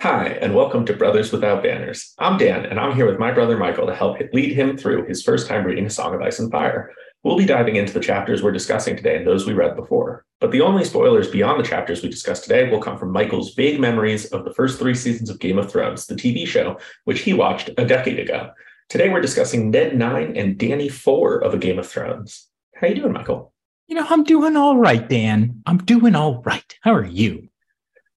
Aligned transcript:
Hi, 0.00 0.26
and 0.26 0.54
welcome 0.54 0.84
to 0.84 0.92
Brothers 0.92 1.32
Without 1.32 1.62
Banners. 1.62 2.12
I'm 2.18 2.36
Dan, 2.36 2.66
and 2.66 2.78
I'm 2.78 2.94
here 2.94 3.06
with 3.06 3.18
my 3.18 3.32
brother 3.32 3.56
Michael 3.56 3.86
to 3.86 3.94
help 3.94 4.18
lead 4.34 4.52
him 4.52 4.76
through 4.76 5.06
his 5.06 5.22
first 5.22 5.48
time 5.48 5.64
reading 5.64 5.86
A 5.86 5.90
Song 5.90 6.14
of 6.14 6.20
Ice 6.20 6.38
and 6.38 6.52
Fire. 6.52 6.92
We'll 7.22 7.38
be 7.38 7.46
diving 7.46 7.76
into 7.76 7.94
the 7.94 8.00
chapters 8.00 8.42
we're 8.42 8.52
discussing 8.52 8.94
today 8.94 9.16
and 9.16 9.26
those 9.26 9.46
we 9.46 9.54
read 9.54 9.74
before. 9.74 10.26
But 10.38 10.50
the 10.50 10.60
only 10.60 10.84
spoilers 10.84 11.30
beyond 11.30 11.58
the 11.58 11.66
chapters 11.66 12.02
we 12.02 12.10
discussed 12.10 12.42
today 12.42 12.70
will 12.70 12.78
come 12.78 12.98
from 12.98 13.10
Michael's 13.10 13.54
vague 13.54 13.80
memories 13.80 14.26
of 14.26 14.44
the 14.44 14.52
first 14.52 14.78
three 14.78 14.94
seasons 14.94 15.30
of 15.30 15.40
Game 15.40 15.56
of 15.58 15.72
Thrones, 15.72 16.06
the 16.06 16.14
TV 16.14 16.46
show, 16.46 16.78
which 17.04 17.20
he 17.20 17.32
watched 17.32 17.70
a 17.78 17.86
decade 17.86 18.18
ago. 18.18 18.50
Today 18.90 19.08
we're 19.08 19.22
discussing 19.22 19.70
Ned 19.70 19.96
Nine 19.96 20.36
and 20.36 20.58
Dany 20.58 20.92
Four 20.92 21.38
of 21.38 21.54
A 21.54 21.58
Game 21.58 21.78
of 21.78 21.88
Thrones. 21.88 22.48
How 22.74 22.86
are 22.86 22.90
you 22.90 22.96
doing, 22.96 23.14
Michael? 23.14 23.54
You 23.86 23.96
know, 23.96 24.06
I'm 24.10 24.24
doing 24.24 24.58
all 24.58 24.76
right, 24.76 25.08
Dan. 25.08 25.62
I'm 25.64 25.78
doing 25.78 26.14
all 26.14 26.42
right. 26.42 26.78
How 26.82 26.92
are 26.92 27.04
you? 27.04 27.48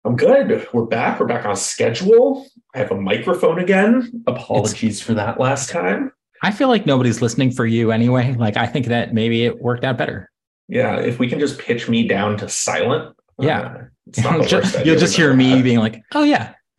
I'm 0.07 0.14
good. 0.14 0.68
We're 0.73 0.84
back. 0.84 1.18
We're 1.18 1.27
back 1.27 1.45
on 1.45 1.57
schedule. 1.57 2.46
I 2.73 2.79
have 2.79 2.93
a 2.93 3.00
microphone 3.00 3.59
again. 3.59 4.23
Apologies 4.28 4.98
it's, 4.98 5.01
for 5.01 5.14
that 5.14 5.41
last 5.41 5.69
time. 5.69 6.12
I 6.45 6.52
feel 6.52 6.69
like 6.69 6.87
nobody's 6.87 7.20
listening 7.20 7.51
for 7.51 7.66
you 7.66 7.91
anyway. 7.91 8.33
Like 8.34 8.56
I 8.56 8.66
think 8.69 8.87
that 8.87 9.12
maybe 9.12 9.45
it 9.45 9.61
worked 9.61 9.83
out 9.83 9.98
better. 9.98 10.30
Yeah, 10.69 11.00
if 11.00 11.19
we 11.19 11.28
can 11.28 11.41
just 11.41 11.59
pitch 11.59 11.88
me 11.88 12.06
down 12.06 12.37
to 12.37 12.48
silent. 12.48 13.16
Yeah, 13.41 13.87
uh, 14.24 14.42
just, 14.47 14.87
you'll 14.87 14.97
just 14.97 15.16
hear 15.16 15.34
me 15.34 15.61
being 15.61 15.80
like, 15.80 16.05
"Oh 16.14 16.23
yeah, 16.23 16.55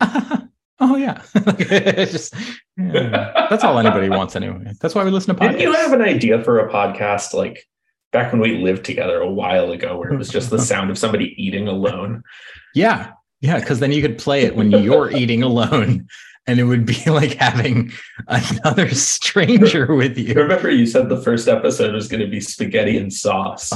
oh 0.80 0.96
yeah." 0.96 1.22
just 2.06 2.34
yeah. 2.78 3.46
that's 3.50 3.62
all 3.62 3.78
anybody 3.78 4.08
wants 4.08 4.36
anyway. 4.36 4.72
That's 4.80 4.94
why 4.94 5.04
we 5.04 5.10
listen 5.10 5.36
to 5.36 5.40
podcasts. 5.40 5.52
Did 5.52 5.60
you 5.60 5.74
have 5.74 5.92
an 5.92 6.00
idea 6.00 6.42
for 6.42 6.60
a 6.60 6.72
podcast 6.72 7.34
like 7.34 7.68
back 8.10 8.32
when 8.32 8.40
we 8.40 8.56
lived 8.56 8.86
together 8.86 9.20
a 9.20 9.30
while 9.30 9.70
ago, 9.70 9.98
where 9.98 10.14
it 10.14 10.16
was 10.16 10.30
just 10.30 10.48
the 10.48 10.58
sound 10.58 10.88
of 10.88 10.96
somebody 10.96 11.34
eating 11.36 11.68
alone? 11.68 12.22
Yeah, 12.74 13.12
yeah, 13.40 13.58
because 13.58 13.80
then 13.80 13.92
you 13.92 14.02
could 14.02 14.18
play 14.18 14.42
it 14.42 14.56
when 14.56 14.70
you're 14.70 15.10
eating 15.16 15.42
alone 15.42 16.08
and 16.48 16.58
it 16.58 16.64
would 16.64 16.86
be 16.86 17.04
like 17.06 17.34
having 17.34 17.92
another 18.26 18.88
stranger 18.90 19.94
with 19.94 20.18
you. 20.18 20.34
Remember, 20.34 20.70
you 20.70 20.86
said 20.86 21.08
the 21.08 21.20
first 21.20 21.46
episode 21.46 21.94
was 21.94 22.08
going 22.08 22.22
to 22.22 22.26
be 22.26 22.40
spaghetti 22.40 22.96
and 22.96 23.12
sauce. 23.12 23.70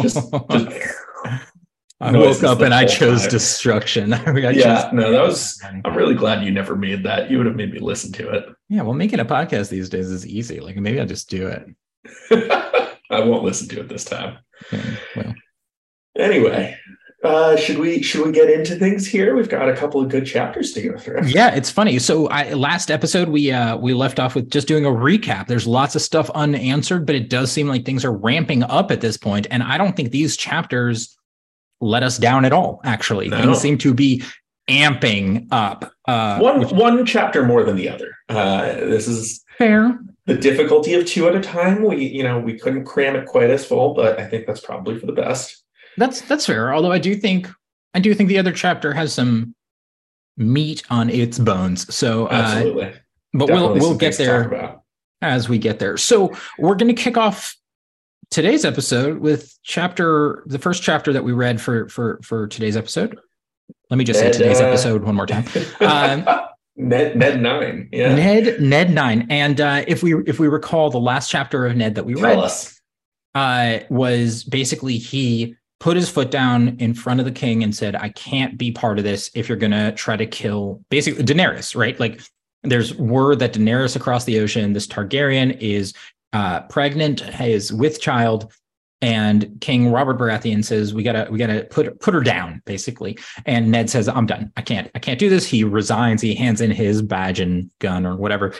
Just, 0.00 0.18
just 0.50 0.94
I 2.00 2.12
woke 2.12 2.42
up 2.42 2.60
and 2.60 2.74
I 2.74 2.86
chose 2.86 3.22
time. 3.22 3.30
destruction. 3.30 4.12
I 4.14 4.50
yeah, 4.50 4.82
chose- 4.82 4.92
no, 4.92 5.10
that 5.12 5.22
was. 5.22 5.60
I'm 5.84 5.96
really 5.96 6.14
glad 6.14 6.44
you 6.44 6.50
never 6.50 6.76
made 6.76 7.04
that. 7.04 7.30
You 7.30 7.38
would 7.38 7.46
have 7.46 7.56
made 7.56 7.72
me 7.72 7.78
listen 7.78 8.12
to 8.14 8.28
it. 8.30 8.46
Yeah, 8.68 8.82
well, 8.82 8.94
making 8.94 9.20
a 9.20 9.24
podcast 9.24 9.68
these 9.68 9.88
days 9.88 10.10
is 10.10 10.26
easy. 10.26 10.60
Like 10.60 10.76
maybe 10.76 11.00
I'll 11.00 11.06
just 11.06 11.30
do 11.30 11.48
it. 11.48 11.66
I 13.10 13.20
won't 13.20 13.44
listen 13.44 13.68
to 13.68 13.80
it 13.80 13.88
this 13.88 14.04
time. 14.04 14.38
Okay, 14.72 14.98
well. 15.16 15.34
Anyway, 16.16 16.76
uh, 17.24 17.56
should 17.56 17.78
we 17.78 18.00
should 18.00 18.24
we 18.24 18.30
get 18.30 18.48
into 18.48 18.76
things 18.76 19.06
here? 19.06 19.34
We've 19.34 19.48
got 19.48 19.68
a 19.68 19.74
couple 19.74 20.00
of 20.00 20.08
good 20.08 20.24
chapters 20.24 20.72
to 20.72 20.82
go 20.82 20.96
through. 20.96 21.22
Yeah, 21.28 21.54
it's 21.54 21.70
funny. 21.70 21.98
So 21.98 22.28
I 22.28 22.52
last 22.52 22.90
episode 22.90 23.28
we 23.28 23.50
uh 23.50 23.76
we 23.76 23.92
left 23.92 24.20
off 24.20 24.34
with 24.36 24.50
just 24.50 24.68
doing 24.68 24.84
a 24.84 24.90
recap. 24.90 25.48
There's 25.48 25.66
lots 25.66 25.96
of 25.96 26.02
stuff 26.02 26.30
unanswered, 26.30 27.06
but 27.06 27.16
it 27.16 27.28
does 27.28 27.50
seem 27.50 27.66
like 27.66 27.84
things 27.84 28.04
are 28.04 28.12
ramping 28.12 28.62
up 28.62 28.90
at 28.92 29.00
this 29.00 29.16
point, 29.16 29.48
and 29.50 29.62
I 29.62 29.78
don't 29.78 29.96
think 29.96 30.10
these 30.10 30.36
chapters 30.36 31.16
let 31.80 32.02
us 32.02 32.18
down 32.18 32.44
at 32.44 32.52
all. 32.52 32.80
Actually, 32.84 33.28
no. 33.28 33.40
things 33.40 33.58
seem 33.58 33.78
to 33.78 33.92
be 33.92 34.22
amping 34.68 35.48
up. 35.50 35.92
Uh, 36.06 36.38
one 36.38 36.60
which, 36.60 36.70
one 36.70 37.04
chapter 37.04 37.44
more 37.44 37.64
than 37.64 37.74
the 37.74 37.88
other. 37.88 38.14
Uh, 38.28 38.62
this 38.74 39.08
is 39.08 39.44
fair. 39.56 39.98
The 40.26 40.36
difficulty 40.36 40.94
of 40.94 41.04
two 41.04 41.26
at 41.26 41.34
a 41.34 41.40
time. 41.40 41.82
We 41.82 42.06
you 42.06 42.22
know 42.22 42.38
we 42.38 42.58
couldn't 42.58 42.84
cram 42.84 43.16
it 43.16 43.26
quite 43.26 43.50
as 43.50 43.66
full, 43.66 43.94
but 43.94 44.20
I 44.20 44.26
think 44.26 44.46
that's 44.46 44.60
probably 44.60 45.00
for 45.00 45.06
the 45.06 45.12
best. 45.12 45.64
That's 45.98 46.20
that's 46.22 46.46
fair. 46.46 46.72
Although 46.72 46.92
I 46.92 46.98
do 46.98 47.14
think 47.14 47.48
I 47.94 48.00
do 48.00 48.14
think 48.14 48.28
the 48.28 48.38
other 48.38 48.52
chapter 48.52 48.92
has 48.92 49.12
some 49.12 49.54
meat 50.36 50.82
on 50.90 51.10
its 51.10 51.38
bones. 51.38 51.92
So 51.94 52.26
uh, 52.26 52.30
absolutely, 52.32 52.92
but 53.32 53.46
Definitely 53.46 53.80
we'll 53.80 53.90
we'll 53.90 53.98
get 53.98 54.16
there 54.16 54.80
as 55.20 55.48
we 55.48 55.58
get 55.58 55.78
there. 55.78 55.96
So 55.96 56.34
we're 56.58 56.76
going 56.76 56.94
to 56.94 57.00
kick 57.00 57.16
off 57.16 57.56
today's 58.30 58.64
episode 58.64 59.18
with 59.18 59.56
chapter 59.62 60.44
the 60.46 60.58
first 60.58 60.82
chapter 60.82 61.12
that 61.12 61.24
we 61.24 61.32
read 61.32 61.60
for 61.60 61.88
for 61.88 62.20
for 62.22 62.46
today's 62.46 62.76
episode. 62.76 63.18
Let 63.90 63.96
me 63.96 64.04
just 64.04 64.22
Ned, 64.22 64.34
say 64.34 64.38
today's 64.38 64.60
uh, 64.60 64.66
episode 64.66 65.02
one 65.02 65.14
more 65.14 65.26
time. 65.26 65.44
Um, 65.80 66.26
Ned 66.76 67.16
Ned 67.16 67.42
nine, 67.42 67.88
yeah. 67.90 68.14
Ned 68.14 68.60
Ned 68.60 68.90
nine, 68.90 69.26
and 69.30 69.60
uh, 69.60 69.84
if 69.88 70.02
we 70.02 70.14
if 70.26 70.38
we 70.38 70.46
recall 70.46 70.90
the 70.90 71.00
last 71.00 71.30
chapter 71.30 71.66
of 71.66 71.76
Ned 71.76 71.96
that 71.96 72.04
we 72.04 72.14
Tell 72.14 72.40
read. 72.40 72.50
Uh, 73.34 73.80
was 73.88 74.42
basically 74.42 74.98
he 74.98 75.54
put 75.80 75.96
his 75.96 76.08
foot 76.08 76.30
down 76.30 76.76
in 76.78 76.94
front 76.94 77.20
of 77.20 77.26
the 77.26 77.32
king 77.32 77.62
and 77.62 77.74
said, 77.74 77.94
I 77.94 78.08
can't 78.10 78.58
be 78.58 78.72
part 78.72 78.98
of 78.98 79.04
this 79.04 79.30
if 79.34 79.48
you're 79.48 79.58
going 79.58 79.72
to 79.72 79.92
try 79.92 80.16
to 80.16 80.26
kill 80.26 80.82
basically 80.90 81.24
Daenerys, 81.24 81.76
right? 81.76 81.98
Like 82.00 82.20
there's 82.64 82.94
word 82.96 83.38
that 83.38 83.54
Daenerys 83.54 83.94
across 83.94 84.24
the 84.24 84.40
ocean, 84.40 84.72
this 84.72 84.86
Targaryen 84.86 85.56
is 85.60 85.94
uh, 86.32 86.62
pregnant, 86.62 87.22
is 87.40 87.72
with 87.72 88.00
child. 88.00 88.52
And 89.00 89.56
King 89.60 89.92
Robert 89.92 90.18
Baratheon 90.18 90.64
says, 90.64 90.92
we 90.92 91.04
gotta, 91.04 91.28
we 91.30 91.38
gotta 91.38 91.64
put, 91.70 92.00
put 92.00 92.14
her 92.14 92.22
down 92.22 92.60
basically. 92.66 93.16
And 93.46 93.70
Ned 93.70 93.88
says, 93.88 94.08
I'm 94.08 94.26
done. 94.26 94.52
I 94.56 94.62
can't, 94.62 94.90
I 94.96 94.98
can't 94.98 95.20
do 95.20 95.28
this. 95.28 95.46
He 95.46 95.62
resigns. 95.62 96.20
He 96.20 96.34
hands 96.34 96.60
in 96.60 96.72
his 96.72 97.00
badge 97.00 97.38
and 97.38 97.70
gun 97.78 98.04
or 98.04 98.16
whatever. 98.16 98.54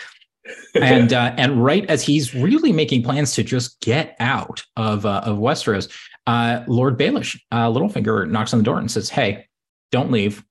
and 0.74 1.12
uh, 1.12 1.34
and 1.36 1.62
right 1.62 1.84
as 1.90 2.02
he's 2.02 2.34
really 2.34 2.72
making 2.72 3.02
plans 3.02 3.34
to 3.34 3.42
just 3.42 3.80
get 3.80 4.16
out 4.20 4.62
of 4.76 5.04
uh, 5.04 5.22
of 5.24 5.38
Westeros, 5.38 5.90
uh, 6.28 6.62
Lord 6.66 6.98
Baelish, 6.98 7.40
uh, 7.50 7.68
Littlefinger, 7.68 8.28
knocks 8.30 8.52
on 8.52 8.58
the 8.58 8.64
door 8.64 8.78
and 8.78 8.90
says, 8.90 9.08
"Hey, 9.08 9.46
don't 9.90 10.12
leave. 10.12 10.44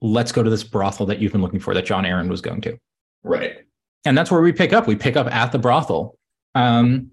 Let's 0.00 0.32
go 0.32 0.42
to 0.42 0.48
this 0.48 0.64
brothel 0.64 1.04
that 1.06 1.18
you've 1.18 1.32
been 1.32 1.42
looking 1.42 1.60
for 1.60 1.74
that 1.74 1.84
Jon 1.84 2.04
Arryn 2.04 2.28
was 2.28 2.40
going 2.40 2.62
to." 2.62 2.78
Right. 3.22 3.58
And 4.06 4.16
that's 4.16 4.30
where 4.30 4.40
we 4.40 4.50
pick 4.50 4.72
up. 4.72 4.86
We 4.86 4.96
pick 4.96 5.14
up 5.14 5.26
at 5.26 5.52
the 5.52 5.58
brothel. 5.58 6.18
Um, 6.54 7.10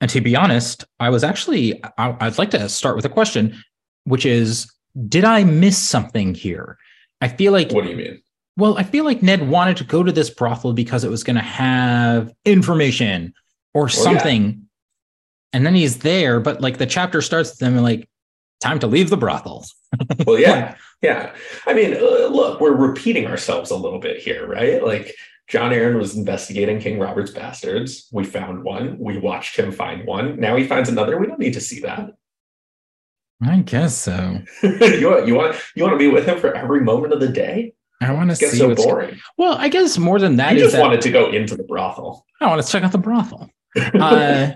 and 0.00 0.08
to 0.10 0.20
be 0.20 0.36
honest, 0.36 0.84
I 1.00 1.10
was 1.10 1.24
actually 1.24 1.82
I, 1.98 2.16
I'd 2.20 2.38
like 2.38 2.52
to 2.52 2.68
start 2.68 2.94
with 2.94 3.04
a 3.04 3.08
question, 3.08 3.60
which 4.04 4.24
is, 4.24 4.72
did 5.08 5.24
I 5.24 5.42
miss 5.42 5.76
something 5.76 6.34
here? 6.34 6.78
I 7.20 7.26
feel 7.26 7.50
like. 7.50 7.72
What 7.72 7.82
do 7.82 7.90
you 7.90 7.96
mean? 7.96 8.22
Well, 8.56 8.78
I 8.78 8.84
feel 8.84 9.04
like 9.04 9.24
Ned 9.24 9.48
wanted 9.48 9.76
to 9.78 9.84
go 9.84 10.04
to 10.04 10.12
this 10.12 10.30
brothel 10.30 10.72
because 10.72 11.02
it 11.02 11.10
was 11.10 11.24
going 11.24 11.34
to 11.34 11.42
have 11.42 12.32
information 12.44 13.34
or 13.74 13.88
something. 13.88 14.42
Well, 14.42 14.52
yeah 14.52 14.63
and 15.54 15.64
then 15.64 15.74
he's 15.74 15.98
there, 15.98 16.40
but 16.40 16.60
like 16.60 16.76
the 16.76 16.86
chapter 16.86 17.22
starts 17.22 17.50
with 17.50 17.60
them 17.60 17.76
like, 17.78 18.08
time 18.60 18.78
to 18.80 18.86
leave 18.86 19.10
the 19.10 19.16
brothel. 19.16 19.64
well, 20.26 20.38
yeah, 20.38 20.74
yeah. 21.02 21.34
I 21.66 21.74
mean, 21.74 21.94
uh, 21.94 22.26
look, 22.28 22.60
we're 22.60 22.74
repeating 22.74 23.26
ourselves 23.26 23.70
a 23.70 23.76
little 23.76 24.00
bit 24.00 24.18
here, 24.18 24.46
right? 24.46 24.82
Like 24.82 25.14
Jon 25.48 25.70
Arryn 25.70 25.98
was 25.98 26.16
investigating 26.16 26.80
King 26.80 26.98
Robert's 26.98 27.30
bastards. 27.30 28.08
We 28.10 28.24
found 28.24 28.64
one. 28.64 28.98
We 28.98 29.18
watched 29.18 29.56
him 29.58 29.70
find 29.70 30.06
one. 30.06 30.40
Now 30.40 30.56
he 30.56 30.66
finds 30.66 30.88
another. 30.88 31.18
We 31.18 31.26
don't 31.26 31.38
need 31.38 31.54
to 31.54 31.60
see 31.60 31.80
that. 31.80 32.10
I 33.42 33.58
guess 33.58 33.96
so. 33.96 34.40
you 34.62 35.08
want 35.10 35.26
you 35.26 35.34
want 35.34 35.56
you 35.74 35.82
want 35.82 35.94
to 35.94 35.98
be 35.98 36.08
with 36.08 36.26
him 36.26 36.38
for 36.38 36.54
every 36.54 36.80
moment 36.80 37.12
of 37.12 37.20
the 37.20 37.28
day? 37.28 37.74
I 38.00 38.12
want 38.12 38.30
to 38.30 38.36
see. 38.36 38.46
so 38.56 38.74
boring. 38.74 39.18
Well, 39.36 39.56
I 39.58 39.68
guess 39.68 39.98
more 39.98 40.18
than 40.18 40.36
that. 40.36 40.54
You 40.54 40.60
just 40.60 40.72
that 40.72 40.80
wanted 40.80 41.02
to 41.02 41.10
go 41.10 41.30
into 41.30 41.56
the 41.56 41.64
brothel. 41.64 42.26
I 42.40 42.46
want 42.46 42.62
to 42.62 42.70
check 42.70 42.82
out 42.82 42.92
the 42.92 42.98
brothel. 42.98 43.50
Uh, 43.76 44.52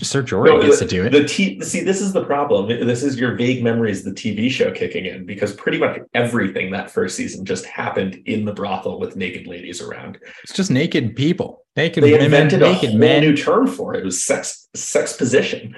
Sir 0.00 0.22
Jorah 0.22 0.44
no, 0.44 0.62
gets 0.62 0.78
the, 0.78 0.84
to 0.86 0.90
do 0.90 1.04
it. 1.04 1.10
The 1.10 1.24
t- 1.26 1.60
see, 1.60 1.80
this 1.80 2.00
is 2.00 2.12
the 2.12 2.24
problem. 2.24 2.68
This 2.68 3.02
is 3.02 3.18
your 3.18 3.34
vague 3.34 3.64
memories, 3.64 4.04
the 4.04 4.12
TV 4.12 4.48
show 4.48 4.70
kicking 4.70 5.06
in, 5.06 5.26
because 5.26 5.52
pretty 5.54 5.78
much 5.78 5.98
everything 6.14 6.70
that 6.70 6.88
first 6.88 7.16
season 7.16 7.44
just 7.44 7.64
happened 7.64 8.14
in 8.26 8.44
the 8.44 8.52
brothel 8.52 9.00
with 9.00 9.16
naked 9.16 9.48
ladies 9.48 9.80
around. 9.80 10.18
It's 10.44 10.52
just 10.52 10.70
naked 10.70 11.16
people, 11.16 11.64
naked 11.76 12.04
they 12.04 12.12
women, 12.12 12.26
invented 12.26 12.60
naked 12.60 12.94
a 12.94 12.96
men. 12.96 13.22
new 13.22 13.36
term 13.36 13.66
for 13.66 13.94
it. 13.94 14.00
It 14.00 14.04
was 14.04 14.24
sex 14.24 14.68
sex 14.76 15.14
position. 15.14 15.74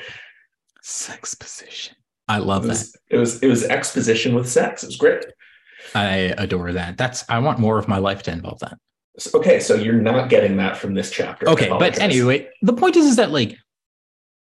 Sex 0.82 1.34
position. 1.34 1.97
I 2.28 2.38
love 2.38 2.66
it 2.66 2.69
was, 2.69 2.92
that. 2.92 3.00
It 3.09 3.16
was 3.16 3.42
it 3.42 3.48
was 3.48 3.65
exposition 3.65 4.34
with 4.34 4.47
sex. 4.50 4.82
It 4.82 4.86
was 4.88 4.97
great. 4.97 5.25
I 5.94 6.34
adore 6.36 6.72
that. 6.72 6.98
That's 6.98 7.25
I 7.31 7.39
want 7.39 7.59
more 7.59 7.78
of 7.78 7.89
my 7.89 7.98
life 7.98 8.22
to 8.24 8.33
involve 8.33 8.59
that. 8.59 8.77
Okay, 9.34 9.60
so 9.60 9.77
you're 9.77 9.95
not 9.95 10.28
getting 10.28 10.57
that 10.57 10.77
from 10.77 10.92
this 10.92 11.10
chapter. 11.10 11.48
Okay, 11.48 11.68
but 11.68 11.98
anyway, 12.00 12.48
the 12.62 12.72
point 12.72 12.97
is, 12.97 13.07
is 13.07 13.16
that 13.16 13.30
like 13.30 13.57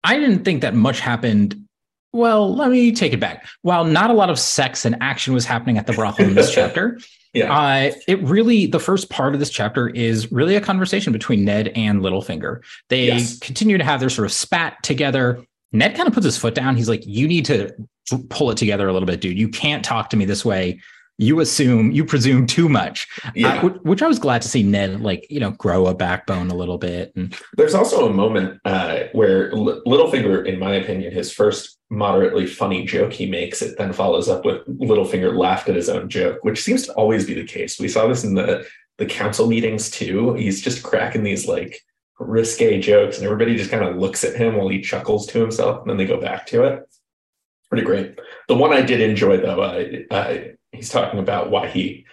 I 0.04 0.18
didn't 0.18 0.44
think 0.44 0.62
that 0.62 0.76
much 0.76 1.00
happened. 1.00 1.60
Well, 2.12 2.56
let 2.56 2.70
me 2.70 2.92
take 2.92 3.14
it 3.14 3.20
back. 3.20 3.48
While 3.62 3.86
not 3.86 4.10
a 4.10 4.14
lot 4.14 4.30
of 4.30 4.38
sex 4.38 4.86
and 4.86 4.96
action 5.02 5.34
was 5.34 5.46
happening 5.46 5.78
at 5.78 5.88
the 5.88 5.94
brothel 5.94 6.28
in 6.28 6.36
this 6.36 6.54
chapter, 6.56 7.00
yeah, 7.34 7.52
uh, 7.52 7.92
it 8.08 8.22
really 8.22 8.68
the 8.68 8.80
first 8.80 9.10
part 9.10 9.34
of 9.34 9.40
this 9.40 9.50
chapter 9.50 9.90
is 9.90 10.32
really 10.32 10.56
a 10.56 10.62
conversation 10.62 11.12
between 11.12 11.44
Ned 11.44 11.70
and 11.70 12.02
Littlefinger. 12.02 12.62
They 12.90 13.08
yes. 13.08 13.40
continue 13.40 13.78
to 13.80 13.84
have 13.84 14.00
their 14.00 14.12
sort 14.12 14.26
of 14.26 14.32
spat 14.32 14.82
together. 14.84 15.44
Ned 15.72 15.96
kind 15.96 16.08
of 16.08 16.14
puts 16.14 16.26
his 16.26 16.38
foot 16.38 16.54
down. 16.54 16.78
He's 16.78 16.90
like, 16.90 17.04
"You 17.08 17.28
need 17.28 17.46
to 17.46 17.74
pull 18.30 18.52
it 18.52 18.58
together 18.58 18.88
a 18.88 18.94
little 18.94 19.08
bit, 19.08 19.22
dude. 19.22 19.38
You 19.38 19.50
can't 19.50 19.84
talk 19.84 20.10
to 20.12 20.18
me 20.18 20.26
this 20.26 20.46
way. 20.46 20.80
You 21.18 21.40
assume, 21.40 21.92
you 21.92 22.04
presume 22.06 22.48
too 22.48 22.68
much. 22.68 23.08
Yeah. 23.36 23.62
Uh, 23.62 23.70
which 23.84 24.02
I 24.02 24.08
was 24.08 24.20
glad 24.20 24.42
to 24.42 24.48
see 24.48 24.64
Ned, 24.64 25.02
like, 25.02 25.28
you 25.30 25.40
know, 25.40 25.52
grow 25.52 25.88
a 25.88 25.94
backbone 25.94 26.50
a 26.50 26.56
little 26.56 26.78
bit. 26.78 27.14
And 27.16 27.36
there's 27.56 27.76
also 27.76 28.08
a 28.08 28.14
moment 28.14 28.60
uh, 28.66 29.04
where 29.12 29.52
L- 29.52 29.82
Littlefinger, 29.86 30.46
in 30.46 30.60
my 30.60 30.74
opinion, 30.76 31.14
his 31.14 31.32
first 31.32 31.78
moderately 31.90 32.48
funny 32.48 32.86
joke 32.86 33.14
he 33.14 33.30
makes, 33.30 33.62
it 33.62 33.78
then 33.78 33.94
follows 33.94 34.28
up 34.28 34.44
with 34.44 34.66
Littlefinger 34.68 35.38
laughed 35.38 35.70
at 35.70 35.76
his 35.76 35.90
own 35.90 36.10
joke, 36.10 36.40
which 36.44 36.62
seems 36.62 36.88
to 36.88 36.94
always 36.94 37.26
be 37.26 37.36
the 37.36 37.46
case. 37.46 37.80
We 37.80 37.88
saw 37.88 38.08
this 38.08 38.24
in 38.24 38.34
the 38.36 38.66
the 39.00 39.06
council 39.08 39.48
meetings 39.48 39.90
too. 39.90 40.34
He's 40.34 40.62
just 40.62 40.84
cracking 40.84 41.24
these 41.24 41.48
like 41.48 41.80
risque 42.20 42.80
jokes, 42.80 43.18
and 43.18 43.26
everybody 43.26 43.56
just 43.56 43.72
kind 43.72 43.84
of 43.84 43.98
looks 43.98 44.24
at 44.24 44.36
him 44.36 44.56
while 44.56 44.70
he 44.70 44.82
chuckles 44.82 45.26
to 45.28 45.40
himself, 45.40 45.82
and 45.82 45.90
then 45.90 45.98
they 45.98 46.06
go 46.06 46.22
back 46.22 46.46
to 46.48 46.64
it. 46.64 46.84
Pretty 47.70 47.86
great. 47.86 48.20
The 48.48 48.56
one 48.56 48.72
I 48.72 48.82
did 48.82 49.02
enjoy 49.02 49.38
though, 49.38 49.62
uh, 50.12 50.44
he's 50.74 50.90
talking 50.90 51.20
about 51.20 51.50
why 51.50 51.68
he 51.68 52.06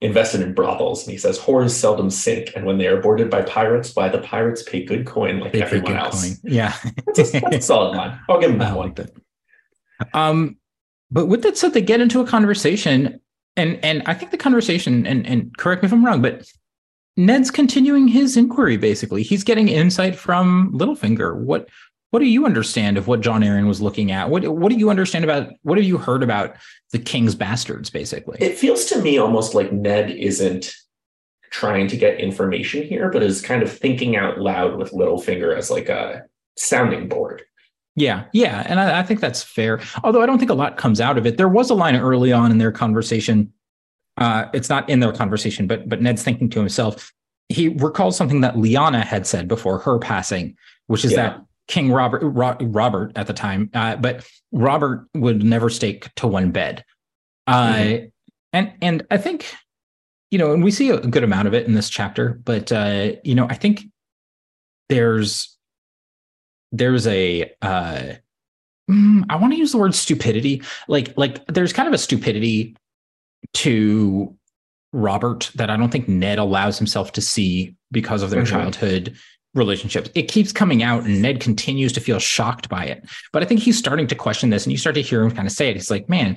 invested 0.00 0.42
in 0.42 0.54
brothels, 0.54 1.04
and 1.04 1.12
he 1.12 1.18
says 1.18 1.38
whores 1.38 1.70
seldom 1.70 2.10
sink, 2.10 2.52
and 2.54 2.66
when 2.66 2.78
they 2.78 2.86
are 2.86 3.00
boarded 3.00 3.30
by 3.30 3.42
pirates, 3.42 3.94
why 3.94 4.08
the 4.08 4.18
pirates 4.18 4.62
pay 4.62 4.84
good 4.84 5.06
coin 5.06 5.40
like 5.40 5.52
they 5.52 5.62
everyone 5.62 5.96
else. 5.96 6.22
Coin. 6.22 6.52
Yeah, 6.52 6.76
that's, 7.06 7.34
a, 7.34 7.40
that's, 7.40 7.56
a, 7.56 7.62
solid 7.62 7.96
line. 7.96 8.18
I'll 8.28 8.40
give 8.40 8.50
him 8.50 8.58
that 8.58 8.72
I 8.72 8.76
one. 8.76 8.94
That. 8.94 9.10
Um, 10.12 10.56
but 11.10 11.26
with 11.26 11.42
that 11.42 11.56
said, 11.56 11.72
they 11.72 11.82
get 11.82 12.00
into 12.00 12.20
a 12.20 12.26
conversation, 12.26 13.20
and 13.56 13.82
and 13.84 14.02
I 14.06 14.14
think 14.14 14.30
the 14.30 14.36
conversation, 14.36 15.06
and 15.06 15.26
and 15.26 15.56
correct 15.56 15.82
me 15.82 15.86
if 15.86 15.92
I'm 15.92 16.04
wrong, 16.04 16.20
but 16.20 16.46
Ned's 17.16 17.50
continuing 17.50 18.08
his 18.08 18.36
inquiry. 18.36 18.76
Basically, 18.76 19.22
he's 19.22 19.44
getting 19.44 19.68
insight 19.68 20.16
from 20.16 20.72
Littlefinger. 20.72 21.36
What 21.36 21.68
what 22.16 22.20
do 22.20 22.28
you 22.28 22.46
understand 22.46 22.96
of 22.96 23.06
what 23.08 23.20
Jon 23.20 23.42
Arryn 23.42 23.66
was 23.66 23.82
looking 23.82 24.10
at? 24.10 24.30
What 24.30 24.48
what 24.48 24.72
do 24.72 24.78
you 24.78 24.88
understand 24.88 25.22
about 25.22 25.52
what 25.64 25.76
have 25.76 25.86
you 25.86 25.98
heard 25.98 26.22
about 26.22 26.56
the 26.90 26.98
king's 26.98 27.34
bastards? 27.34 27.90
Basically, 27.90 28.38
it 28.40 28.56
feels 28.56 28.86
to 28.86 29.02
me 29.02 29.18
almost 29.18 29.54
like 29.54 29.70
Ned 29.70 30.10
isn't 30.10 30.74
trying 31.50 31.88
to 31.88 31.96
get 31.98 32.18
information 32.18 32.84
here, 32.84 33.10
but 33.10 33.22
is 33.22 33.42
kind 33.42 33.62
of 33.62 33.70
thinking 33.70 34.16
out 34.16 34.40
loud 34.40 34.78
with 34.78 34.92
Littlefinger 34.92 35.54
as 35.54 35.70
like 35.70 35.90
a 35.90 36.24
sounding 36.56 37.06
board. 37.06 37.42
Yeah, 37.96 38.24
yeah, 38.32 38.64
and 38.66 38.80
I, 38.80 39.00
I, 39.00 39.02
think 39.02 39.20
that's 39.20 39.42
fair. 39.42 39.78
Although 40.02 40.22
I 40.22 40.26
don't 40.26 40.38
think 40.38 40.50
a 40.50 40.54
lot 40.54 40.78
comes 40.78 41.02
out 41.02 41.18
of 41.18 41.26
it. 41.26 41.36
There 41.36 41.50
was 41.50 41.68
a 41.68 41.74
line 41.74 41.96
early 41.96 42.32
on 42.32 42.50
in 42.50 42.56
their 42.56 42.72
conversation. 42.72 43.52
Uh, 44.16 44.46
it's 44.54 44.70
not 44.70 44.88
in 44.88 45.00
their 45.00 45.12
conversation, 45.12 45.66
but 45.66 45.86
but 45.86 46.00
Ned's 46.00 46.22
thinking 46.22 46.48
to 46.48 46.60
himself. 46.60 47.12
He 47.50 47.68
recalls 47.68 48.16
something 48.16 48.40
that 48.40 48.54
Lyanna 48.54 49.04
had 49.04 49.26
said 49.26 49.48
before 49.48 49.80
her 49.80 49.98
passing, 49.98 50.56
which 50.86 51.04
is 51.04 51.12
yeah. 51.12 51.16
that 51.16 51.46
King 51.68 51.90
Robert 51.90 52.22
Ro- 52.22 52.56
Robert 52.60 53.12
at 53.16 53.26
the 53.26 53.32
time, 53.32 53.70
uh, 53.74 53.96
but 53.96 54.26
Robert 54.52 55.08
would 55.14 55.42
never 55.42 55.68
stake 55.68 56.12
to 56.16 56.26
one 56.26 56.50
bed. 56.50 56.84
Uh, 57.46 57.72
mm-hmm. 57.74 58.06
and 58.52 58.72
and 58.80 59.06
I 59.10 59.16
think 59.16 59.46
you 60.30 60.38
know, 60.38 60.52
and 60.52 60.64
we 60.64 60.70
see 60.70 60.90
a 60.90 60.98
good 60.98 61.24
amount 61.24 61.48
of 61.48 61.54
it 61.54 61.66
in 61.66 61.74
this 61.74 61.88
chapter, 61.88 62.40
but 62.44 62.72
uh, 62.72 63.12
you 63.24 63.34
know, 63.34 63.46
I 63.48 63.54
think 63.54 63.84
there's 64.88 65.56
there's 66.72 67.06
a 67.06 67.50
uh 67.62 68.12
mm, 68.90 69.24
I 69.28 69.36
want 69.36 69.52
to 69.52 69.58
use 69.58 69.72
the 69.72 69.78
word 69.78 69.94
stupidity. 69.94 70.62
Like 70.88 71.14
like 71.16 71.46
there's 71.46 71.72
kind 71.72 71.88
of 71.88 71.94
a 71.94 71.98
stupidity 71.98 72.76
to 73.54 74.36
Robert 74.92 75.50
that 75.54 75.70
I 75.70 75.76
don't 75.76 75.90
think 75.90 76.08
Ned 76.08 76.38
allows 76.38 76.78
himself 76.78 77.12
to 77.12 77.20
see 77.20 77.76
because 77.92 78.22
of 78.22 78.30
their 78.30 78.42
mm-hmm. 78.42 78.56
childhood 78.56 79.16
relationships. 79.56 80.10
It 80.14 80.28
keeps 80.28 80.52
coming 80.52 80.82
out 80.82 81.04
and 81.04 81.22
Ned 81.22 81.40
continues 81.40 81.92
to 81.94 82.00
feel 82.00 82.18
shocked 82.18 82.68
by 82.68 82.84
it. 82.84 83.04
But 83.32 83.42
I 83.42 83.46
think 83.46 83.60
he's 83.60 83.78
starting 83.78 84.06
to 84.08 84.14
question 84.14 84.50
this 84.50 84.64
and 84.64 84.72
you 84.72 84.78
start 84.78 84.94
to 84.94 85.02
hear 85.02 85.22
him 85.22 85.30
kind 85.30 85.46
of 85.46 85.52
say 85.52 85.70
it. 85.70 85.76
He's 85.76 85.90
like, 85.90 86.08
man, 86.08 86.36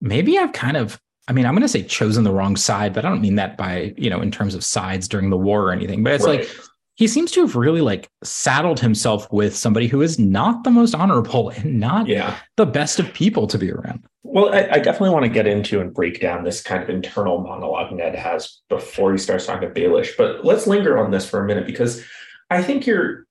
maybe 0.00 0.38
I've 0.38 0.52
kind 0.52 0.76
of 0.76 1.00
I 1.28 1.32
mean, 1.32 1.44
I'm 1.44 1.52
going 1.52 1.62
to 1.62 1.68
say 1.68 1.82
chosen 1.82 2.24
the 2.24 2.32
wrong 2.32 2.56
side, 2.56 2.94
but 2.94 3.04
I 3.04 3.10
don't 3.10 3.20
mean 3.20 3.34
that 3.34 3.58
by, 3.58 3.92
you 3.98 4.08
know, 4.08 4.22
in 4.22 4.30
terms 4.30 4.54
of 4.54 4.64
sides 4.64 5.06
during 5.06 5.28
the 5.28 5.36
war 5.36 5.62
or 5.62 5.72
anything. 5.72 6.02
But 6.02 6.14
it's 6.14 6.24
right. 6.24 6.40
like 6.40 6.50
he 6.94 7.06
seems 7.06 7.30
to 7.32 7.42
have 7.42 7.54
really 7.54 7.82
like 7.82 8.08
saddled 8.24 8.80
himself 8.80 9.30
with 9.30 9.54
somebody 9.54 9.86
who 9.86 10.00
is 10.00 10.18
not 10.18 10.64
the 10.64 10.70
most 10.70 10.94
honorable 10.94 11.50
and 11.56 11.78
not 11.78 12.08
yeah. 12.08 12.36
the 12.56 12.66
best 12.66 12.98
of 12.98 13.12
people 13.12 13.46
to 13.46 13.58
be 13.58 13.70
around. 13.70 14.04
Well, 14.24 14.52
I, 14.52 14.68
I, 14.72 14.78
definitely 14.78 15.10
want 15.10 15.24
to 15.24 15.30
get 15.30 15.46
into 15.46 15.80
and 15.80 15.94
break 15.94 16.20
down 16.20 16.44
this 16.44 16.60
kind 16.60 16.82
of 16.82 16.90
internal 16.90 17.38
monologue 17.38 17.92
Ned 17.92 18.14
has 18.14 18.60
before 18.68 19.12
he 19.12 19.18
starts 19.18 19.46
talking 19.46 19.72
to 19.72 19.80
Baelish. 19.80 20.16
But 20.18 20.44
let's 20.44 20.66
linger 20.66 20.98
on 20.98 21.12
this 21.12 21.28
for 21.28 21.42
a 21.42 21.46
minute 21.46 21.66
because 21.66 22.04
I 22.50 22.62
think 22.62 22.86
you're 22.86 23.26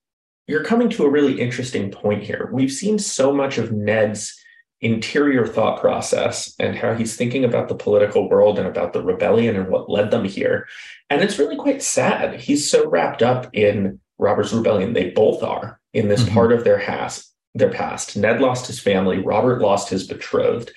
you're 0.47 0.63
coming 0.63 0.89
to 0.91 1.03
a 1.03 1.09
really 1.09 1.39
interesting 1.41 1.91
point 1.91 2.23
here. 2.23 2.49
We've 2.53 2.71
seen 2.71 2.99
so 2.99 3.33
much 3.33 3.57
of 3.57 3.71
Ned's 3.71 4.33
interior 4.79 5.45
thought 5.45 5.81
process 5.81 6.53
and 6.59 6.75
how 6.75 6.93
he's 6.93 7.15
thinking 7.15 7.43
about 7.43 7.67
the 7.67 7.75
political 7.75 8.29
world 8.29 8.59
and 8.59 8.67
about 8.67 8.93
the 8.93 9.03
rebellion 9.03 9.55
and 9.55 9.67
what 9.69 9.89
led 9.89 10.11
them 10.11 10.23
here. 10.23 10.67
And 11.09 11.21
it's 11.21 11.39
really 11.39 11.57
quite 11.57 11.81
sad. 11.81 12.39
He's 12.39 12.69
so 12.69 12.87
wrapped 12.89 13.23
up 13.23 13.49
in 13.53 13.99
Robert's 14.19 14.53
rebellion. 14.53 14.93
They 14.93 15.09
both 15.09 15.43
are 15.43 15.79
in 15.93 16.07
this 16.07 16.23
mm-hmm. 16.23 16.33
part 16.33 16.51
of 16.51 16.63
their 16.63 16.79
past, 16.79 17.33
their 17.55 17.71
past. 17.71 18.15
Ned 18.15 18.39
lost 18.39 18.67
his 18.67 18.79
family, 18.79 19.19
Robert 19.19 19.61
lost 19.61 19.89
his 19.89 20.07
betrothed. 20.07 20.71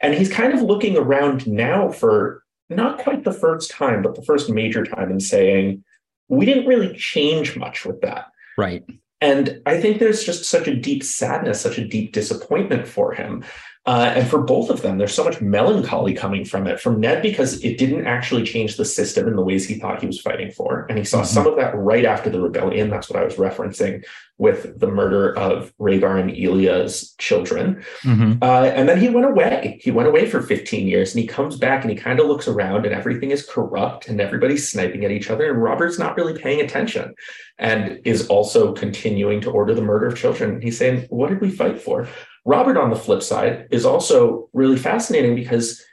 And 0.00 0.14
he's 0.14 0.30
kind 0.32 0.52
of 0.52 0.62
looking 0.62 0.96
around 0.96 1.46
now 1.46 1.90
for 1.90 2.42
not 2.68 2.98
quite 2.98 3.24
the 3.24 3.32
first 3.32 3.70
time, 3.70 4.02
but 4.02 4.14
the 4.14 4.22
first 4.22 4.50
major 4.50 4.84
time 4.84 5.10
and 5.10 5.22
saying, 5.22 5.84
we 6.28 6.46
didn't 6.46 6.66
really 6.66 6.94
change 6.96 7.56
much 7.56 7.84
with 7.84 8.00
that. 8.02 8.26
Right. 8.56 8.84
And 9.20 9.60
I 9.66 9.80
think 9.80 9.98
there's 9.98 10.22
just 10.22 10.44
such 10.44 10.68
a 10.68 10.76
deep 10.76 11.02
sadness, 11.02 11.60
such 11.60 11.78
a 11.78 11.86
deep 11.86 12.12
disappointment 12.12 12.86
for 12.86 13.12
him. 13.12 13.44
Uh, 13.86 14.12
and 14.14 14.28
for 14.28 14.42
both 14.42 14.68
of 14.68 14.82
them, 14.82 14.98
there's 14.98 15.14
so 15.14 15.24
much 15.24 15.40
melancholy 15.40 16.12
coming 16.12 16.44
from 16.44 16.66
it. 16.66 16.78
From 16.78 17.00
Ned, 17.00 17.22
because 17.22 17.62
it 17.64 17.78
didn't 17.78 18.06
actually 18.06 18.44
change 18.44 18.76
the 18.76 18.84
system 18.84 19.26
in 19.26 19.34
the 19.34 19.42
ways 19.42 19.66
he 19.66 19.78
thought 19.78 20.00
he 20.00 20.06
was 20.06 20.20
fighting 20.20 20.50
for. 20.50 20.86
And 20.88 20.98
he 20.98 21.04
saw 21.04 21.18
mm-hmm. 21.18 21.26
some 21.26 21.46
of 21.46 21.56
that 21.56 21.74
right 21.74 22.04
after 22.04 22.28
the 22.28 22.40
rebellion. 22.40 22.90
That's 22.90 23.08
what 23.08 23.18
I 23.18 23.24
was 23.24 23.36
referencing 23.36 24.04
with 24.38 24.78
the 24.78 24.86
murder 24.86 25.36
of 25.36 25.72
Rhaegar 25.78 26.20
and 26.20 26.30
Elia's 26.30 27.14
children. 27.18 27.84
Mm-hmm. 28.02 28.42
Uh, 28.42 28.64
and 28.66 28.88
then 28.88 29.00
he 29.00 29.08
went 29.08 29.26
away. 29.26 29.80
He 29.82 29.90
went 29.90 30.08
away 30.08 30.28
for 30.28 30.40
15 30.40 30.86
years 30.86 31.12
and 31.12 31.20
he 31.20 31.26
comes 31.26 31.56
back 31.56 31.82
and 31.82 31.90
he 31.90 31.96
kind 31.96 32.20
of 32.20 32.26
looks 32.26 32.46
around 32.46 32.86
and 32.86 32.94
everything 32.94 33.32
is 33.32 33.44
corrupt 33.44 34.08
and 34.08 34.20
everybody's 34.20 34.70
sniping 34.70 35.04
at 35.04 35.10
each 35.10 35.28
other. 35.28 35.50
And 35.50 35.60
Robert's 35.60 35.98
not 35.98 36.16
really 36.16 36.38
paying 36.38 36.60
attention 36.60 37.14
and 37.58 38.00
is 38.04 38.28
also 38.28 38.72
continuing 38.72 39.40
to 39.40 39.50
order 39.50 39.74
the 39.74 39.82
murder 39.82 40.06
of 40.06 40.16
children. 40.16 40.62
He's 40.62 40.78
saying, 40.78 41.06
What 41.10 41.30
did 41.30 41.40
we 41.40 41.50
fight 41.50 41.80
for? 41.80 42.06
Robert, 42.48 42.78
on 42.78 42.88
the 42.88 42.96
flip 42.96 43.22
side, 43.22 43.68
is 43.70 43.84
also 43.84 44.48
really 44.54 44.78
fascinating 44.78 45.34
because 45.34 45.84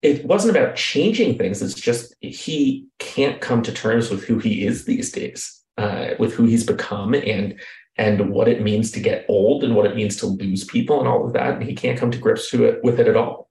it 0.00 0.24
wasn't 0.24 0.56
about 0.56 0.74
changing 0.74 1.36
things. 1.36 1.60
It's 1.60 1.74
just 1.74 2.16
he 2.20 2.86
can't 2.98 3.42
come 3.42 3.62
to 3.62 3.72
terms 3.72 4.08
with 4.08 4.24
who 4.24 4.38
he 4.38 4.66
is 4.66 4.86
these 4.86 5.12
days, 5.12 5.62
uh, 5.76 6.12
with 6.18 6.32
who 6.32 6.44
he's 6.44 6.64
become, 6.64 7.12
and 7.12 7.60
and 7.96 8.30
what 8.30 8.48
it 8.48 8.62
means 8.62 8.90
to 8.92 9.00
get 9.00 9.26
old, 9.28 9.62
and 9.62 9.76
what 9.76 9.84
it 9.84 9.96
means 9.96 10.16
to 10.16 10.26
lose 10.26 10.64
people, 10.64 10.98
and 10.98 11.06
all 11.06 11.26
of 11.26 11.34
that. 11.34 11.56
And 11.56 11.62
he 11.62 11.74
can't 11.74 11.98
come 11.98 12.10
to 12.10 12.18
grips 12.18 12.50
to 12.52 12.64
it 12.64 12.82
with 12.82 12.98
it 12.98 13.06
at 13.06 13.16
all. 13.16 13.50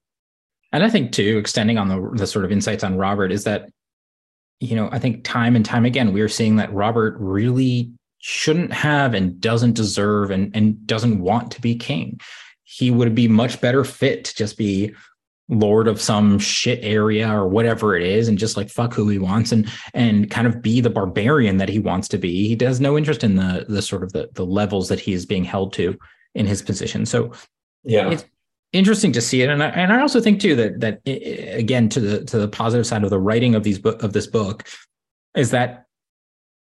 And 0.71 0.83
I 0.83 0.89
think 0.89 1.11
too, 1.11 1.37
extending 1.37 1.77
on 1.77 1.89
the 1.89 2.09
the 2.15 2.25
sort 2.25 2.43
of 2.43 2.51
insights 2.51 2.83
on 2.83 2.97
Robert 2.97 3.31
is 3.31 3.43
that, 3.43 3.69
you 4.59 4.75
know, 4.75 4.89
I 4.91 4.97
think 4.97 5.23
time 5.23 5.55
and 5.55 5.63
time 5.63 5.85
again 5.85 6.11
we 6.11 6.21
are 6.21 6.27
seeing 6.27 6.55
that 6.55 6.73
Robert 6.73 7.17
really 7.19 7.91
shouldn't 8.17 8.73
have 8.73 9.13
and 9.13 9.39
doesn't 9.39 9.73
deserve 9.73 10.31
and 10.31 10.49
and 10.55 10.87
doesn't 10.87 11.19
want 11.19 11.51
to 11.51 11.61
be 11.61 11.75
king 11.75 12.19
he 12.69 12.91
would 12.91 13.15
be 13.15 13.29
much 13.29 13.61
better 13.61 13.85
fit 13.85 14.25
to 14.25 14.35
just 14.35 14.57
be 14.57 14.93
lord 15.49 15.87
of 15.87 16.01
some 16.01 16.37
shit 16.37 16.79
area 16.83 17.31
or 17.31 17.47
whatever 17.47 17.95
it 17.95 18.03
is 18.03 18.27
and 18.27 18.37
just 18.37 18.57
like 18.57 18.69
fuck 18.69 18.93
who 18.93 19.07
he 19.07 19.17
wants 19.17 19.53
and 19.53 19.71
and 19.93 20.29
kind 20.29 20.45
of 20.45 20.61
be 20.61 20.81
the 20.81 20.89
barbarian 20.89 21.55
that 21.57 21.69
he 21.69 21.79
wants 21.79 22.09
to 22.09 22.17
be. 22.17 22.53
He 22.53 22.65
has 22.65 22.81
no 22.81 22.97
interest 22.97 23.23
in 23.23 23.37
the 23.37 23.65
the 23.69 23.81
sort 23.81 24.03
of 24.03 24.11
the 24.11 24.29
the 24.33 24.45
levels 24.45 24.89
that 24.89 24.99
he 24.99 25.13
is 25.13 25.25
being 25.25 25.45
held 25.45 25.71
to 25.73 25.97
in 26.35 26.45
his 26.45 26.61
position. 26.61 27.05
So 27.05 27.31
yeah. 27.83 28.09
it's 28.09 28.25
interesting 28.73 29.13
to 29.13 29.21
see 29.21 29.41
it. 29.41 29.49
And 29.49 29.63
I, 29.63 29.69
and 29.69 29.93
I 29.93 30.01
also 30.01 30.19
think 30.19 30.41
too 30.41 30.55
that 30.57 30.81
that 30.81 31.01
again 31.57 31.87
to 31.89 32.01
the 32.01 32.25
to 32.25 32.37
the 32.37 32.49
positive 32.49 32.85
side 32.85 33.05
of 33.05 33.09
the 33.09 33.19
writing 33.19 33.55
of 33.55 33.63
these 33.63 33.79
book 33.79 34.03
of 34.03 34.11
this 34.11 34.27
book 34.27 34.67
is 35.33 35.51
that 35.51 35.85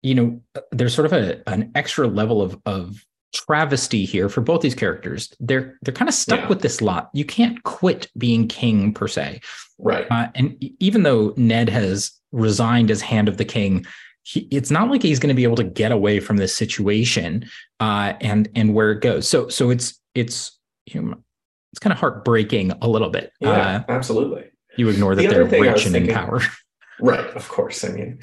you 0.02 0.16
know 0.16 0.42
there's 0.72 0.96
sort 0.96 1.06
of 1.06 1.14
a 1.14 1.48
an 1.48 1.72
extra 1.76 2.08
level 2.08 2.42
of 2.42 2.60
of 2.66 3.06
travesty 3.34 4.06
here 4.06 4.30
for 4.30 4.42
both 4.42 4.62
these 4.62 4.76
characters. 4.76 5.34
They're 5.40 5.78
they're 5.82 5.94
kind 5.94 6.10
of 6.10 6.16
stuck 6.16 6.42
yeah. 6.42 6.48
with 6.48 6.62
this 6.62 6.82
lot. 6.82 7.10
You 7.14 7.26
can't 7.26 7.62
quit 7.64 8.10
being 8.18 8.48
king 8.48 8.94
per 8.94 9.08
se, 9.08 9.42
right? 9.78 10.08
Uh, 10.10 10.28
and 10.36 10.64
even 10.80 11.04
though 11.04 11.34
Ned 11.38 11.70
has 11.70 12.12
resigned 12.32 12.92
as 12.92 13.02
hand 13.02 13.28
of 13.28 13.38
the 13.38 13.46
king, 13.46 13.86
he, 14.24 14.42
it's 14.52 14.72
not 14.72 14.90
like 14.90 15.02
he's 15.02 15.20
going 15.20 15.30
to 15.30 15.36
be 15.36 15.44
able 15.44 15.56
to 15.58 15.64
get 15.64 15.92
away 15.92 16.20
from 16.20 16.38
this 16.38 16.56
situation 16.56 17.46
uh, 17.80 18.14
and 18.22 18.50
and 18.56 18.74
where 18.74 18.92
it 18.92 19.02
goes. 19.02 19.28
So 19.28 19.50
so 19.50 19.70
it's 19.70 20.00
it's 20.16 20.58
you 20.86 21.02
know, 21.02 21.18
it's 21.72 21.80
kind 21.80 21.94
of 21.94 22.00
heartbreaking 22.00 22.72
a 22.82 22.88
little 22.88 23.10
bit. 23.10 23.32
Yeah, 23.40 23.50
uh, 23.50 23.84
absolutely. 23.90 24.46
You 24.78 24.90
ignore 24.90 25.16
that 25.16 25.22
the 25.22 25.28
they're 25.28 25.46
rich 25.46 25.86
and 25.86 25.96
in 25.96 26.08
power. 26.08 26.42
Right, 27.04 27.32
of 27.32 27.50
course. 27.50 27.84
I 27.84 27.88
mean, 27.88 28.20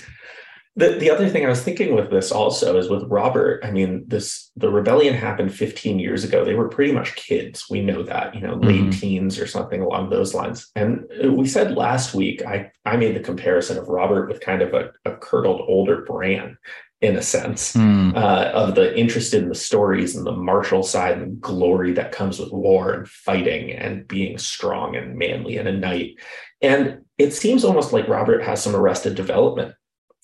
the, 0.79 0.91
the 0.91 1.11
other 1.11 1.29
thing 1.29 1.45
I 1.45 1.49
was 1.49 1.63
thinking 1.63 1.93
with 1.93 2.09
this 2.09 2.31
also 2.31 2.79
is 2.79 2.89
with 2.89 3.03
Robert. 3.11 3.65
I 3.65 3.73
mean, 3.73 4.05
this 4.07 4.51
the 4.57 4.71
rebellion 4.71 5.13
happened 5.13 5.53
15 5.53 5.99
years 5.99 6.23
ago. 6.23 6.45
They 6.45 6.55
were 6.55 6.69
pretty 6.69 6.93
much 6.93 7.17
kids. 7.17 7.67
We 7.69 7.83
know 7.83 8.05
that, 8.05 8.37
you 8.37 8.41
know, 8.41 8.55
late 8.55 8.83
mm-hmm. 8.83 8.91
teens 8.91 9.41
or 9.41 9.49
something 9.49 9.83
along 9.83 10.11
those 10.11 10.35
lines. 10.35 10.71
And 10.77 11.05
we 11.33 11.49
said 11.49 11.77
last 11.77 12.15
week, 12.15 12.47
I 12.47 12.71
I 12.85 12.97
made 12.97 13.17
the 13.17 13.21
comparison 13.21 13.77
of 13.77 13.89
Robert 13.89 14.29
with 14.29 14.41
kind 14.41 14.63
of 14.63 14.73
a, 14.73 14.93
a 15.05 15.17
curdled 15.17 15.63
older 15.67 16.03
Bran 16.03 16.57
in 17.01 17.17
a 17.17 17.23
sense 17.23 17.75
mm. 17.75 18.17
uh, 18.17 18.51
of 18.55 18.75
the 18.75 18.97
interest 18.99 19.35
in 19.35 19.49
the 19.49 19.55
stories 19.55 20.17
and 20.17 20.27
the 20.27 20.33
martial 20.33 20.83
side 20.83 21.19
and 21.19 21.41
glory 21.41 21.93
that 21.93 22.13
comes 22.13 22.39
with 22.39 22.53
war 22.53 22.93
and 22.93 23.09
fighting 23.09 23.73
and 23.73 24.07
being 24.07 24.39
strong 24.39 24.97
and 24.97 25.17
manly 25.17 25.59
and 25.59 25.69
a 25.69 25.77
knight. 25.77 26.17
And 26.61 27.05
it 27.17 27.33
seems 27.33 27.65
almost 27.65 27.93
like 27.93 28.09
Robert 28.09 28.43
has 28.43 28.63
some 28.63 28.75
arrested 28.75 29.15
development 29.15 29.75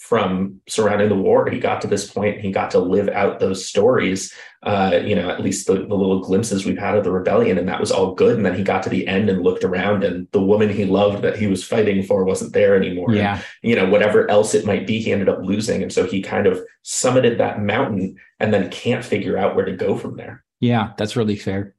from 0.04 0.60
surrounding 0.68 1.08
the 1.08 1.14
war. 1.14 1.48
He 1.48 1.58
got 1.58 1.80
to 1.80 1.86
this 1.86 2.10
point, 2.10 2.42
he 2.42 2.50
got 2.50 2.70
to 2.72 2.78
live 2.78 3.08
out 3.08 3.40
those 3.40 3.66
stories, 3.66 4.34
uh, 4.62 5.00
you 5.02 5.16
know, 5.16 5.30
at 5.30 5.40
least 5.40 5.66
the, 5.66 5.76
the, 5.76 5.94
little 5.94 6.20
glimpses 6.20 6.66
we've 6.66 6.76
had 6.76 6.94
of 6.94 7.04
the 7.04 7.10
rebellion, 7.10 7.56
and 7.56 7.66
that 7.70 7.80
was 7.80 7.90
all 7.90 8.14
good. 8.14 8.36
And 8.36 8.44
then 8.44 8.54
he 8.54 8.62
got 8.62 8.82
to 8.82 8.90
the 8.90 9.06
end 9.08 9.30
and 9.30 9.42
looked 9.42 9.64
around, 9.64 10.04
and 10.04 10.28
the 10.32 10.42
woman 10.42 10.68
he 10.68 10.84
loved 10.84 11.22
that 11.22 11.38
he 11.38 11.46
was 11.46 11.64
fighting 11.64 12.02
for 12.02 12.22
wasn't 12.24 12.52
there 12.52 12.76
anymore. 12.76 13.14
Yeah. 13.14 13.40
And, 13.62 13.70
you 13.70 13.74
know, 13.74 13.88
whatever 13.88 14.30
else 14.30 14.52
it 14.52 14.66
might 14.66 14.86
be, 14.86 15.00
he 15.00 15.10
ended 15.10 15.30
up 15.30 15.38
losing. 15.42 15.82
And 15.82 15.90
so 15.90 16.04
he 16.04 16.20
kind 16.20 16.46
of 16.46 16.60
summited 16.84 17.38
that 17.38 17.62
mountain 17.62 18.16
and 18.40 18.52
then 18.52 18.70
can't 18.70 19.02
figure 19.02 19.38
out 19.38 19.56
where 19.56 19.64
to 19.64 19.72
go 19.72 19.96
from 19.96 20.18
there. 20.18 20.44
Yeah, 20.60 20.92
that's 20.98 21.16
really 21.16 21.36
fair. 21.36 21.74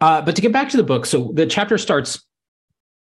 Uh, 0.00 0.22
but 0.22 0.36
to 0.36 0.40
get 0.40 0.52
back 0.52 0.70
to 0.70 0.78
the 0.78 0.82
book, 0.82 1.04
so 1.04 1.32
the 1.34 1.44
chapter 1.44 1.76
starts 1.76 2.24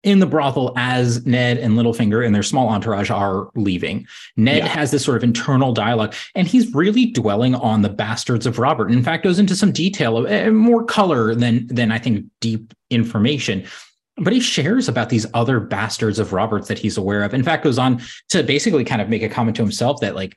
in 0.04 0.20
the 0.20 0.26
brothel 0.26 0.74
as 0.78 1.26
Ned 1.26 1.58
and 1.58 1.76
Littlefinger 1.76 2.26
and 2.26 2.34
their 2.34 2.44
small 2.44 2.70
entourage 2.70 3.12
are 3.12 3.50
leaving. 3.56 4.08
Ned 4.36 4.58
yeah. 4.58 4.68
has 4.68 4.92
this 4.92 5.06
sort 5.06 5.18
of 5.18 5.24
internal 5.24 5.74
dialogue, 5.74 6.16
and 6.34 6.48
he's 6.48 6.74
really 6.74 7.08
dwelling 7.08 7.54
on 7.56 7.82
the 7.82 7.90
bastards 7.90 8.46
of 8.46 8.58
Robert. 8.58 8.88
And 8.88 8.98
In 8.98 9.04
fact, 9.04 9.24
goes 9.24 9.40
into 9.40 9.56
some 9.56 9.72
detail, 9.72 10.18
of, 10.18 10.32
uh, 10.32 10.52
more 10.52 10.84
color 10.84 11.36
than 11.36 11.68
than 11.68 11.92
I 11.92 12.00
think 12.00 12.26
deep 12.40 12.74
information. 12.90 13.64
But 14.18 14.34
he 14.34 14.40
shares 14.40 14.90
about 14.90 15.10
these 15.10 15.26
other 15.34 15.60
bastards 15.60 16.20
of 16.20 16.34
Robert's 16.34 16.68
that 16.68 16.78
he's 16.78 16.98
aware 16.98 17.24
of. 17.24 17.34
In 17.34 17.44
fact, 17.44 17.64
goes 17.64 17.80
on 17.80 18.02
to 18.30 18.44
basically 18.44 18.84
kind 18.84 19.02
of 19.02 19.10
make 19.10 19.24
a 19.24 19.30
comment 19.30 19.56
to 19.56 19.64
himself 19.64 20.02
that, 20.02 20.16
like, 20.16 20.36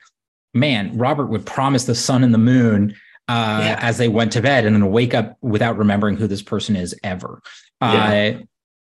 man, 0.53 0.97
Robert 0.97 1.25
would 1.27 1.45
promise 1.45 1.83
the 1.83 1.93
sun 1.93 2.23
and 2.23 2.33
the 2.33 2.39
moon 2.39 2.95
uh, 3.27 3.61
yeah. 3.63 3.79
as 3.81 3.97
they 3.97 4.07
went 4.07 4.31
to 4.31 4.41
bed 4.41 4.65
and 4.65 4.75
then 4.75 4.91
wake 4.91 5.13
up 5.13 5.37
without 5.41 5.77
remembering 5.77 6.15
who 6.15 6.27
this 6.27 6.41
person 6.41 6.75
is 6.75 6.95
ever. 7.03 7.41
Yeah. 7.81 8.37
Uh, 8.39 8.43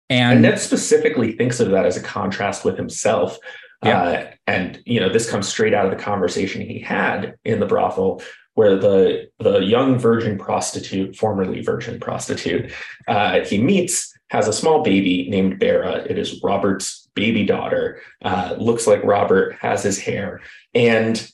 and, 0.09 0.33
and 0.33 0.41
Ned 0.41 0.59
specifically 0.59 1.33
thinks 1.33 1.59
of 1.59 1.71
that 1.71 1.85
as 1.85 1.97
a 1.97 2.01
contrast 2.01 2.63
with 2.63 2.77
himself. 2.77 3.37
Yeah. 3.83 4.01
Uh, 4.01 4.31
and 4.47 4.81
you 4.85 4.99
know, 4.99 5.09
this 5.09 5.29
comes 5.29 5.47
straight 5.47 5.73
out 5.73 5.85
of 5.85 5.91
the 5.91 6.03
conversation 6.03 6.61
he 6.61 6.79
had 6.79 7.35
in 7.45 7.59
the 7.59 7.65
brothel, 7.65 8.21
where 8.53 8.75
the 8.75 9.29
the 9.39 9.59
young 9.59 9.99
virgin 9.99 10.37
prostitute, 10.37 11.15
formerly 11.15 11.61
virgin 11.61 11.99
prostitute, 11.99 12.71
uh, 13.07 13.41
he 13.41 13.61
meets 13.61 14.13
has 14.29 14.47
a 14.47 14.53
small 14.53 14.83
baby 14.83 15.29
named 15.29 15.59
Barra. 15.59 15.97
It 16.09 16.17
is 16.17 16.41
Robert's 16.43 17.07
baby 17.13 17.45
daughter. 17.45 18.01
Uh, 18.23 18.55
looks 18.57 18.87
like 18.87 19.03
Robert 19.03 19.55
has 19.61 19.83
his 19.83 19.99
hair, 19.99 20.41
and 20.73 21.29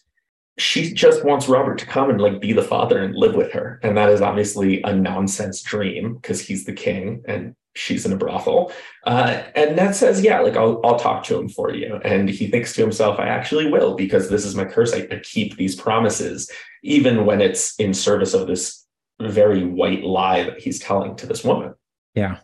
she 0.58 0.94
just 0.94 1.24
wants 1.24 1.48
Robert 1.48 1.80
to 1.80 1.86
come 1.86 2.10
and 2.10 2.22
like 2.22 2.42
be 2.42 2.54
the 2.54 2.62
father 2.62 3.00
and 3.00 3.16
live 3.16 3.36
with 3.36 3.52
her. 3.54 3.80
And 3.84 3.98
that 3.98 4.10
is 4.10 4.22
obviously 4.22 4.82
a 4.84 4.94
nonsense 4.94 5.62
dream 5.62 6.16
because 6.16 6.42
he's 6.42 6.66
the 6.66 6.74
king 6.74 7.24
and 7.28 7.56
she's 7.76 8.06
in 8.06 8.14
a 8.14 8.18
brothel. 8.18 8.72
Uh, 9.06 9.44
and 9.56 9.76
Ned 9.76 9.96
says, 9.96 10.22
Yeah, 10.22 10.40
like 10.42 10.56
I'll, 10.56 10.80
I'll 10.84 11.00
talk 11.00 11.24
to 11.26 11.38
him 11.38 11.50
for 11.50 11.74
you. 11.74 12.00
And 12.04 12.30
he 12.30 12.48
thinks 12.48 12.74
to 12.74 12.82
himself, 12.82 13.20
I 13.20 13.28
actually 13.28 13.72
will 13.72 13.96
because 13.96 14.30
this 14.30 14.46
is 14.46 14.56
my 14.56 14.66
curse. 14.66 14.94
I, 14.94 15.08
I 15.12 15.20
keep 15.24 15.58
these 15.58 15.76
promises, 15.76 16.50
even 16.84 17.26
when 17.26 17.42
it's 17.42 17.76
in 17.80 17.94
service 17.94 18.34
of 18.34 18.48
this 18.48 18.86
very 19.22 19.66
white 19.66 20.04
lie 20.04 20.44
that 20.44 20.60
he's 20.60 20.80
telling 20.80 21.16
to 21.18 21.28
this 21.28 21.44
woman. 21.44 21.74
Yeah. 22.16 22.40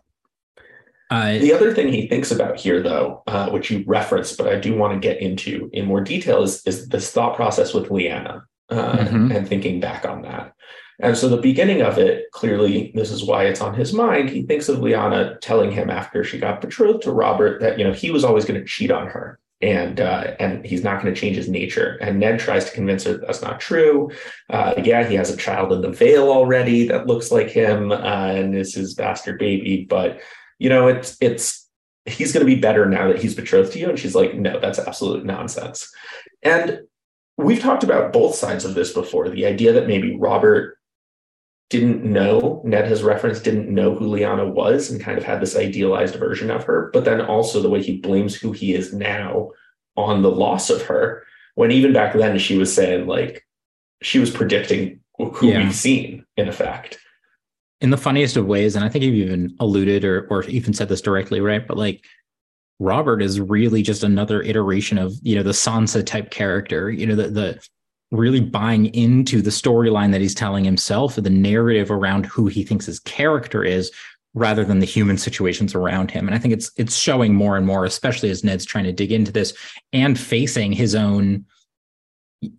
Uh, 1.12 1.40
the 1.40 1.54
other 1.54 1.74
thing 1.74 1.92
he 1.92 2.08
thinks 2.08 2.30
about 2.30 2.60
here, 2.60 2.84
though, 2.84 3.24
uh, 3.26 3.50
which 3.50 3.72
you 3.72 3.84
referenced, 3.88 4.38
but 4.38 4.48
I 4.48 4.60
do 4.60 4.76
want 4.76 4.94
to 4.94 5.00
get 5.00 5.20
into 5.20 5.70
in 5.74 5.86
more 5.86 6.02
detail, 6.02 6.44
is, 6.44 6.62
is 6.68 6.88
this 6.88 7.12
thought 7.12 7.36
process 7.36 7.74
with 7.74 7.90
Lyanna 7.90 8.44
uh, 8.70 8.98
mm-hmm. 8.98 9.32
and 9.32 9.48
thinking 9.48 9.80
back 9.80 10.06
on 10.06 10.22
that. 10.22 10.54
And 11.02 11.18
so 11.18 11.30
the 11.30 11.38
beginning 11.38 11.82
of 11.82 11.98
it, 11.98 12.30
clearly, 12.32 12.92
this 12.94 13.10
is 13.12 13.24
why 13.24 13.46
it's 13.46 13.62
on 13.62 13.74
his 13.74 13.94
mind. 13.94 14.30
He 14.30 14.44
thinks 14.44 14.68
of 14.68 14.80
Lyanna 14.80 15.40
telling 15.40 15.72
him 15.72 15.90
after 15.90 16.24
she 16.24 16.38
got 16.38 16.62
betrothed 16.62 17.04
to 17.04 17.12
Robert 17.12 17.62
that 17.62 17.80
you 17.80 17.86
know 17.86 17.94
he 17.94 18.12
was 18.12 18.24
always 18.24 18.46
going 18.46 18.60
to 18.60 18.66
cheat 18.66 18.92
on 18.92 19.08
her, 19.08 19.40
and 19.62 20.02
uh, 20.02 20.36
and 20.40 20.66
he's 20.66 20.84
not 20.84 21.02
going 21.02 21.14
to 21.14 21.20
change 21.20 21.38
his 21.38 21.48
nature. 21.48 21.98
And 22.02 22.20
Ned 22.20 22.40
tries 22.40 22.66
to 22.66 22.72
convince 22.72 23.06
her 23.06 23.14
that 23.14 23.28
that's 23.28 23.42
not 23.42 23.62
true. 23.62 24.12
Uh, 24.50 24.74
yeah, 24.84 25.08
he 25.08 25.16
has 25.16 25.30
a 25.30 25.38
child 25.38 25.72
in 25.72 25.82
the 25.82 25.92
Vale 25.92 26.30
already 26.30 26.88
that 26.90 27.08
looks 27.08 27.32
like 27.32 27.50
him, 27.50 27.92
uh, 27.94 27.96
and 27.96 28.56
is 28.56 28.74
his 28.74 28.94
bastard 28.94 29.40
baby. 29.40 29.86
But 29.90 30.20
you 30.58 30.68
know, 30.68 30.88
it's 30.88 31.16
it's 31.22 31.70
he's 32.06 32.34
going 32.34 32.46
to 32.46 32.56
be 32.56 32.60
better 32.60 32.86
now 32.86 33.08
that 33.08 33.22
he's 33.22 33.36
betrothed 33.36 33.72
to 33.74 33.80
you. 33.80 33.90
And 33.90 34.00
she's 34.00 34.16
like, 34.16 34.36
no, 34.36 34.60
that's 34.60 34.80
absolute 34.80 35.26
nonsense. 35.26 35.90
And 36.42 36.82
we've 37.38 37.62
talked 37.62 37.84
about 37.84 38.12
both 38.12 38.36
sides 38.36 38.66
of 38.66 38.74
this 38.74 38.94
before. 38.94 39.30
The 39.30 39.46
idea 39.46 39.74
that 39.74 39.88
maybe 39.88 40.18
Robert 40.18 40.79
didn't 41.70 42.04
know, 42.04 42.62
Ned 42.66 42.88
has 42.88 43.04
referenced, 43.04 43.44
didn't 43.44 43.70
know 43.70 43.94
who 43.94 44.08
Lyanna 44.08 44.52
was 44.52 44.90
and 44.90 45.00
kind 45.00 45.18
of 45.18 45.24
had 45.24 45.40
this 45.40 45.56
idealized 45.56 46.16
version 46.16 46.50
of 46.50 46.64
her. 46.64 46.90
But 46.94 47.06
then 47.06 47.22
also 47.22 47.62
the 47.62 47.70
way 47.70 47.84
he 47.84 47.98
blames 47.98 48.36
who 48.36 48.52
he 48.52 48.74
is 48.74 48.94
now 48.94 49.52
on 49.96 50.22
the 50.22 50.32
loss 50.32 50.70
of 50.70 50.82
her, 50.84 51.24
when 51.56 51.72
even 51.72 51.94
back 51.94 52.14
then 52.14 52.40
she 52.40 52.58
was 52.58 52.74
saying, 52.74 53.06
like, 53.06 53.46
she 54.02 54.18
was 54.18 54.32
predicting 54.32 55.00
who 55.18 55.50
yeah. 55.50 55.64
we've 55.64 55.76
seen 55.76 56.26
in 56.38 56.48
effect. 56.48 56.98
In 57.82 57.90
the 57.90 57.98
funniest 57.98 58.38
of 58.38 58.46
ways, 58.46 58.76
and 58.76 58.84
I 58.84 58.90
think 58.90 59.04
you've 59.04 59.16
even 59.16 59.56
alluded 59.60 60.04
or 60.04 60.28
or 60.30 60.44
even 60.46 60.74
said 60.74 60.90
this 60.90 61.02
directly, 61.02 61.40
right? 61.40 61.66
But 61.66 61.78
like 61.78 62.04
Robert 62.80 63.22
is 63.22 63.40
really 63.40 63.82
just 63.82 64.04
another 64.04 64.42
iteration 64.42 64.98
of, 64.98 65.14
you 65.22 65.36
know, 65.36 65.44
the 65.44 65.52
Sansa 65.52 66.06
type 66.06 66.30
character, 66.30 66.90
you 66.90 67.06
know, 67.06 67.16
the 67.16 67.28
the 67.30 67.68
really 68.12 68.42
buying 68.42 68.88
into 68.88 69.42
the 69.42 69.50
storyline 69.50 70.12
that 70.12 70.22
he's 70.22 70.36
telling 70.36 70.64
himself, 70.64 71.16
the 71.16 71.30
narrative 71.30 71.92
around 71.92 72.26
who 72.26 72.48
he 72.48 72.64
thinks 72.64 72.86
his 72.86 73.00
character 73.00 73.64
is, 73.64 73.92
rather 74.34 74.64
than 74.64 74.80
the 74.80 74.86
human 74.86 75.18
situations 75.18 75.74
around 75.76 76.12
him. 76.12 76.28
And 76.28 76.36
I 76.36 76.40
think 76.40 76.54
it's 76.54 76.72
it's 76.78 76.96
showing 76.96 77.34
more 77.34 77.58
and 77.58 77.66
more, 77.66 77.86
especially 77.86 78.30
as 78.30 78.44
Ned's 78.44 78.66
trying 78.66 78.86
to 78.86 78.92
dig 78.92 79.12
into 79.12 79.32
this 79.32 79.54
and 79.94 80.20
facing 80.20 80.72
his 80.72 80.96
own 80.96 81.46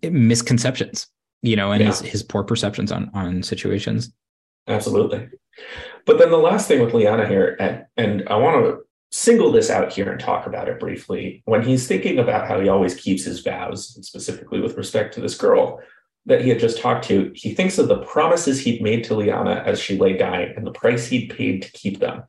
eh, 0.03 0.09
misconceptions, 0.09 1.07
you 1.41 1.55
know, 1.55 1.71
and 1.71 1.81
yeah. 1.81 1.87
his 1.87 2.01
his 2.01 2.23
poor 2.23 2.43
perceptions 2.43 2.91
on 2.91 3.09
on 3.13 3.43
situations. 3.43 4.11
Absolutely. 4.67 5.29
But 6.05 6.17
then 6.17 6.29
the 6.29 6.37
last 6.37 6.67
thing 6.67 6.81
with 6.81 6.93
Lyanna 6.93 7.27
here, 7.27 7.55
and 7.59 7.85
and 7.97 8.27
I 8.29 8.35
want 8.35 8.63
to 8.65 8.79
single 9.11 9.51
this 9.51 9.69
out 9.69 9.91
here 9.91 10.09
and 10.09 10.19
talk 10.19 10.47
about 10.47 10.69
it 10.69 10.79
briefly. 10.79 11.41
When 11.45 11.61
he's 11.61 11.87
thinking 11.87 12.17
about 12.17 12.47
how 12.47 12.59
he 12.59 12.69
always 12.69 12.95
keeps 12.95 13.23
his 13.23 13.41
vows, 13.41 13.97
specifically 14.05 14.61
with 14.61 14.77
respect 14.77 15.13
to 15.15 15.21
this 15.21 15.37
girl 15.37 15.81
that 16.25 16.41
he 16.41 16.49
had 16.49 16.59
just 16.59 16.79
talked 16.79 17.05
to, 17.05 17.31
he 17.35 17.53
thinks 17.53 17.77
of 17.77 17.87
the 17.87 18.03
promises 18.03 18.59
he'd 18.59 18.81
made 18.81 19.03
to 19.05 19.13
Lyanna 19.13 19.65
as 19.65 19.79
she 19.79 19.97
lay 19.97 20.15
dying 20.15 20.53
and 20.55 20.65
the 20.65 20.71
price 20.71 21.07
he'd 21.07 21.35
paid 21.35 21.61
to 21.63 21.71
keep 21.71 21.99
them. 21.99 22.23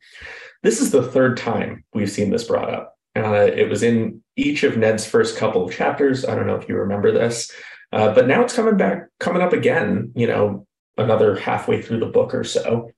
This 0.61 0.81
is 0.81 0.91
the 0.91 1.03
third 1.03 1.37
time 1.37 1.83
we've 1.93 2.11
seen 2.11 2.31
this 2.31 2.45
brought 2.45 2.73
up. 2.73 2.97
Uh, 3.15 3.49
it 3.55 3.69
was 3.69 3.83
in 3.83 4.21
each 4.35 4.63
of 4.63 4.77
Ned's 4.77 5.05
first 5.05 5.37
couple 5.37 5.63
of 5.63 5.73
chapters. 5.73 6.25
I 6.25 6.35
don't 6.35 6.47
know 6.47 6.55
if 6.55 6.67
you 6.67 6.75
remember 6.75 7.11
this, 7.11 7.51
uh, 7.91 8.13
but 8.13 8.27
now 8.27 8.41
it's 8.41 8.55
coming 8.55 8.75
back, 8.75 9.07
coming 9.19 9.41
up 9.41 9.53
again. 9.53 10.11
You 10.15 10.27
know, 10.27 10.67
another 10.97 11.35
halfway 11.35 11.81
through 11.81 11.99
the 11.99 12.07
book 12.07 12.33
or 12.33 12.43
so. 12.43 12.89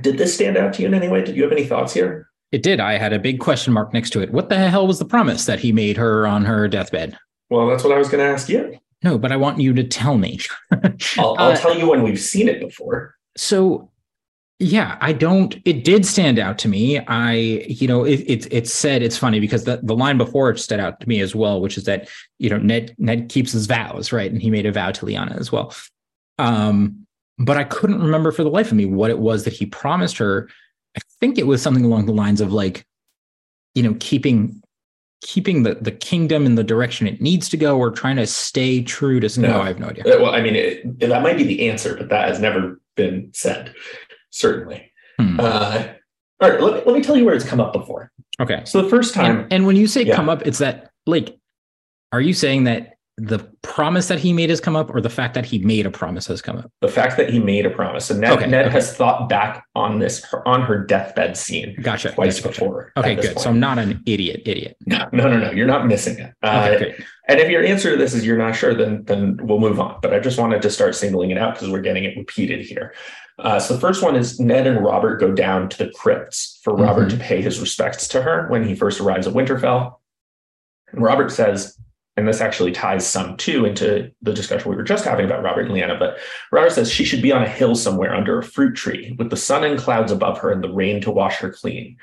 Did 0.00 0.18
this 0.18 0.34
stand 0.34 0.56
out 0.56 0.74
to 0.74 0.82
you 0.82 0.88
in 0.88 0.94
any 0.94 1.08
way? 1.08 1.22
Did 1.22 1.36
you 1.36 1.44
have 1.44 1.52
any 1.52 1.66
thoughts 1.66 1.94
here? 1.94 2.28
It 2.52 2.62
did. 2.62 2.80
I 2.80 2.98
had 2.98 3.12
a 3.12 3.18
big 3.18 3.40
question 3.40 3.72
mark 3.72 3.92
next 3.92 4.10
to 4.10 4.20
it. 4.20 4.30
What 4.30 4.48
the 4.48 4.56
hell 4.56 4.86
was 4.86 4.98
the 4.98 5.04
promise 5.04 5.46
that 5.46 5.58
he 5.58 5.72
made 5.72 5.96
her 5.96 6.26
on 6.26 6.44
her 6.44 6.68
deathbed? 6.68 7.18
Well, 7.50 7.66
that's 7.66 7.84
what 7.84 7.92
I 7.92 7.98
was 7.98 8.08
going 8.08 8.24
to 8.24 8.32
ask 8.32 8.48
you. 8.48 8.78
No, 9.02 9.18
but 9.18 9.32
I 9.32 9.36
want 9.36 9.60
you 9.60 9.74
to 9.74 9.84
tell 9.84 10.16
me. 10.16 10.40
I'll, 11.18 11.36
I'll 11.38 11.52
uh, 11.52 11.56
tell 11.56 11.76
you 11.76 11.90
when 11.90 12.02
we've 12.02 12.20
seen 12.20 12.48
it 12.48 12.60
before. 12.60 13.14
So, 13.36 13.90
yeah, 14.58 14.96
I 15.00 15.12
don't. 15.12 15.56
It 15.64 15.84
did 15.84 16.06
stand 16.06 16.38
out 16.38 16.56
to 16.58 16.68
me. 16.68 17.00
I, 17.00 17.32
you 17.32 17.86
know, 17.86 18.04
it, 18.04 18.20
it, 18.20 18.52
it 18.52 18.68
said 18.68 19.02
it's 19.02 19.18
funny 19.18 19.40
because 19.40 19.64
the, 19.64 19.80
the 19.82 19.94
line 19.94 20.16
before 20.16 20.48
it 20.48 20.58
stood 20.58 20.80
out 20.80 21.00
to 21.00 21.08
me 21.08 21.20
as 21.20 21.34
well, 21.34 21.60
which 21.60 21.76
is 21.76 21.84
that 21.84 22.08
you 22.38 22.48
know 22.48 22.58
Ned 22.58 22.94
Ned 22.96 23.28
keeps 23.28 23.52
his 23.52 23.66
vows, 23.66 24.12
right? 24.12 24.30
And 24.30 24.40
he 24.40 24.50
made 24.50 24.64
a 24.64 24.72
vow 24.72 24.90
to 24.92 25.04
Lyanna 25.04 25.38
as 25.38 25.52
well. 25.52 25.74
Um, 26.38 27.06
but 27.38 27.56
I 27.56 27.64
couldn't 27.64 28.00
remember 28.00 28.32
for 28.32 28.44
the 28.44 28.50
life 28.50 28.70
of 28.70 28.76
me 28.76 28.86
what 28.86 29.10
it 29.10 29.18
was 29.18 29.44
that 29.44 29.52
he 29.52 29.66
promised 29.66 30.16
her 30.18 30.48
I 30.96 31.00
think 31.20 31.38
it 31.38 31.46
was 31.46 31.62
something 31.62 31.84
along 31.84 32.06
the 32.06 32.12
lines 32.12 32.40
of 32.40 32.52
like, 32.52 32.86
you 33.74 33.82
know, 33.82 33.96
keeping 34.00 34.62
keeping 35.22 35.62
the, 35.62 35.74
the 35.76 35.90
kingdom 35.90 36.44
in 36.44 36.54
the 36.54 36.62
direction 36.62 37.06
it 37.06 37.20
needs 37.20 37.48
to 37.48 37.56
go 37.56 37.78
or 37.78 37.90
trying 37.90 38.16
to 38.16 38.26
stay 38.26 38.82
true 38.82 39.20
to 39.20 39.40
no, 39.40 39.48
no 39.48 39.60
I 39.62 39.68
have 39.68 39.78
no 39.78 39.88
idea. 39.88 40.04
Well, 40.06 40.34
I 40.34 40.42
mean, 40.42 40.54
it, 40.54 41.00
that 41.00 41.22
might 41.22 41.38
be 41.38 41.44
the 41.44 41.68
answer, 41.70 41.96
but 41.96 42.10
that 42.10 42.28
has 42.28 42.40
never 42.40 42.78
been 42.94 43.30
said, 43.32 43.74
certainly. 44.28 44.92
Hmm. 45.18 45.40
Uh, 45.40 45.88
all 46.40 46.50
right, 46.50 46.60
let 46.60 46.74
me, 46.74 46.82
let 46.84 46.94
me 46.94 47.02
tell 47.02 47.16
you 47.16 47.24
where 47.24 47.34
it's 47.34 47.44
come 47.44 47.60
up 47.60 47.72
before. 47.72 48.12
Okay. 48.38 48.62
So 48.66 48.82
the 48.82 48.90
first 48.90 49.14
time. 49.14 49.40
And, 49.40 49.52
and 49.52 49.66
when 49.66 49.76
you 49.76 49.86
say 49.86 50.02
yeah. 50.02 50.14
come 50.14 50.28
up, 50.28 50.46
it's 50.46 50.58
that 50.58 50.90
like, 51.06 51.38
are 52.12 52.20
you 52.20 52.34
saying 52.34 52.64
that 52.64 52.93
the 53.16 53.38
promise 53.62 54.08
that 54.08 54.18
he 54.18 54.32
made 54.32 54.50
has 54.50 54.60
come 54.60 54.74
up 54.74 54.92
or 54.92 55.00
the 55.00 55.10
fact 55.10 55.34
that 55.34 55.44
he 55.44 55.58
made 55.58 55.86
a 55.86 55.90
promise 55.90 56.26
has 56.26 56.42
come 56.42 56.56
up? 56.56 56.70
The 56.80 56.88
fact 56.88 57.16
that 57.16 57.30
he 57.30 57.38
made 57.38 57.64
a 57.64 57.70
promise. 57.70 58.10
And 58.10 58.20
ned, 58.20 58.38
okay, 58.38 58.46
ned 58.46 58.66
okay. 58.66 58.72
has 58.72 58.96
thought 58.96 59.28
back 59.28 59.64
on 59.76 60.00
this 60.00 60.24
on 60.44 60.62
her 60.62 60.84
deathbed 60.84 61.36
scene 61.36 61.76
gotcha 61.80 62.10
twice 62.10 62.40
gotcha, 62.40 62.48
before 62.48 62.92
okay 62.96 63.14
good. 63.14 63.26
Point. 63.26 63.40
so 63.40 63.50
i'm 63.50 63.60
not 63.60 63.78
an 63.78 64.02
idiot 64.06 64.42
idiot. 64.46 64.76
No 64.86 65.08
no 65.12 65.28
no 65.28 65.38
no. 65.38 65.50
You're 65.52 65.66
not 65.66 65.86
missing 65.86 66.18
it. 66.18 66.34
Uh, 66.42 66.70
okay, 66.74 67.04
and 67.28 67.38
if 67.38 67.48
your 67.48 67.64
answer 67.64 67.92
to 67.92 67.96
this 67.96 68.14
is 68.14 68.26
you're 68.26 68.38
not 68.38 68.56
sure 68.56 68.74
then 68.74 69.04
then 69.04 69.38
we'll 69.42 69.60
move 69.60 69.78
on. 69.78 70.00
But 70.02 70.12
i 70.12 70.18
just 70.18 70.38
wanted 70.38 70.62
to 70.62 70.70
start 70.70 70.96
singling 70.96 71.30
it 71.30 71.38
out 71.38 71.54
because 71.54 71.70
we're 71.70 71.82
getting 71.82 72.04
it 72.04 72.16
repeated 72.16 72.64
here. 72.64 72.94
Uh, 73.38 73.58
so 73.58 73.74
the 73.74 73.80
first 73.80 74.02
one 74.02 74.16
is 74.16 74.40
ned 74.40 74.66
and 74.66 74.84
robert 74.84 75.20
go 75.20 75.32
down 75.32 75.68
to 75.68 75.78
the 75.78 75.90
crypts 75.90 76.60
for 76.64 76.74
robert 76.74 77.08
mm-hmm. 77.08 77.18
to 77.18 77.24
pay 77.24 77.40
his 77.40 77.60
respects 77.60 78.08
to 78.08 78.22
her 78.22 78.48
when 78.48 78.66
he 78.66 78.74
first 78.74 79.00
arrives 79.00 79.28
at 79.28 79.34
winterfell. 79.34 79.96
And 80.92 81.00
robert 81.00 81.30
says 81.30 81.78
and 82.16 82.28
this 82.28 82.40
actually 82.40 82.72
ties 82.72 83.06
some 83.06 83.36
too 83.36 83.64
into 83.64 84.10
the 84.22 84.32
discussion 84.32 84.70
we 84.70 84.76
were 84.76 84.84
just 84.84 85.04
having 85.04 85.26
about 85.26 85.42
Robert 85.42 85.66
and 85.66 85.74
Lyanna. 85.74 85.98
But 85.98 86.18
Robert 86.52 86.70
says 86.70 86.90
she 86.90 87.04
should 87.04 87.22
be 87.22 87.32
on 87.32 87.42
a 87.42 87.48
hill 87.48 87.74
somewhere 87.74 88.14
under 88.14 88.38
a 88.38 88.44
fruit 88.44 88.74
tree 88.74 89.14
with 89.18 89.30
the 89.30 89.36
sun 89.36 89.64
and 89.64 89.78
clouds 89.78 90.12
above 90.12 90.38
her 90.38 90.52
and 90.52 90.62
the 90.62 90.72
rain 90.72 91.00
to 91.02 91.10
wash 91.10 91.36
her 91.36 91.50
clean. 91.50 91.96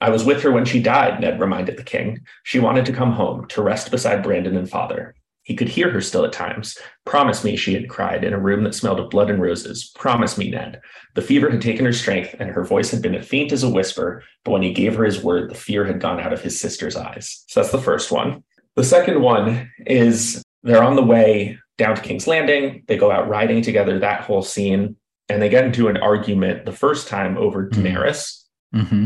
I 0.00 0.10
was 0.10 0.24
with 0.24 0.42
her 0.42 0.50
when 0.50 0.64
she 0.64 0.82
died, 0.82 1.20
Ned 1.20 1.40
reminded 1.40 1.76
the 1.76 1.84
king. 1.84 2.20
She 2.42 2.58
wanted 2.58 2.84
to 2.86 2.92
come 2.92 3.12
home 3.12 3.46
to 3.48 3.62
rest 3.62 3.90
beside 3.90 4.22
Brandon 4.22 4.56
and 4.56 4.68
father. 4.68 5.14
He 5.44 5.54
could 5.54 5.68
hear 5.68 5.90
her 5.90 6.00
still 6.00 6.24
at 6.24 6.32
times. 6.32 6.78
Promise 7.04 7.44
me, 7.44 7.54
she 7.54 7.74
had 7.74 7.88
cried 7.88 8.24
in 8.24 8.32
a 8.32 8.40
room 8.40 8.64
that 8.64 8.74
smelled 8.74 8.98
of 8.98 9.10
blood 9.10 9.30
and 9.30 9.40
roses. 9.40 9.92
Promise 9.94 10.38
me, 10.38 10.50
Ned. 10.50 10.80
The 11.14 11.22
fever 11.22 11.50
had 11.50 11.60
taken 11.60 11.84
her 11.84 11.92
strength, 11.92 12.34
and 12.38 12.50
her 12.50 12.64
voice 12.64 12.90
had 12.90 13.02
been 13.02 13.14
as 13.14 13.28
faint 13.28 13.52
as 13.52 13.62
a 13.62 13.70
whisper, 13.70 14.24
but 14.42 14.52
when 14.52 14.62
he 14.62 14.72
gave 14.72 14.96
her 14.96 15.04
his 15.04 15.22
word, 15.22 15.50
the 15.50 15.54
fear 15.54 15.84
had 15.84 16.00
gone 16.00 16.18
out 16.18 16.32
of 16.32 16.40
his 16.40 16.58
sister's 16.58 16.96
eyes. 16.96 17.44
So 17.48 17.60
that's 17.60 17.72
the 17.72 17.78
first 17.78 18.10
one. 18.10 18.42
The 18.76 18.84
second 18.84 19.20
one 19.20 19.70
is 19.86 20.42
they're 20.62 20.82
on 20.82 20.96
the 20.96 21.02
way 21.02 21.58
down 21.78 21.96
to 21.96 22.02
King's 22.02 22.26
Landing. 22.26 22.84
They 22.86 22.96
go 22.96 23.10
out 23.10 23.28
riding 23.28 23.62
together, 23.62 23.98
that 23.98 24.22
whole 24.22 24.42
scene, 24.42 24.96
and 25.28 25.40
they 25.40 25.48
get 25.48 25.64
into 25.64 25.88
an 25.88 25.96
argument 25.98 26.64
the 26.64 26.72
first 26.72 27.08
time 27.08 27.36
over 27.36 27.68
mm-hmm. 27.68 27.86
Daenerys. 27.86 28.42
Mm-hmm. 28.74 29.04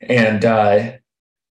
And 0.00 0.44
uh, 0.44 0.92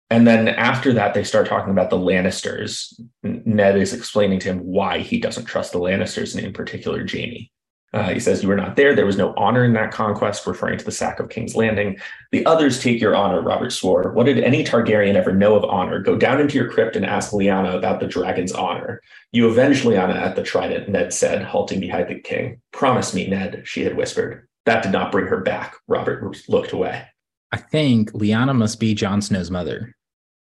and 0.10 0.27
then 0.27 0.48
after 0.48 0.94
that, 0.94 1.13
they 1.13 1.24
start 1.24 1.48
talking 1.48 1.72
about 1.72 1.89
the 1.89 1.98
Lannisters. 1.98 3.00
Ned 3.24 3.77
is 3.77 3.94
explaining 3.94 4.39
to 4.39 4.50
him 4.50 4.60
why 4.60 5.00
he 5.00 5.20
doesn't 5.20 5.46
trust 5.46 5.72
the 5.72 5.80
Lannisters, 5.80 6.36
and 6.36 6.46
in 6.46 6.53
particular, 6.53 7.06
Jaime. 7.08 7.51
Uh, 7.94 8.10
he 8.10 8.20
says, 8.20 8.42
You 8.42 8.50
were 8.50 8.56
not 8.56 8.76
there. 8.76 8.96
There 8.96 9.06
was 9.06 9.18
no 9.18 9.34
honor 9.38 9.64
in 9.64 9.74
that 9.74 9.92
conquest, 9.92 10.48
referring 10.48 10.80
to 10.80 10.86
the 10.86 10.92
sack 10.92 11.20
of 11.20 11.30
King's 11.30 11.56
Landing. 11.56 12.00
The 12.32 12.46
others 12.46 12.82
take 12.82 13.00
your 13.00 13.16
honor, 13.16 13.42
Robert 13.42 13.72
swore. 13.72 14.12
What 14.12 14.26
did 14.26 14.40
any 14.40 14.64
Targaryen 14.64 15.16
ever 15.16 15.32
know 15.32 15.56
of 15.56 15.64
honor? 15.64 16.00
Go 16.00 16.18
down 16.18 16.42
into 16.42 16.58
your 16.58 16.72
crypt 16.72 16.96
and 16.96 17.06
ask 17.06 17.32
Lyanna 17.32 17.76
about 17.76 18.00
the 18.00 18.08
dragon's 18.08 18.52
honor. 18.52 19.00
You 19.32 19.48
avenge 19.48 19.84
Lyanna 19.84 20.16
at 20.16 20.36
the 20.36 20.44
trident, 20.44 20.90
Ned 20.90 21.14
said, 21.14 21.44
halting 21.44 21.80
behind 21.80 22.10
the 22.10 22.20
king. 22.20 22.62
Promise 22.72 23.14
me, 23.14 23.28
Ned, 23.28 23.62
she 23.66 23.84
had 23.84 23.96
whispered. 23.96 24.48
That 24.66 24.82
did 24.82 24.92
not 24.92 25.12
bring 25.12 25.28
her 25.28 25.42
back. 25.42 25.76
Robert 25.88 26.38
looked 26.50 26.72
away. 26.72 27.06
I 27.52 27.58
think 27.58 28.12
Lyanna 28.14 28.56
must 28.56 28.80
be 28.80 28.96
Jon 28.96 29.22
Snow's 29.22 29.52
mother. 29.52 29.96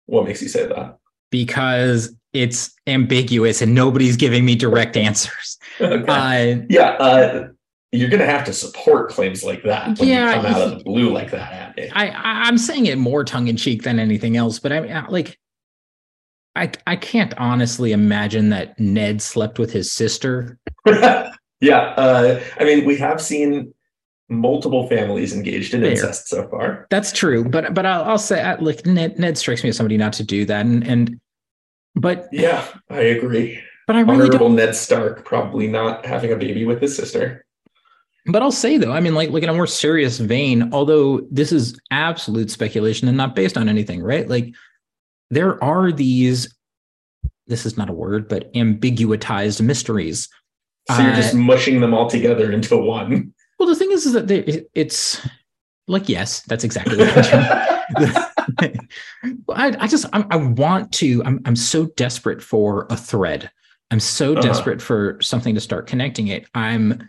What 0.07 0.27
makes 0.27 0.43
you 0.43 0.49
say 0.49 0.67
that? 0.67 0.99
Because 1.33 2.15
it's 2.33 2.73
ambiguous 2.87 3.61
and 3.61 3.75
nobody's 3.75 4.17
giving 4.17 4.45
me 4.45 4.55
direct 4.55 4.97
answers. 4.97 5.59
okay. 5.81 6.05
uh, 6.07 6.65
yeah, 6.69 6.91
uh, 6.93 7.49
you're 7.93 8.09
going 8.09 8.21
to 8.21 8.27
have 8.27 8.45
to 8.45 8.53
support 8.53 9.11
claims 9.11 9.45
like 9.45 9.63
that 9.65 9.99
when 9.99 10.09
yeah, 10.09 10.37
you 10.37 10.43
come 10.43 10.47
out 10.47 10.61
of 10.63 10.79
the 10.79 10.85
blue 10.85 11.13
like 11.13 11.31
that. 11.31 11.79
I, 11.93 12.11
I'm 12.11 12.57
saying 12.57 12.87
it 12.87 12.97
more 12.97 13.23
tongue 13.23 13.49
in 13.49 13.57
cheek 13.57 13.83
than 13.83 13.99
anything 13.99 14.37
else, 14.37 14.59
but 14.59 14.73
I 14.73 14.81
mean, 14.81 15.05
like, 15.11 15.39
I 16.57 16.71
I 16.87 16.97
can't 16.97 17.35
honestly 17.39 17.93
imagine 17.93 18.51
that 18.51 18.79
Ned 18.79 19.21
slept 19.23 19.59
with 19.59 19.73
his 19.73 19.93
sister. 19.93 20.59
yeah, 20.87 21.95
uh, 21.97 22.43
I 22.59 22.65
mean, 22.65 22.85
we 22.85 22.97
have 22.97 23.21
seen 23.21 23.73
multiple 24.29 24.89
families 24.89 25.35
engaged 25.35 25.75
in 25.75 25.85
incest 25.85 26.29
so 26.29 26.49
far. 26.49 26.87
That's 26.91 27.13
true, 27.13 27.45
but 27.49 27.75
but 27.75 27.87
I'll, 27.87 28.05
I'll 28.05 28.19
say 28.19 28.41
uh, 28.41 28.57
like 28.61 28.85
Ned, 28.87 29.19
Ned 29.19 29.37
strikes 29.37 29.63
me 29.63 29.71
as 29.71 29.77
somebody 29.77 29.97
not 29.97 30.13
to 30.15 30.25
do 30.25 30.45
that, 30.47 30.65
and 30.65 30.87
and 30.87 31.21
but 31.95 32.29
yeah, 32.33 32.67
I 32.91 33.01
agree. 33.01 33.61
But 33.87 33.97
I 33.97 34.01
really 34.01 34.27
Honorable 34.27 34.49
don't... 34.49 34.57
Ned 34.57 34.75
Stark 34.77 35.25
probably 35.25 35.67
not 35.67 36.07
having 36.07 36.33
a 36.33 36.37
baby 36.37 36.65
with 36.65 36.81
his 36.81 36.97
sister. 36.97 37.45
But 38.27 38.43
I'll 38.43 38.53
say 38.53 38.77
though, 38.77 38.93
I 38.93 39.01
mean, 39.01 39.15
like, 39.15 39.31
like 39.31 39.43
in 39.43 39.49
a 39.49 39.55
more 39.55 39.67
serious 39.67 40.19
vein, 40.19 40.73
although 40.73 41.27
this 41.31 41.51
is 41.51 41.79
absolute 41.91 42.51
speculation 42.51 43.09
and 43.09 43.17
not 43.17 43.35
based 43.35 43.59
on 43.59 43.69
anything, 43.69 44.03
right? 44.03 44.29
Like, 44.29 44.55
there 45.31 45.63
are 45.63 45.91
these. 45.91 46.55
This 47.49 47.67
is 47.67 47.77
not 47.77 47.91
a 47.91 47.93
word, 47.93 48.29
but 48.29 48.53
ambiguitized 48.55 49.61
mysteries. 49.61 50.29
So 50.91 51.03
you're 51.03 51.13
uh, 51.13 51.17
just 51.17 51.35
mushing 51.35 51.81
them 51.81 51.93
all 51.93 52.09
together 52.09 52.53
into 52.53 52.77
one. 52.77 53.35
Well, 53.59 53.69
the 53.69 53.75
thing 53.75 53.91
is, 53.93 54.07
is 54.07 54.13
that 54.13 54.29
they, 54.29 54.65
it's 54.75 55.21
like 55.89 56.09
yes, 56.09 56.43
that's 56.43 56.65
exactly 56.65 56.97
what 56.97 58.32
I, 59.51 59.77
I 59.79 59.87
just 59.87 60.07
I, 60.13 60.25
I, 60.31 60.37
want 60.37 60.93
to. 60.95 61.23
I'm 61.25 61.41
I'm 61.45 61.57
so 61.57 61.87
desperate 61.97 62.43
for 62.43 62.87
a 62.91 62.97
thread. 62.97 63.51
I'm 63.91 64.01
so 64.01 64.33
uh-huh. 64.33 64.43
desperate 64.43 64.81
for 64.81 65.19
something 65.21 65.55
to 65.55 65.61
start 65.61 65.87
connecting 65.87 66.29
it. 66.29 66.47
I'm 66.55 67.09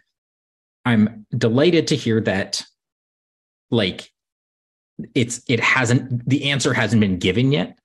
I'm 0.85 1.25
delighted 1.35 1.87
to 1.87 1.95
hear 1.95 2.21
that. 2.21 2.63
Like, 3.71 4.11
it's 5.15 5.41
it 5.47 5.59
hasn't 5.59 6.27
the 6.27 6.51
answer 6.51 6.73
hasn't 6.73 6.99
been 6.99 7.17
given 7.17 7.51
yet. 7.51 7.77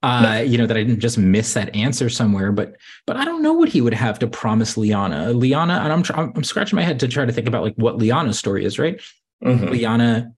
Uh, 0.00 0.44
you 0.46 0.56
know 0.56 0.66
that 0.66 0.76
I 0.76 0.84
didn't 0.84 1.00
just 1.00 1.18
miss 1.18 1.54
that 1.54 1.74
answer 1.74 2.08
somewhere, 2.08 2.52
but 2.52 2.76
but 3.06 3.16
I 3.16 3.24
don't 3.24 3.42
know 3.42 3.52
what 3.52 3.68
he 3.68 3.80
would 3.80 3.94
have 3.94 4.18
to 4.20 4.28
promise 4.28 4.76
Lyanna. 4.76 5.34
Lyanna, 5.34 5.80
and 5.80 5.92
I'm 5.92 6.32
I'm 6.36 6.44
scratching 6.44 6.76
my 6.76 6.82
head 6.82 7.00
to 7.00 7.08
try 7.08 7.24
to 7.24 7.32
think 7.32 7.48
about 7.48 7.64
like 7.64 7.74
what 7.74 7.98
Lyanna's 7.98 8.38
story 8.38 8.64
is, 8.64 8.78
right? 8.78 9.00
Mm-hmm. 9.42 9.66
Lyanna 9.66 10.32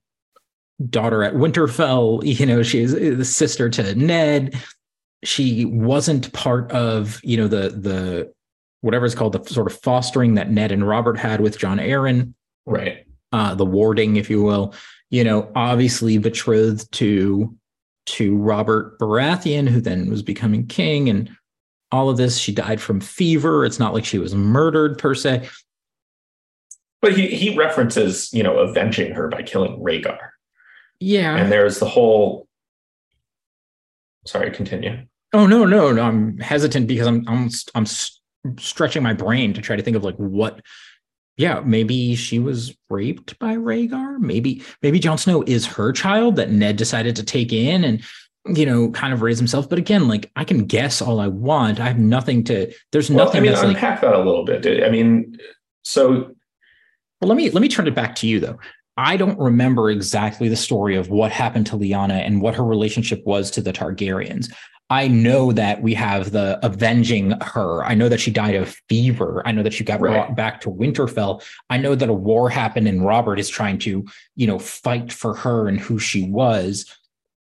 daughter 0.89 1.23
at 1.23 1.33
Winterfell. 1.35 2.23
You 2.23 2.45
know, 2.45 2.63
she 2.63 2.81
is 2.81 2.93
the 2.93 3.25
sister 3.25 3.69
to 3.69 3.95
Ned. 3.95 4.55
She 5.23 5.65
wasn't 5.65 6.33
part 6.33 6.71
of, 6.71 7.19
you 7.23 7.37
know, 7.37 7.47
the 7.47 7.69
the 7.69 8.33
whatever 8.81 9.05
is 9.05 9.15
called 9.15 9.33
the 9.33 9.53
sort 9.53 9.71
of 9.71 9.79
fostering 9.79 10.35
that 10.35 10.51
Ned 10.51 10.71
and 10.71 10.87
Robert 10.87 11.17
had 11.17 11.41
with 11.41 11.57
Jon 11.57 11.77
Arryn. 11.77 12.33
Right. 12.65 13.05
Uh, 13.31 13.55
the 13.55 13.65
warding, 13.65 14.17
if 14.17 14.29
you 14.29 14.41
will. 14.43 14.73
You 15.09 15.23
know, 15.23 15.51
obviously 15.55 16.17
betrothed 16.17 16.91
to 16.93 17.55
to 18.07 18.35
Robert 18.35 18.97
Baratheon, 18.99 19.69
who 19.69 19.79
then 19.79 20.09
was 20.09 20.23
becoming 20.23 20.65
king, 20.67 21.09
and 21.09 21.29
all 21.91 22.09
of 22.09 22.17
this. 22.17 22.37
She 22.37 22.51
died 22.51 22.81
from 22.81 22.99
fever. 22.99 23.65
It's 23.65 23.79
not 23.79 23.93
like 23.93 24.05
she 24.05 24.17
was 24.17 24.33
murdered 24.33 24.97
per 24.97 25.13
se. 25.13 25.47
But 27.01 27.17
he 27.17 27.27
he 27.27 27.57
references, 27.57 28.31
you 28.33 28.43
know, 28.43 28.57
avenging 28.59 29.13
her 29.13 29.27
by 29.27 29.43
killing 29.43 29.79
Rhaegar. 29.79 30.19
Yeah. 31.01 31.35
And 31.35 31.51
there's 31.51 31.79
the 31.79 31.89
whole 31.89 32.47
Sorry, 34.25 34.51
continue. 34.51 35.05
Oh 35.33 35.47
no, 35.47 35.65
no, 35.65 35.91
no. 35.91 36.03
I'm 36.03 36.37
hesitant 36.37 36.87
because 36.87 37.07
I'm 37.07 37.27
I'm 37.27 37.49
I'm 37.73 37.85
stretching 38.59 39.03
my 39.03 39.13
brain 39.13 39.53
to 39.53 39.61
try 39.61 39.75
to 39.75 39.83
think 39.83 39.97
of 39.97 40.03
like 40.03 40.15
what 40.17 40.61
yeah, 41.37 41.61
maybe 41.61 42.15
she 42.15 42.37
was 42.37 42.75
raped 42.89 43.39
by 43.39 43.55
Rhaegar. 43.55 44.19
Maybe 44.19 44.63
maybe 44.81 44.99
Jon 44.99 45.17
Snow 45.17 45.43
is 45.47 45.65
her 45.65 45.91
child 45.91 46.35
that 46.35 46.51
Ned 46.51 46.75
decided 46.75 47.15
to 47.15 47.23
take 47.23 47.51
in 47.51 47.83
and 47.83 48.03
you 48.45 48.65
know 48.65 48.91
kind 48.91 49.13
of 49.13 49.21
raise 49.21 49.39
himself. 49.39 49.69
But 49.69 49.79
again, 49.79 50.07
like 50.07 50.29
I 50.35 50.43
can 50.43 50.65
guess 50.65 51.01
all 51.01 51.19
I 51.19 51.27
want. 51.27 51.79
I 51.79 51.87
have 51.87 51.99
nothing 51.99 52.43
to. 52.45 52.71
There's 52.91 53.09
well, 53.09 53.25
nothing. 53.25 53.39
I 53.39 53.43
mean, 53.43 53.53
unpack 53.53 54.01
like, 54.03 54.11
that 54.11 54.13
a 54.13 54.23
little 54.23 54.45
bit. 54.45 54.83
I 54.83 54.89
mean, 54.89 55.37
so. 55.83 56.35
Well, 57.19 57.27
let 57.27 57.37
me 57.37 57.49
let 57.49 57.61
me 57.61 57.69
turn 57.69 57.87
it 57.87 57.95
back 57.95 58.15
to 58.15 58.27
you 58.27 58.39
though. 58.39 58.59
I 58.97 59.17
don't 59.17 59.39
remember 59.39 59.89
exactly 59.89 60.49
the 60.49 60.55
story 60.55 60.95
of 60.95 61.09
what 61.09 61.31
happened 61.31 61.65
to 61.67 61.77
Lyanna 61.77 62.25
and 62.25 62.41
what 62.41 62.55
her 62.55 62.65
relationship 62.65 63.23
was 63.25 63.49
to 63.51 63.61
the 63.61 63.71
Targaryens. 63.71 64.51
I 64.91 65.07
know 65.07 65.53
that 65.53 65.81
we 65.81 65.93
have 65.93 66.33
the 66.33 66.59
avenging 66.65 67.31
her. 67.41 67.85
I 67.85 67.93
know 67.93 68.09
that 68.09 68.19
she 68.19 68.29
died 68.29 68.55
of 68.55 68.75
fever. 68.89 69.41
I 69.45 69.53
know 69.53 69.63
that 69.63 69.71
she 69.71 69.85
got 69.85 70.01
right. 70.01 70.11
brought 70.11 70.35
back 70.35 70.59
to 70.61 70.69
Winterfell. 70.69 71.41
I 71.69 71.77
know 71.77 71.95
that 71.95 72.09
a 72.09 72.13
war 72.13 72.49
happened 72.49 72.89
and 72.89 73.05
Robert 73.05 73.39
is 73.39 73.47
trying 73.47 73.79
to, 73.79 74.05
you 74.35 74.47
know, 74.47 74.59
fight 74.59 75.13
for 75.13 75.33
her 75.33 75.69
and 75.69 75.79
who 75.79 75.97
she 75.97 76.29
was. 76.29 76.93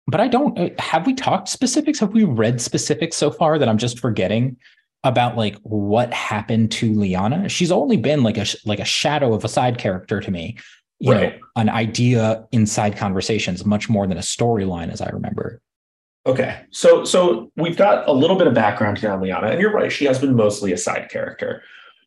But 0.08 0.20
I 0.20 0.28
don't 0.28 0.60
uh, 0.60 0.70
have 0.80 1.06
we 1.06 1.14
talked 1.14 1.48
specifics? 1.48 2.00
Have 2.00 2.12
we 2.12 2.26
read 2.26 2.60
specifics 2.60 3.16
so 3.16 3.32
far 3.32 3.58
that 3.58 3.70
I'm 3.70 3.78
just 3.78 4.00
forgetting 4.00 4.58
about 5.06 5.38
like 5.38 5.56
what 5.64 6.14
happened 6.14 6.72
to 6.74 6.92
Lyanna? 6.92 7.50
She's 7.50 7.72
only 7.72 7.96
been 7.96 8.24
like 8.24 8.38
a 8.38 8.46
like 8.66 8.80
a 8.80 8.86
shadow 8.86 9.34
of 9.34 9.46
a 9.46 9.50
side 9.50 9.78
character 9.78 10.20
to 10.20 10.32
me 10.32 10.58
you 11.02 11.12
right. 11.12 11.40
know, 11.40 11.48
an 11.56 11.70
idea 11.70 12.48
inside 12.52 12.96
conversations 12.96 13.66
much 13.66 13.90
more 13.90 14.06
than 14.08 14.18
a 14.18 14.22
storyline, 14.22 14.92
as 14.92 15.02
I 15.02 15.10
remember. 15.10 15.60
Okay, 16.28 16.62
so 16.70 17.04
so 17.04 17.52
we've 17.58 17.76
got 17.76 18.08
a 18.08 18.14
little 18.14 18.38
bit 18.38 18.46
of 18.46 18.54
background 18.54 19.00
here 19.00 19.12
on 19.12 19.20
Lyanna, 19.20 19.52
and 19.52 19.60
you're 19.60 19.74
right; 19.74 19.92
she 19.92 20.06
has 20.06 20.20
been 20.20 20.36
mostly 20.36 20.72
a 20.72 20.78
side 20.78 21.10
character. 21.10 21.64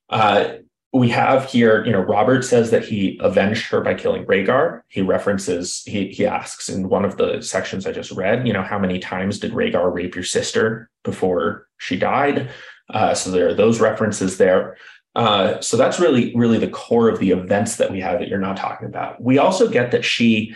Uh, 0.08 0.54
we 0.92 1.08
have 1.08 1.50
here, 1.50 1.84
you 1.84 1.90
know, 1.90 1.98
Robert 1.98 2.44
says 2.44 2.70
that 2.70 2.84
he 2.84 3.18
avenged 3.20 3.66
her 3.66 3.80
by 3.80 3.94
killing 3.94 4.24
Rhaegar. 4.26 4.82
He 4.86 5.02
references, 5.02 5.82
he 5.84 6.08
he 6.08 6.24
asks 6.24 6.68
in 6.68 6.88
one 6.88 7.04
of 7.04 7.16
the 7.16 7.42
sections 7.42 7.84
I 7.84 7.90
just 7.90 8.12
read, 8.12 8.46
you 8.46 8.52
know, 8.52 8.62
how 8.62 8.78
many 8.78 9.00
times 9.00 9.40
did 9.40 9.52
Rhaegar 9.52 9.92
rape 9.92 10.14
your 10.14 10.22
sister 10.22 10.88
before 11.02 11.66
she 11.78 11.96
died? 11.96 12.48
Uh, 12.90 13.12
so 13.12 13.32
there 13.32 13.48
are 13.48 13.54
those 13.54 13.80
references 13.80 14.38
there. 14.38 14.76
Uh, 15.14 15.60
so 15.60 15.76
that's 15.76 16.00
really, 16.00 16.34
really 16.34 16.58
the 16.58 16.68
core 16.68 17.08
of 17.08 17.20
the 17.20 17.30
events 17.30 17.76
that 17.76 17.90
we 17.90 18.00
have 18.00 18.18
that 18.18 18.28
you're 18.28 18.38
not 18.38 18.56
talking 18.56 18.88
about. 18.88 19.22
We 19.22 19.38
also 19.38 19.68
get 19.68 19.92
that 19.92 20.04
she, 20.04 20.54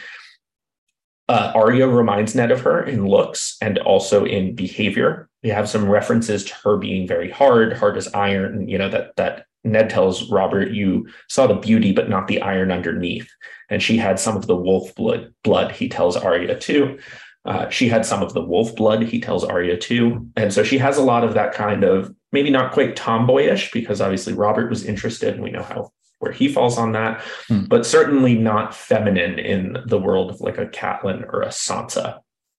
uh, 1.28 1.52
Arya 1.54 1.86
reminds 1.86 2.34
Ned 2.34 2.50
of 2.50 2.62
her 2.62 2.82
in 2.82 3.06
looks 3.06 3.56
and 3.60 3.78
also 3.78 4.24
in 4.24 4.54
behavior. 4.54 5.28
We 5.42 5.50
have 5.50 5.68
some 5.68 5.88
references 5.88 6.44
to 6.44 6.54
her 6.64 6.76
being 6.76 7.06
very 7.06 7.30
hard, 7.30 7.74
hard 7.74 7.96
as 7.96 8.08
iron. 8.14 8.68
You 8.68 8.78
know 8.78 8.88
that 8.88 9.14
that 9.16 9.44
Ned 9.62 9.90
tells 9.90 10.28
Robert, 10.30 10.72
"You 10.72 11.06
saw 11.28 11.46
the 11.46 11.54
beauty, 11.54 11.92
but 11.92 12.08
not 12.08 12.26
the 12.26 12.40
iron 12.42 12.72
underneath." 12.72 13.28
And 13.70 13.82
she 13.82 13.98
had 13.98 14.18
some 14.18 14.36
of 14.36 14.46
the 14.46 14.56
wolf 14.56 14.94
blood. 14.96 15.32
Blood, 15.44 15.72
he 15.72 15.88
tells 15.88 16.16
Arya 16.16 16.58
too. 16.58 16.98
Uh, 17.48 17.68
she 17.70 17.88
had 17.88 18.04
some 18.04 18.22
of 18.22 18.34
the 18.34 18.44
wolf 18.44 18.76
blood, 18.76 19.02
he 19.02 19.18
tells 19.20 19.42
Arya 19.42 19.78
too. 19.78 20.28
And 20.36 20.52
so 20.52 20.62
she 20.62 20.76
has 20.76 20.98
a 20.98 21.02
lot 21.02 21.24
of 21.24 21.32
that 21.32 21.54
kind 21.54 21.82
of 21.82 22.14
maybe 22.30 22.50
not 22.50 22.72
quite 22.72 22.94
tomboyish, 22.94 23.72
because 23.72 24.02
obviously 24.02 24.34
Robert 24.34 24.68
was 24.68 24.84
interested, 24.84 25.34
and 25.34 25.42
we 25.42 25.50
know 25.50 25.62
how 25.62 25.90
where 26.18 26.32
he 26.32 26.52
falls 26.52 26.76
on 26.76 26.92
that, 26.92 27.22
hmm. 27.46 27.64
but 27.64 27.86
certainly 27.86 28.34
not 28.34 28.74
feminine 28.74 29.38
in 29.38 29.78
the 29.86 29.98
world 29.98 30.30
of 30.30 30.40
like 30.40 30.58
a 30.58 30.66
Catelyn 30.66 31.24
or 31.32 31.42
a 31.42 31.48
Sansa. 31.48 32.18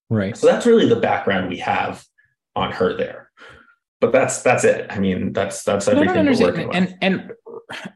Right. 0.09 0.35
So 0.35 0.47
that's 0.47 0.65
really 0.65 0.87
the 0.87 0.95
background 0.99 1.49
we 1.49 1.57
have 1.57 2.03
on 2.55 2.71
her 2.71 2.97
there. 2.97 3.29
But 4.01 4.11
that's 4.11 4.41
that's 4.41 4.63
it. 4.63 4.87
I 4.89 4.97
mean, 4.97 5.33
that's 5.33 5.63
that's 5.63 5.87
everything 5.87 6.25
no, 6.25 6.31
no, 6.31 6.31
we're 6.31 6.45
working 6.45 6.67
with. 6.69 6.77
And 6.77 6.97
and 7.01 7.31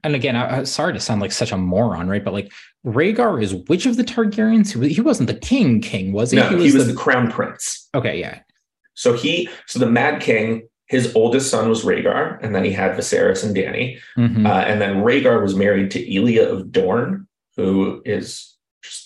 and 0.04 0.16
again, 0.16 0.36
I, 0.36 0.64
sorry 0.64 0.94
to 0.94 1.00
sound 1.00 1.22
like 1.22 1.32
such 1.32 1.52
a 1.52 1.58
moron, 1.58 2.08
right? 2.08 2.24
But 2.24 2.34
like 2.34 2.52
Rhaegar 2.86 3.42
is 3.42 3.54
which 3.68 3.86
of 3.86 3.98
the 3.98 4.04
Targaryens? 4.04 4.92
He 4.92 5.02
wasn't 5.02 5.28
the 5.28 5.36
king, 5.36 5.82
king 5.82 6.14
was 6.14 6.32
he? 6.32 6.38
No, 6.38 6.50
he 6.50 6.56
was, 6.56 6.66
he 6.66 6.74
was 6.74 6.88
the, 6.88 6.94
the 6.94 7.00
crown 7.00 7.32
prince. 7.32 7.90
Okay, 7.96 8.20
yeah. 8.20 8.40
So 8.94 9.14
he, 9.14 9.50
so 9.68 9.80
the 9.80 9.88
Mad 9.88 10.22
King 10.22 10.68
his 10.88 11.16
oldest 11.16 11.50
son 11.50 11.70
was 11.70 11.84
Rhaegar, 11.84 12.40
and 12.44 12.54
then 12.54 12.64
he 12.64 12.72
had 12.72 12.96
Viserys 12.96 13.44
and 13.44 13.56
Dany, 13.56 14.00
Mm-hmm. 14.18 14.46
Uh, 14.46 14.60
and 14.60 14.80
then 14.80 14.98
Rhaegar 14.98 15.42
was 15.42 15.56
married 15.56 15.90
to 15.92 16.16
Elia 16.16 16.48
of 16.48 16.72
Dorne, 16.72 17.28
who 17.56 18.02
is 18.06 18.56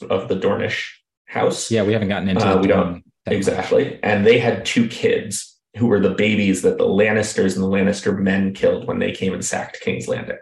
of 0.10 0.28
the 0.28 0.36
Dornish 0.36 0.86
house. 1.26 1.72
Yeah, 1.72 1.84
we 1.84 1.94
haven't 1.94 2.10
gotten 2.10 2.28
into 2.28 2.46
uh, 2.46 2.60
we 2.60 2.68
don't 2.68 3.04
exactly. 3.26 3.92
Much. 3.92 4.00
And 4.04 4.26
they 4.26 4.38
had 4.38 4.66
two 4.66 4.88
kids 4.88 5.56
who 5.78 5.88
were 5.88 6.00
the 6.00 6.16
babies 6.16 6.62
that 6.64 6.78
the 6.78 6.86
Lannisters 6.86 7.56
and 7.56 7.64
the 7.64 7.70
Lannister 7.70 8.18
men 8.18 8.54
killed 8.54 8.86
when 8.86 9.00
they 9.00 9.12
came 9.12 9.34
and 9.34 9.46
sacked 9.46 9.80
King's 9.80 10.08
Landing. 10.08 10.38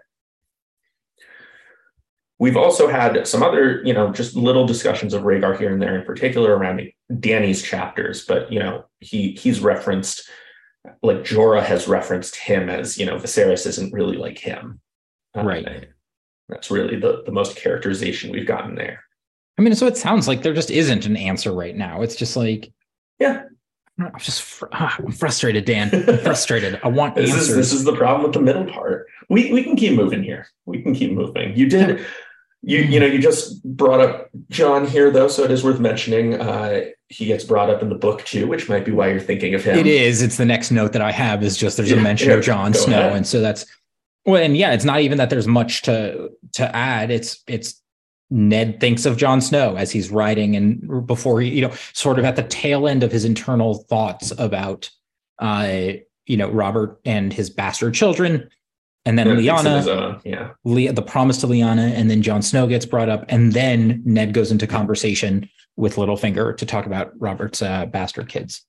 We've 2.38 2.58
also 2.58 2.90
had 2.90 3.26
some 3.28 3.42
other, 3.42 3.82
you 3.86 3.94
know, 3.94 4.12
just 4.12 4.36
little 4.36 4.68
discussions 4.68 5.14
of 5.14 5.24
Rhaegar 5.24 5.58
here 5.58 5.72
and 5.72 5.82
there, 5.82 5.98
in 5.98 6.06
particular 6.06 6.56
around 6.56 6.82
Dany's 7.20 7.62
chapters. 7.62 8.26
But 8.26 8.52
you 8.52 8.60
know, 8.60 8.86
he 9.00 9.32
he's 9.32 9.62
referenced 9.62 10.30
like 11.02 11.18
Jorah 11.18 11.64
has 11.64 11.88
referenced 11.88 12.36
him 12.36 12.70
as, 12.70 12.98
you 12.98 13.06
know, 13.06 13.16
Viserys 13.16 13.66
isn't 13.66 13.94
really 13.94 14.18
like 14.18 14.38
him. 14.38 14.80
Uh, 15.36 15.44
right. 15.44 15.88
that's 16.48 16.72
really 16.72 16.98
the, 16.98 17.24
the 17.26 17.32
most 17.32 17.58
characterization 17.58 18.32
we've 18.32 18.48
gotten 18.48 18.76
there. 18.76 19.04
I 19.58 19.62
mean, 19.62 19.76
so 19.76 19.88
it 19.88 19.98
sounds 19.98 20.28
like 20.28 20.44
there 20.44 20.54
just 20.54 20.72
isn't 20.72 21.06
an 21.06 21.18
answer 21.18 21.54
right 21.54 21.76
now. 21.76 22.02
It's 22.02 22.16
just 22.16 22.36
like, 22.36 22.72
yeah, 23.20 23.44
I'm 24.00 24.20
just 24.20 24.42
fr- 24.42 24.68
ah, 24.74 24.96
I'm 25.00 25.12
frustrated, 25.12 25.66
Dan. 25.66 25.90
I'm 26.08 26.20
frustrated. 26.20 26.80
I 26.84 26.90
want 26.90 27.16
this 27.16 27.30
answers. 27.30 27.50
Is, 27.50 27.56
this 27.56 27.74
is 27.74 27.84
the 27.86 27.96
problem 27.96 28.24
with 28.24 28.34
the 28.34 28.42
middle 28.42 28.66
part. 28.66 29.08
We 29.30 29.54
we 29.54 29.64
can 29.64 29.78
keep 29.78 29.94
moving 29.94 30.24
here. 30.24 30.48
We 30.66 30.82
can 30.82 30.94
keep 30.94 31.14
moving. 31.14 31.56
You 31.56 31.70
did 31.70 32.06
you 32.66 32.80
you 32.80 33.00
know 33.00 33.06
you 33.06 33.20
just 33.20 33.64
brought 33.64 34.02
up 34.02 34.30
Jon 34.50 34.88
here 34.88 35.12
though, 35.12 35.28
so 35.28 35.44
it 35.44 35.52
is 35.52 35.64
worth 35.64 35.80
mentioning. 35.80 36.42
Uh, 36.42 36.86
he 37.10 37.28
gets 37.28 37.44
brought 37.44 37.70
up 37.70 37.84
in 37.84 37.90
the 37.90 37.96
book 37.96 38.26
too, 38.26 38.48
which 38.48 38.68
might 38.68 38.84
be 38.84 38.92
why 38.92 39.10
you're 39.10 39.20
thinking 39.20 39.54
of 39.54 39.64
him. 39.64 39.78
It 39.78 39.86
is. 39.86 40.24
It's 40.24 40.38
the 40.38 40.46
next 40.46 40.72
note 40.72 40.92
that 40.94 41.02
I 41.02 41.12
have 41.12 41.44
is 41.44 41.56
just 41.56 41.78
there's 41.78 41.92
a 41.92 41.96
mention 41.96 42.30
yeah, 42.30 42.38
of 42.38 42.44
Jon 42.44 42.74
Snow, 42.74 43.00
ahead. 43.00 43.16
and 43.18 43.28
so 43.28 43.40
that's 43.40 43.66
well, 44.26 44.42
and 44.42 44.58
yeah, 44.58 44.74
it's 44.74 44.84
not 44.84 45.02
even 45.02 45.20
that 45.20 45.30
there's 45.30 45.48
much 45.48 45.84
to 45.84 46.32
to 46.54 46.76
add. 46.76 47.12
It's 47.12 47.44
it's 47.46 47.80
Ned 48.32 48.80
thinks 48.80 49.06
of 49.06 49.18
Jon 49.18 49.42
Snow 49.42 49.76
as 49.76 49.92
he's 49.92 50.10
writing 50.10 50.56
and 50.56 51.06
before 51.06 51.42
he, 51.42 51.50
you 51.50 51.62
know, 51.62 51.74
sort 51.94 52.18
of 52.18 52.26
at 52.26 52.36
the 52.36 52.44
tail 52.44 52.88
end 52.88 53.04
of 53.04 53.12
his 53.12 53.26
internal 53.26 53.86
thoughts 53.90 54.34
about 54.40 54.90
uh, 55.38 55.94
you 56.26 56.38
know, 56.38 56.50
Robert 56.50 57.00
and 57.06 57.32
his 57.32 57.50
bastard 57.50 57.94
children 57.94 58.50
and 59.06 59.20
then 59.20 59.40
yeah, 59.40 59.56
Lyanna, 59.56 60.22
yeah, 60.24 60.52
Le- 60.64 60.92
the 60.92 61.02
promise 61.02 61.38
to 61.40 61.48
Lyanna, 61.48 61.92
and 61.94 62.10
then 62.10 62.22
Jon 62.22 62.42
Snow 62.42 62.68
gets 62.68 62.86
brought 62.86 63.10
up, 63.10 63.26
and 63.30 63.54
then 63.54 64.02
Ned 64.06 64.34
goes 64.34 64.52
into 64.52 64.68
conversation 64.68 65.50
with 65.76 65.96
Littlefinger 65.96 66.58
to 66.58 66.66
talk 66.66 66.86
about 66.86 67.12
Robert's 67.20 67.62
uh, 67.62 67.86
bastard 67.86 68.30
kids. 68.30 68.66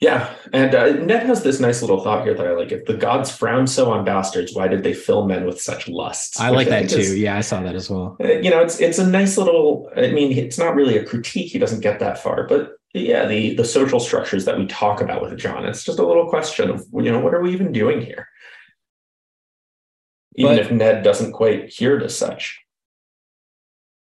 Yeah, 0.00 0.34
and 0.52 0.74
uh, 0.74 0.92
Ned 0.92 1.24
has 1.24 1.42
this 1.42 1.58
nice 1.58 1.80
little 1.80 2.02
thought 2.02 2.24
here 2.24 2.34
that 2.34 2.46
I 2.46 2.52
like. 2.52 2.70
If 2.70 2.84
the 2.84 2.94
gods 2.94 3.34
frown 3.34 3.66
so 3.66 3.90
on 3.90 4.04
bastards, 4.04 4.54
why 4.54 4.68
did 4.68 4.82
they 4.82 4.92
fill 4.92 5.26
men 5.26 5.46
with 5.46 5.60
such 5.60 5.88
lusts? 5.88 6.38
I 6.38 6.50
like 6.50 6.68
that 6.68 6.90
too. 6.90 6.98
Is, 6.98 7.18
yeah, 7.18 7.36
I 7.36 7.40
saw 7.40 7.62
that 7.62 7.74
as 7.74 7.88
well. 7.88 8.16
Uh, 8.22 8.32
you 8.32 8.50
know, 8.50 8.60
it's 8.60 8.78
it's 8.78 8.98
a 8.98 9.06
nice 9.06 9.38
little. 9.38 9.90
I 9.96 10.08
mean, 10.08 10.32
it's 10.32 10.58
not 10.58 10.74
really 10.74 10.98
a 10.98 11.04
critique. 11.04 11.50
He 11.50 11.58
doesn't 11.58 11.80
get 11.80 11.98
that 12.00 12.18
far, 12.22 12.46
but 12.46 12.72
yeah, 12.92 13.24
the 13.24 13.54
the 13.54 13.64
social 13.64 13.98
structures 13.98 14.44
that 14.44 14.58
we 14.58 14.66
talk 14.66 15.00
about 15.00 15.22
with 15.22 15.36
Jon. 15.38 15.64
It's 15.64 15.82
just 15.84 15.98
a 15.98 16.06
little 16.06 16.28
question 16.28 16.68
of 16.68 16.86
you 16.92 17.10
know 17.10 17.20
what 17.20 17.32
are 17.32 17.40
we 17.40 17.52
even 17.52 17.72
doing 17.72 18.02
here? 18.02 18.28
Even 20.36 20.56
but, 20.56 20.64
if 20.64 20.70
Ned 20.70 21.02
doesn't 21.02 21.32
quite 21.32 21.68
hear 21.68 21.96
it 21.96 22.02
as 22.02 22.16
such. 22.16 22.62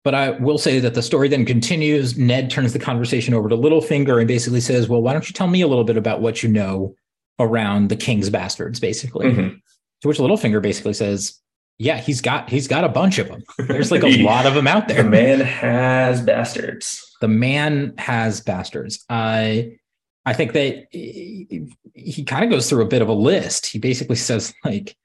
But 0.03 0.15
I 0.15 0.31
will 0.31 0.57
say 0.57 0.79
that 0.79 0.93
the 0.93 1.03
story 1.03 1.27
then 1.27 1.45
continues. 1.45 2.17
Ned 2.17 2.49
turns 2.49 2.73
the 2.73 2.79
conversation 2.79 3.33
over 3.33 3.49
to 3.49 3.55
Littlefinger 3.55 4.19
and 4.19 4.27
basically 4.27 4.61
says, 4.61 4.87
Well, 4.87 5.01
why 5.01 5.13
don't 5.13 5.27
you 5.27 5.33
tell 5.33 5.47
me 5.47 5.61
a 5.61 5.67
little 5.67 5.83
bit 5.83 5.97
about 5.97 6.21
what 6.21 6.41
you 6.41 6.49
know 6.49 6.95
around 7.39 7.89
the 7.89 7.95
king's 7.95 8.29
bastards, 8.29 8.79
basically. 8.79 9.27
Mm-hmm. 9.27 9.55
To 10.01 10.07
which 10.07 10.17
Littlefinger 10.17 10.61
basically 10.61 10.93
says, 10.93 11.37
Yeah, 11.77 11.97
he's 11.97 12.21
got 12.21 12.49
he's 12.49 12.67
got 12.67 12.85
a 12.85 12.89
bunch 12.89 13.19
of 13.19 13.27
them. 13.27 13.43
There's 13.57 13.91
like 13.91 14.03
a 14.03 14.23
lot 14.23 14.45
of 14.45 14.53
them 14.53 14.67
out 14.67 14.87
there. 14.87 15.03
The 15.03 15.09
man 15.09 15.41
has 15.41 16.21
bastards. 16.21 17.05
The 17.19 17.27
man 17.27 17.93
has 17.97 18.39
bastards. 18.39 19.03
I 19.09 19.79
I 20.25 20.33
think 20.33 20.53
that 20.53 20.87
he, 20.91 21.67
he 21.93 22.23
kind 22.23 22.43
of 22.43 22.51
goes 22.51 22.69
through 22.69 22.83
a 22.83 22.87
bit 22.87 23.01
of 23.01 23.09
a 23.09 23.13
list. 23.13 23.65
He 23.65 23.79
basically 23.79 24.15
says, 24.15 24.53
like, 24.63 24.95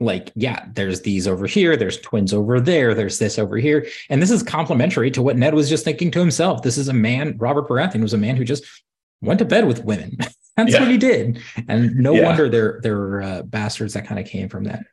like 0.00 0.32
yeah 0.34 0.66
there's 0.74 1.02
these 1.02 1.28
over 1.28 1.46
here 1.46 1.76
there's 1.76 2.00
twins 2.00 2.34
over 2.34 2.60
there 2.60 2.94
there's 2.94 3.18
this 3.18 3.38
over 3.38 3.56
here. 3.56 3.86
And 4.10 4.20
this 4.20 4.30
is 4.30 4.42
complementary 4.42 5.10
to 5.12 5.22
what 5.22 5.36
ned 5.36 5.54
was 5.54 5.68
just 5.68 5.84
thinking 5.84 6.10
to 6.12 6.20
himself. 6.20 6.62
This 6.62 6.78
is 6.78 6.88
a 6.88 6.92
man 6.92 7.36
robert 7.38 7.68
baratheon 7.68 8.02
was 8.02 8.14
a 8.14 8.18
man 8.18 8.36
who 8.36 8.44
just 8.44 8.64
went 9.22 9.38
to 9.38 9.44
bed 9.44 9.66
with 9.66 9.84
women. 9.84 10.16
That's 10.56 10.72
yeah. 10.72 10.80
what 10.80 10.90
he 10.90 10.98
did. 10.98 11.40
And 11.68 11.96
no 11.96 12.14
yeah. 12.14 12.24
wonder 12.24 12.48
they're 12.48 12.80
they're 12.82 13.22
uh, 13.22 13.42
bastards 13.42 13.94
that 13.94 14.06
kind 14.06 14.20
of 14.20 14.26
came 14.26 14.48
from 14.48 14.64
that. 14.64 14.84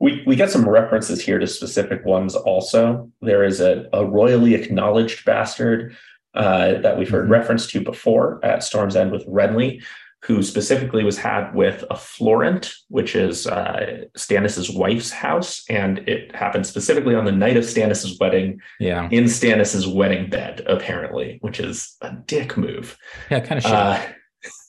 We, 0.00 0.22
we 0.26 0.36
get 0.36 0.50
some 0.50 0.68
references 0.68 1.20
here 1.20 1.40
to 1.40 1.46
specific 1.46 2.04
ones 2.04 2.36
also. 2.36 3.10
There 3.20 3.42
is 3.42 3.60
a, 3.60 3.88
a 3.92 4.04
royally 4.04 4.54
acknowledged 4.54 5.24
bastard 5.24 5.96
uh, 6.34 6.80
that 6.82 6.96
we've 6.96 7.10
heard 7.10 7.24
mm-hmm. 7.24 7.32
reference 7.32 7.66
to 7.68 7.80
before 7.80 8.38
at 8.44 8.62
storm's 8.62 8.94
end 8.94 9.10
with 9.10 9.26
renly 9.26 9.82
who 10.24 10.42
specifically 10.42 11.04
was 11.04 11.16
had 11.16 11.54
with 11.54 11.84
a 11.90 11.96
Florent, 11.96 12.72
which 12.88 13.14
is 13.14 13.46
uh, 13.46 14.04
Stannis's 14.16 14.70
wife's 14.70 15.10
house, 15.10 15.64
and 15.68 15.98
it 16.08 16.34
happened 16.34 16.66
specifically 16.66 17.14
on 17.14 17.24
the 17.24 17.32
night 17.32 17.56
of 17.56 17.64
Stannis's 17.64 18.18
wedding. 18.18 18.60
Yeah, 18.80 19.08
in 19.10 19.24
Stannis's 19.24 19.86
wedding 19.86 20.28
bed, 20.28 20.62
apparently, 20.66 21.38
which 21.40 21.60
is 21.60 21.96
a 22.00 22.12
dick 22.12 22.56
move. 22.56 22.96
Yeah, 23.30 23.40
kind 23.40 23.64
of 23.64 23.70
uh, 23.70 24.06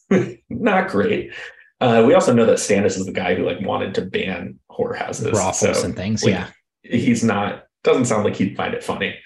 not 0.49 0.89
great. 0.89 1.33
Uh, 1.81 2.03
we 2.05 2.13
also 2.13 2.33
know 2.33 2.45
that 2.45 2.57
Stannis 2.57 2.97
is 2.97 3.05
the 3.05 3.11
guy 3.11 3.35
who 3.35 3.43
like 3.43 3.61
wanted 3.61 3.95
to 3.95 4.01
ban 4.01 4.59
whorehouses, 4.69 5.31
brothels, 5.31 5.79
so, 5.79 5.85
and 5.85 5.95
things. 5.95 6.23
Like, 6.23 6.33
yeah, 6.33 6.47
he's 6.83 7.23
not. 7.23 7.63
Doesn't 7.83 8.05
sound 8.05 8.25
like 8.25 8.35
he'd 8.35 8.57
find 8.57 8.73
it 8.73 8.83
funny. 8.83 9.17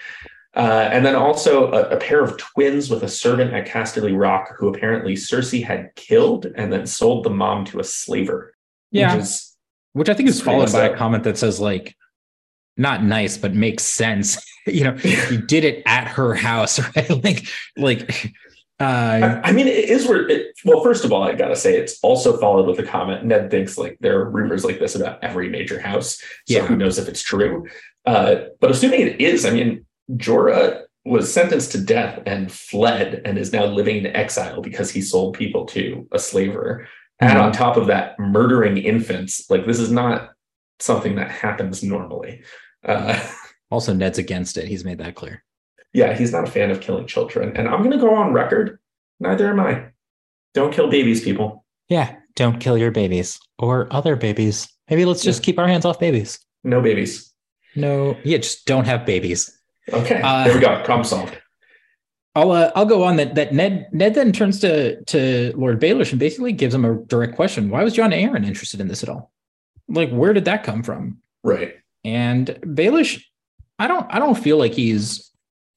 Uh, 0.56 0.88
and 0.92 1.04
then 1.04 1.16
also 1.16 1.72
a, 1.72 1.90
a, 1.90 1.98
pair 1.98 2.24
of 2.24 2.38
twins 2.38 2.88
with 2.88 3.02
a 3.02 3.08
servant 3.08 3.52
at 3.54 3.68
Casterly 3.68 4.16
Rock 4.16 4.54
who 4.56 4.68
apparently 4.68 5.16
Cersei 5.16 5.64
had 5.64 5.96
killed 5.96 6.46
and 6.46 6.72
then 6.72 6.86
sold 6.86 7.24
the 7.24 7.32
mom 7.32 7.66
to 7.66 7.80
a 7.80 7.84
slaver. 7.84 8.54
Yeah. 8.92 9.16
Which, 9.16 9.24
is 9.24 9.58
which 9.94 10.10
I 10.10 10.14
think 10.14 10.30
is 10.30 10.42
followed 10.42 10.72
by 10.72 10.86
a 10.86 10.96
comment 10.96 11.24
that 11.24 11.40
says, 11.40 11.60
like, 11.60 11.96
not 12.78 13.04
nice, 13.04 13.36
but 13.36 13.56
makes 13.56 13.84
sense. 13.84 14.38
you 14.68 14.84
know, 14.84 14.96
you 15.32 15.42
did 15.42 15.64
it 15.64 15.82
at 15.88 16.08
her 16.08 16.36
house, 16.36 16.80
right? 16.96 17.24
like, 17.24 17.48
like, 17.76 18.32
uh, 18.80 19.42
I, 19.44 19.50
I 19.50 19.52
mean, 19.54 19.68
it 19.68 19.90
is 19.90 20.08
where 20.08 20.28
it, 20.28 20.60
well, 20.66 20.84
first 20.84 21.06
of 21.06 21.12
all, 21.12 21.24
I 21.24 21.34
gotta 21.34 21.56
say 21.56 21.78
it's 21.78 22.00
also 22.02 22.38
followed 22.38 22.68
with 22.68 22.80
a 22.80 22.84
comment. 22.84 23.24
Ned 23.24 23.50
thinks 23.50 23.78
like 23.78 23.98
there 24.02 24.20
are 24.20 24.30
rumors 24.30 24.66
like 24.66 24.80
this 24.80 24.96
about 24.96 25.24
every 25.24 25.48
major 25.48 25.80
house. 25.80 26.18
So 26.48 26.56
yeah. 26.56 26.66
who 26.66 26.76
knows 26.76 26.98
if 26.98 27.08
it's 27.08 27.22
true? 27.22 27.68
Uh, 28.06 28.36
but 28.60 28.72
assuming 28.72 29.02
it 29.02 29.22
is, 29.22 29.46
I 29.46 29.52
mean, 29.52 29.86
Jorah 30.12 30.84
was 31.06 31.32
sentenced 31.32 31.72
to 31.74 31.82
death 31.82 32.22
and 32.26 32.52
fled 32.52 33.22
and 33.26 33.38
is 33.38 33.52
now 33.52 33.66
living 33.66 33.98
in 33.98 34.08
exile 34.08 34.62
because 34.62 34.90
he 34.90 35.02
sold 35.02 35.38
people 35.38 35.66
to 35.66 36.08
a 36.12 36.20
slaver. 36.20 36.88
Mm-hmm. 37.22 37.32
And 37.32 37.40
on 37.40 37.52
top 37.52 37.78
of 37.78 37.88
that, 37.88 38.18
murdering 38.20 38.78
infants. 38.78 39.50
Like 39.50 39.66
this 39.66 39.80
is 39.80 39.92
not 39.92 40.32
something 40.80 41.16
that 41.16 41.32
happens 41.32 41.84
normally. 41.84 42.44
Uh, 42.86 43.22
also, 43.72 43.94
Ned's 43.94 44.18
against 44.18 44.58
it. 44.58 44.68
He's 44.68 44.86
made 44.86 45.00
that 45.00 45.16
clear. 45.16 45.44
Yeah, 45.94 46.16
he's 46.16 46.32
not 46.32 46.48
a 46.48 46.52
fan 46.52 46.72
of 46.72 46.82
killing 46.82 47.06
children. 47.06 47.56
And 47.56 47.68
I'm 47.68 47.80
going 47.80 47.92
to 47.92 47.98
go 47.98 48.16
on 48.16 48.34
record. 48.34 48.80
Neither 49.20 49.50
am 49.50 49.60
I. 49.60 49.86
Don't 50.54 50.74
kill 50.74 50.90
babies, 50.90 51.24
people. 51.24 51.66
Yeah, 51.90 52.16
don't 52.36 52.60
kill 52.60 52.78
your 52.78 52.92
babies 52.92 53.40
or 53.60 53.88
other 53.92 54.16
babies. 54.16 54.68
Maybe 54.90 55.06
let's 55.06 55.24
just 55.24 55.44
keep 55.44 55.60
our 55.60 55.68
hands 55.68 55.86
off 55.86 56.00
babies. 56.00 56.40
No 56.64 56.82
babies. 56.82 57.32
No, 57.76 58.18
yeah, 58.24 58.38
just 58.38 58.66
don't 58.66 58.86
have 58.86 59.06
babies. 59.06 59.60
Okay, 59.92 60.22
uh, 60.22 60.46
there 60.46 60.54
we 60.56 60.62
go. 60.62 60.82
Problem 60.84 61.04
solved. 61.04 61.38
I'll 62.36 62.52
uh, 62.52 62.72
I'll 62.76 62.86
go 62.86 63.04
on 63.04 63.18
that 63.18 63.36
that 63.36 63.54
Ned 63.54 63.88
Ned 63.92 64.16
then 64.16 64.32
turns 64.32 64.60
to 64.62 65.02
to 65.04 65.54
Lord 65.56 65.80
Baelish 65.80 66.12
and 66.12 66.20
basically 66.20 66.52
gives 66.52 66.74
him 66.74 66.86
a 66.86 66.96
direct 66.96 67.36
question. 67.36 67.70
Why 67.70 67.84
was 67.84 67.94
Jon 67.94 68.12
Arryn 68.12 68.46
interested 68.46 68.80
in 68.80 68.88
this 68.88 69.04
at 69.04 69.10
all? 69.10 69.32
Like, 69.88 70.10
where 70.10 70.34
did 70.34 70.46
that 70.46 70.64
come 70.64 70.84
from? 70.84 71.20
Right. 71.44 71.76
And 72.04 72.48
Baelish, 72.64 73.24
I 73.78 73.88
don't 73.88 74.08
I 74.10 74.20
don't 74.20 74.38
feel 74.38 74.58
like 74.58 74.74
he's 74.74 75.32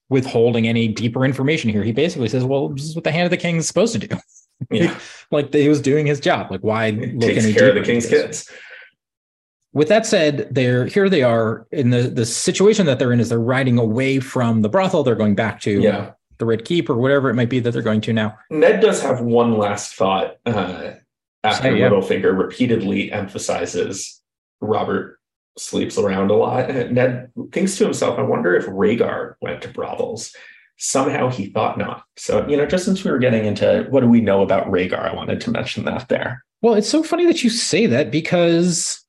withholding 0.09 0.67
any 0.67 0.89
deeper 0.89 1.25
information 1.25 1.69
here. 1.71 1.83
He 1.83 1.93
basically 1.93 2.29
says, 2.29 2.45
"Well, 2.45 2.71
this 2.71 2.85
is 2.85 2.95
what 2.95 3.05
the 3.05 3.13
hand 3.13 3.25
of 3.25 3.31
the 3.31 3.37
king 3.37 3.57
is 3.57 3.69
supposed 3.69 4.01
to 4.01 4.07
do." 4.07 4.17
Yeah. 4.71 4.99
like 5.31 5.53
he 5.53 5.69
was 5.69 5.83
doing 5.83 6.07
his 6.07 6.21
job. 6.21 6.51
Like, 6.51 6.63
why 6.63 6.91
look 6.91 7.21
Takes 7.21 7.45
any 7.45 7.53
care 7.53 7.69
of 7.69 7.75
the 7.75 7.83
king's 7.83 8.07
kids? 8.09 8.51
With 9.77 9.89
that 9.89 10.07
said, 10.07 10.49
they're 10.51 10.87
here. 10.87 11.11
They 11.11 11.23
are 11.23 11.67
in 11.71 11.91
the 11.91 12.05
the 12.05 12.25
situation 12.25 12.87
that 12.87 12.99
they're 12.99 13.13
in 13.13 13.21
is 13.21 13.29
they're 13.29 13.39
riding 13.39 13.77
away 13.79 14.21
from 14.21 14.63
the 14.63 14.71
brothel. 14.71 15.03
They're 15.03 15.15
going 15.15 15.35
back 15.35 15.61
to 15.61 15.83
yeah 15.83 16.13
the 16.39 16.47
Red 16.47 16.65
Keep 16.65 16.89
or 16.89 16.97
whatever 16.97 17.29
it 17.29 17.35
might 17.35 17.51
be 17.51 17.61
that 17.61 17.73
they're 17.73 17.83
going 17.83 18.01
to 18.01 18.13
now. 18.15 18.39
Ned 18.51 18.81
does 18.81 19.03
have 19.03 19.21
one 19.21 19.59
last 19.59 19.95
thought 19.95 20.37
uh, 20.47 20.93
after 21.45 21.77
yeah. 21.77 21.91
Littlefinger 21.91 22.35
repeatedly 22.39 23.13
emphasizes 23.13 24.23
Robert 24.63 25.19
sleeps 25.59 25.99
around 25.99 26.31
a 26.31 26.35
lot. 26.35 26.69
Ned 26.91 27.31
thinks 27.53 27.77
to 27.77 27.85
himself, 27.85 28.19
I 28.19 28.23
wonder 28.23 28.57
if 28.57 28.65
Rhaegar 28.65 29.35
went 29.43 29.61
to 29.61 29.69
brothels. 29.69 30.35
Somehow 30.79 31.29
he 31.29 31.47
thought 31.47 31.77
not. 31.77 32.05
So, 32.17 32.49
you 32.49 32.57
know, 32.57 32.65
just 32.65 32.87
since 32.87 33.05
we 33.05 33.11
were 33.11 33.19
getting 33.19 33.45
into 33.45 33.87
what 33.91 34.01
do 34.01 34.09
we 34.09 34.23
know 34.23 34.43
about 34.43 34.67
Rhaegar, 34.69 35.11
I 35.11 35.15
wanted 35.15 35.43
to 35.43 35.51
mention 35.51 35.85
that 35.85 36.09
there. 36.09 36.45
Well, 36.63 36.75
it's 36.75 36.89
so 36.89 37.03
funny 37.03 37.27
that 37.27 37.45
you 37.45 37.51
say 37.51 37.87
that 37.87 38.11
because 38.11 39.06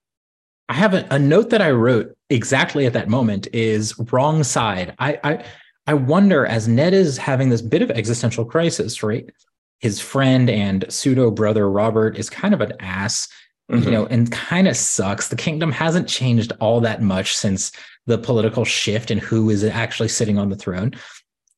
I 0.69 0.73
have 0.73 0.93
a, 0.93 1.07
a 1.09 1.19
note 1.19 1.49
that 1.51 1.61
I 1.61 1.71
wrote 1.71 2.15
exactly 2.29 2.85
at 2.85 2.93
that 2.93 3.09
moment 3.09 3.47
is 3.53 3.97
wrong 4.11 4.43
side. 4.43 4.93
I, 4.99 5.19
I 5.23 5.45
I 5.87 5.93
wonder 5.93 6.45
as 6.45 6.67
Ned 6.67 6.93
is 6.93 7.17
having 7.17 7.49
this 7.49 7.61
bit 7.61 7.81
of 7.81 7.89
existential 7.91 8.43
crisis, 8.43 9.01
right? 9.01 9.29
His 9.79 10.01
friend 10.01 10.49
and 10.49 10.83
pseudo 10.89 11.31
brother 11.31 11.69
Robert 11.69 12.17
is 12.17 12.29
kind 12.29 12.53
of 12.53 12.59
an 12.59 12.73
ass, 12.81 13.29
mm-hmm. 13.71 13.83
you 13.83 13.91
know, 13.91 14.05
and 14.07 14.29
kind 14.29 14.67
of 14.67 14.75
sucks. 14.75 15.29
The 15.29 15.37
kingdom 15.37 15.71
hasn't 15.71 16.09
changed 16.09 16.51
all 16.59 16.81
that 16.81 17.01
much 17.01 17.35
since 17.35 17.71
the 18.05 18.17
political 18.17 18.65
shift 18.65 19.11
and 19.11 19.21
who 19.21 19.49
is 19.49 19.63
actually 19.63 20.09
sitting 20.09 20.37
on 20.37 20.49
the 20.49 20.57
throne. 20.57 20.93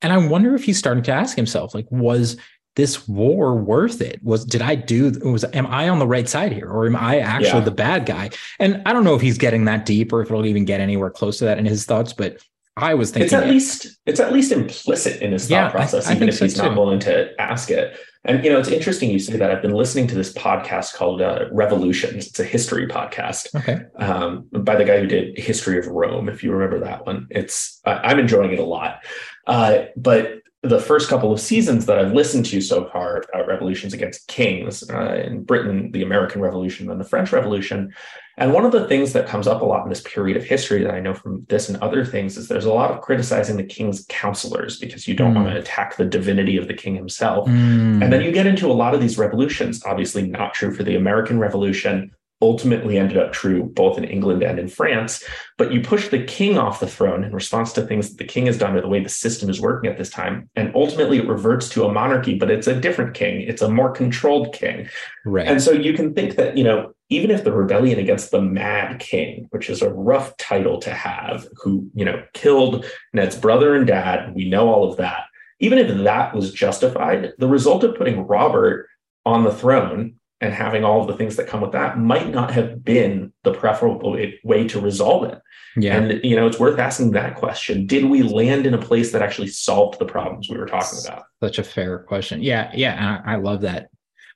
And 0.02 0.12
I 0.12 0.18
wonder 0.18 0.54
if 0.54 0.64
he's 0.64 0.78
starting 0.78 1.02
to 1.04 1.12
ask 1.12 1.36
himself, 1.36 1.74
like, 1.74 1.90
was 1.90 2.36
this 2.76 3.08
war 3.08 3.56
worth 3.56 4.00
it? 4.00 4.20
Was 4.22 4.44
did 4.44 4.62
I 4.62 4.74
do 4.74 5.10
was 5.22 5.44
am 5.52 5.66
I 5.66 5.88
on 5.88 5.98
the 5.98 6.06
right 6.06 6.28
side 6.28 6.52
here 6.52 6.68
or 6.68 6.86
am 6.86 6.96
I 6.96 7.18
actually 7.18 7.60
yeah. 7.60 7.64
the 7.64 7.70
bad 7.70 8.06
guy? 8.06 8.30
And 8.58 8.82
I 8.86 8.92
don't 8.92 9.04
know 9.04 9.14
if 9.14 9.20
he's 9.20 9.38
getting 9.38 9.64
that 9.64 9.86
deep 9.86 10.12
or 10.12 10.20
if 10.20 10.30
it'll 10.30 10.46
even 10.46 10.64
get 10.64 10.80
anywhere 10.80 11.10
close 11.10 11.38
to 11.38 11.44
that 11.46 11.58
in 11.58 11.66
his 11.66 11.84
thoughts, 11.84 12.12
but 12.12 12.38
I 12.76 12.94
was 12.94 13.10
thinking 13.10 13.24
it's 13.24 13.32
at 13.32 13.48
least 13.48 13.98
it's 14.06 14.20
at 14.20 14.32
least 14.32 14.52
implicit 14.52 15.20
in 15.20 15.32
his 15.32 15.48
thought 15.48 15.54
yeah, 15.54 15.70
process, 15.70 16.06
I, 16.06 16.12
I 16.12 16.16
even 16.16 16.28
if 16.28 16.36
so 16.36 16.44
he's 16.44 16.54
too. 16.54 16.62
not 16.62 16.76
willing 16.76 17.00
to 17.00 17.30
ask 17.40 17.70
it. 17.70 17.98
And 18.24 18.44
you 18.44 18.50
know, 18.50 18.58
it's 18.58 18.68
interesting 18.68 19.10
you 19.10 19.18
say 19.18 19.36
that. 19.36 19.50
I've 19.50 19.62
been 19.62 19.72
listening 19.72 20.06
to 20.08 20.14
this 20.14 20.32
podcast 20.34 20.94
called 20.94 21.22
uh, 21.22 21.46
Revolutions. 21.52 22.28
It's 22.28 22.38
a 22.38 22.44
history 22.44 22.86
podcast, 22.86 23.54
okay, 23.56 23.82
um, 23.96 24.46
by 24.52 24.76
the 24.76 24.84
guy 24.84 25.00
who 25.00 25.06
did 25.06 25.38
History 25.38 25.78
of 25.78 25.86
Rome. 25.86 26.28
If 26.28 26.44
you 26.44 26.52
remember 26.52 26.84
that 26.84 27.06
one, 27.06 27.26
it's 27.30 27.80
I'm 27.84 28.18
enjoying 28.18 28.52
it 28.52 28.58
a 28.58 28.64
lot. 28.64 29.04
Uh, 29.46 29.86
but 29.96 30.39
the 30.62 30.78
first 30.78 31.08
couple 31.08 31.32
of 31.32 31.40
seasons 31.40 31.86
that 31.86 31.98
I've 31.98 32.12
listened 32.12 32.44
to 32.46 32.60
so 32.60 32.84
far 32.90 33.22
about 33.32 33.46
revolutions 33.46 33.94
against 33.94 34.28
kings 34.28 34.88
uh, 34.90 35.14
in 35.14 35.42
Britain, 35.42 35.90
the 35.90 36.02
American 36.02 36.42
Revolution, 36.42 36.90
and 36.90 37.00
the 37.00 37.04
French 37.04 37.32
Revolution. 37.32 37.94
And 38.36 38.52
one 38.52 38.66
of 38.66 38.72
the 38.72 38.86
things 38.86 39.14
that 39.14 39.26
comes 39.26 39.46
up 39.46 39.62
a 39.62 39.64
lot 39.64 39.84
in 39.84 39.88
this 39.88 40.02
period 40.02 40.36
of 40.36 40.44
history 40.44 40.82
that 40.84 40.92
I 40.92 41.00
know 41.00 41.14
from 41.14 41.46
this 41.48 41.70
and 41.70 41.78
other 41.78 42.04
things 42.04 42.36
is 42.36 42.48
there's 42.48 42.66
a 42.66 42.72
lot 42.72 42.90
of 42.90 43.00
criticizing 43.00 43.56
the 43.56 43.64
king's 43.64 44.04
counselors 44.10 44.78
because 44.78 45.08
you 45.08 45.14
don't 45.14 45.32
mm. 45.32 45.36
want 45.36 45.48
to 45.48 45.58
attack 45.58 45.96
the 45.96 46.04
divinity 46.04 46.58
of 46.58 46.68
the 46.68 46.74
king 46.74 46.94
himself. 46.94 47.48
Mm. 47.48 48.02
And 48.02 48.12
then 48.12 48.20
you 48.20 48.30
get 48.30 48.46
into 48.46 48.70
a 48.70 48.72
lot 48.72 48.94
of 48.94 49.00
these 49.00 49.16
revolutions, 49.16 49.82
obviously 49.84 50.26
not 50.26 50.52
true 50.52 50.74
for 50.74 50.82
the 50.82 50.96
American 50.96 51.38
Revolution, 51.38 52.10
ultimately 52.42 52.98
ended 52.98 53.18
up 53.18 53.32
true 53.32 53.64
both 53.74 53.98
in 53.98 54.04
England 54.04 54.42
and 54.42 54.58
in 54.58 54.68
France. 54.68 55.22
But 55.58 55.72
you 55.72 55.80
push 55.80 56.08
the 56.08 56.24
king 56.24 56.56
off 56.56 56.80
the 56.80 56.86
throne 56.86 57.24
in 57.24 57.32
response 57.32 57.72
to 57.74 57.82
things 57.82 58.10
that 58.10 58.18
the 58.18 58.24
king 58.24 58.46
has 58.46 58.58
done 58.58 58.76
or 58.76 58.80
the 58.80 58.88
way 58.88 59.02
the 59.02 59.08
system 59.08 59.50
is 59.50 59.60
working 59.60 59.90
at 59.90 59.98
this 59.98 60.10
time. 60.10 60.48
And 60.56 60.74
ultimately 60.74 61.18
it 61.18 61.28
reverts 61.28 61.68
to 61.70 61.84
a 61.84 61.92
monarchy, 61.92 62.38
but 62.38 62.50
it's 62.50 62.66
a 62.66 62.78
different 62.78 63.14
king. 63.14 63.42
It's 63.42 63.62
a 63.62 63.68
more 63.68 63.90
controlled 63.90 64.54
king. 64.54 64.88
Right. 65.24 65.46
And 65.46 65.60
so 65.60 65.72
you 65.72 65.92
can 65.92 66.14
think 66.14 66.36
that, 66.36 66.56
you 66.56 66.64
know, 66.64 66.94
even 67.10 67.30
if 67.30 67.44
the 67.44 67.52
rebellion 67.52 67.98
against 67.98 68.30
the 68.30 68.40
mad 68.40 69.00
king, 69.00 69.48
which 69.50 69.68
is 69.68 69.82
a 69.82 69.92
rough 69.92 70.36
title 70.36 70.78
to 70.80 70.94
have, 70.94 71.46
who, 71.56 71.90
you 71.92 72.04
know, 72.04 72.22
killed 72.34 72.86
Ned's 73.12 73.36
brother 73.36 73.74
and 73.74 73.86
dad, 73.86 74.34
we 74.34 74.48
know 74.48 74.68
all 74.68 74.88
of 74.88 74.96
that. 74.98 75.24
Even 75.58 75.78
if 75.78 76.04
that 76.04 76.34
was 76.34 76.52
justified, 76.52 77.32
the 77.38 77.48
result 77.48 77.84
of 77.84 77.96
putting 77.96 78.26
Robert 78.26 78.86
on 79.26 79.44
the 79.44 79.52
throne 79.52 80.14
and 80.40 80.54
having 80.54 80.84
all 80.84 81.02
of 81.02 81.06
the 81.06 81.16
things 81.16 81.36
that 81.36 81.46
come 81.46 81.60
with 81.60 81.72
that 81.72 81.98
might 81.98 82.30
not 82.30 82.50
have 82.50 82.82
been 82.82 83.32
the 83.44 83.52
preferable 83.52 84.16
way 84.42 84.68
to 84.68 84.80
resolve 84.80 85.24
it. 85.24 85.38
Yeah. 85.76 85.96
And, 85.96 86.24
you 86.24 86.34
know, 86.34 86.46
it's 86.46 86.58
worth 86.58 86.78
asking 86.78 87.10
that 87.12 87.36
question. 87.36 87.86
Did 87.86 88.06
we 88.06 88.22
land 88.22 88.66
in 88.66 88.74
a 88.74 88.78
place 88.78 89.12
that 89.12 89.22
actually 89.22 89.48
solved 89.48 89.98
the 89.98 90.06
problems 90.06 90.48
we 90.48 90.56
were 90.56 90.66
talking 90.66 90.98
about? 91.06 91.24
Such 91.42 91.58
a 91.58 91.62
fair 91.62 92.00
question. 92.00 92.42
Yeah. 92.42 92.70
Yeah. 92.74 93.20
I, 93.24 93.34
I 93.34 93.36
love 93.36 93.60
that. 93.62 93.90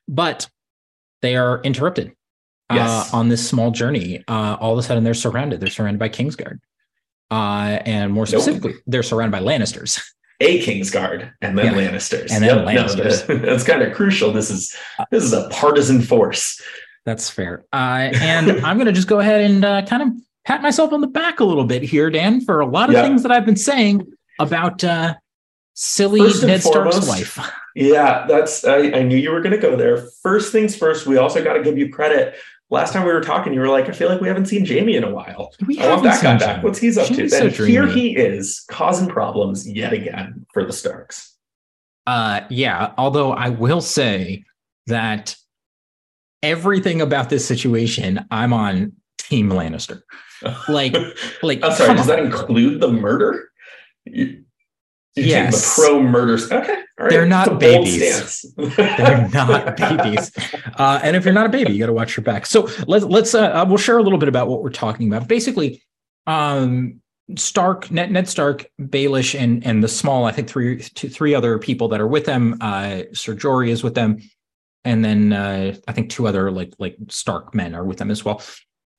But 0.07 0.47
they 1.21 1.35
are 1.35 1.61
interrupted 1.63 2.13
uh, 2.69 2.75
yes. 2.75 3.13
uh, 3.13 3.17
on 3.17 3.29
this 3.29 3.47
small 3.47 3.71
journey. 3.71 4.23
Uh, 4.27 4.57
all 4.59 4.73
of 4.73 4.79
a 4.79 4.83
sudden, 4.83 5.03
they're 5.03 5.13
surrounded. 5.15 5.59
They're 5.59 5.69
surrounded 5.69 5.99
by 5.99 6.09
Kingsguard. 6.09 6.59
Uh, 7.31 7.79
and 7.85 8.13
more 8.13 8.27
specifically, 8.27 8.73
nope. 8.73 8.81
they're 8.85 9.03
surrounded 9.03 9.31
by 9.31 9.43
Lannisters. 9.43 9.99
a 10.39 10.59
Kingsguard 10.61 11.31
and 11.41 11.57
then 11.57 11.73
yeah. 11.73 11.89
Lannisters. 11.89 12.31
And 12.31 12.43
then 12.43 12.57
yep, 12.57 12.67
Lannisters. 12.67 13.27
No, 13.27 13.35
that's 13.45 13.63
kind 13.63 13.81
of 13.81 13.93
crucial. 13.93 14.31
This 14.31 14.49
is 14.49 14.75
this 15.11 15.23
is 15.23 15.33
a 15.33 15.47
partisan 15.49 16.01
force. 16.01 16.61
That's 17.05 17.29
fair. 17.29 17.65
Uh, 17.71 18.11
and 18.15 18.51
I'm 18.65 18.77
going 18.77 18.87
to 18.87 18.93
just 18.93 19.07
go 19.07 19.19
ahead 19.19 19.41
and 19.41 19.63
uh, 19.63 19.85
kind 19.85 20.03
of 20.03 20.09
pat 20.45 20.61
myself 20.61 20.91
on 20.91 21.01
the 21.01 21.07
back 21.07 21.39
a 21.39 21.45
little 21.45 21.65
bit 21.65 21.83
here, 21.83 22.09
Dan, 22.09 22.41
for 22.41 22.59
a 22.59 22.65
lot 22.65 22.89
of 22.89 22.93
yep. 22.93 23.05
things 23.05 23.23
that 23.23 23.31
I've 23.31 23.45
been 23.45 23.55
saying 23.55 24.11
about 24.39 24.83
uh, 24.83 25.15
silly 25.73 26.21
Ned 26.21 26.63
foremost, 26.63 27.03
Stark's 27.03 27.07
wife. 27.07 27.51
Yeah, 27.75 28.25
that's 28.27 28.65
I, 28.65 28.77
I 28.77 29.03
knew 29.03 29.17
you 29.17 29.31
were 29.31 29.41
going 29.41 29.51
to 29.51 29.57
go 29.61 29.75
there. 29.75 29.97
First 30.23 30.51
things 30.51 30.75
first, 30.75 31.05
we 31.05 31.17
also 31.17 31.43
got 31.43 31.53
to 31.53 31.63
give 31.63 31.77
you 31.77 31.89
credit 31.89 32.35
last 32.69 32.93
time 32.93 33.05
we 33.05 33.13
were 33.13 33.21
talking, 33.21 33.53
you 33.53 33.59
were 33.59 33.69
like, 33.69 33.87
I 33.87 33.91
feel 33.91 34.09
like 34.09 34.21
we 34.21 34.27
haven't 34.27 34.47
seen 34.47 34.65
Jaime 34.65 34.95
in 34.95 35.03
a 35.03 35.11
while. 35.11 35.53
We 35.65 35.79
I 35.79 35.89
want 35.89 36.03
that 36.03 36.21
guy 36.21 36.37
back. 36.37 36.63
What's 36.63 36.79
he's 36.79 36.97
up 36.97 37.07
Jaime's 37.07 37.31
to? 37.31 37.51
So 37.51 37.65
here 37.65 37.87
he 37.87 38.15
is 38.15 38.63
causing 38.69 39.07
problems 39.07 39.67
yet 39.67 39.93
again 39.93 40.45
for 40.53 40.65
the 40.65 40.73
Starks. 40.73 41.35
Uh 42.07 42.41
yeah, 42.49 42.93
although 42.97 43.31
I 43.31 43.49
will 43.49 43.81
say 43.81 44.43
that 44.87 45.35
everything 46.43 47.01
about 47.01 47.29
this 47.29 47.45
situation, 47.45 48.25
I'm 48.29 48.53
on 48.53 48.93
Team 49.17 49.49
Lannister. 49.49 50.01
Like, 50.67 50.95
like 51.41 51.63
I'm 51.63 51.71
sorry, 51.71 51.95
does 51.95 52.01
on. 52.01 52.07
that 52.07 52.19
include 52.19 52.81
the 52.81 52.91
murder? 52.91 53.49
You, 54.03 54.44
yes. 55.15 55.75
the 55.75 55.81
pro 55.81 56.01
murders. 56.01 56.51
Okay. 56.51 56.83
They're 56.97 57.25
not 57.25 57.59
babies. 57.59 58.45
They're 58.57 59.27
not 59.29 59.75
babies. 59.75 60.31
Uh, 60.77 60.99
and 61.03 61.15
if 61.15 61.25
you're 61.25 61.33
not 61.33 61.45
a 61.45 61.49
baby, 61.49 61.73
you 61.73 61.79
got 61.79 61.87
to 61.87 61.93
watch 61.93 62.15
your 62.15 62.23
back. 62.23 62.45
So 62.45 62.69
let's 62.87 63.03
let's 63.05 63.35
uh, 63.35 63.65
we'll 63.67 63.77
share 63.77 63.97
a 63.97 64.03
little 64.03 64.19
bit 64.19 64.29
about 64.29 64.47
what 64.47 64.63
we're 64.63 64.69
talking 64.69 65.07
about. 65.07 65.27
Basically, 65.27 65.83
um, 66.25 67.01
Stark, 67.35 67.91
Ned, 67.91 68.11
Ned 68.11 68.29
Stark, 68.29 68.65
Baelish, 68.79 69.37
and 69.37 69.65
and 69.65 69.83
the 69.83 69.87
small, 69.87 70.25
I 70.25 70.31
think 70.31 70.47
three 70.47 70.79
two, 70.79 71.09
three 71.09 71.35
other 71.35 71.59
people 71.59 71.89
that 71.89 71.99
are 71.99 72.07
with 72.07 72.25
them. 72.25 72.57
Uh, 72.61 73.03
Ser 73.13 73.35
Jorah 73.35 73.69
is 73.69 73.83
with 73.83 73.95
them, 73.95 74.19
and 74.83 75.03
then 75.03 75.33
uh, 75.33 75.75
I 75.87 75.91
think 75.91 76.09
two 76.09 76.27
other 76.27 76.51
like 76.51 76.73
like 76.79 76.97
Stark 77.09 77.53
men 77.53 77.75
are 77.75 77.83
with 77.83 77.97
them 77.97 78.11
as 78.11 78.23
well. 78.23 78.41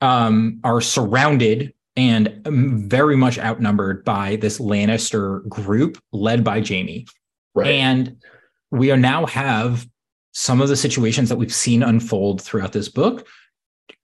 Um, 0.01 0.59
are 0.63 0.81
surrounded 0.81 1.73
and 1.97 2.41
very 2.45 3.17
much 3.17 3.39
outnumbered 3.39 4.05
by 4.05 4.37
this 4.37 4.59
Lannister 4.59 5.47
group 5.49 6.01
led 6.13 6.43
by 6.43 6.61
Jaime. 6.61 7.07
Right. 7.55 7.67
And 7.67 8.23
we 8.71 8.91
are 8.91 8.97
now 8.97 9.25
have 9.25 9.87
some 10.31 10.61
of 10.61 10.69
the 10.69 10.75
situations 10.75 11.29
that 11.29 11.37
we've 11.37 11.53
seen 11.53 11.81
unfold 11.81 12.41
throughout 12.41 12.71
this 12.71 12.87
book 12.87 13.27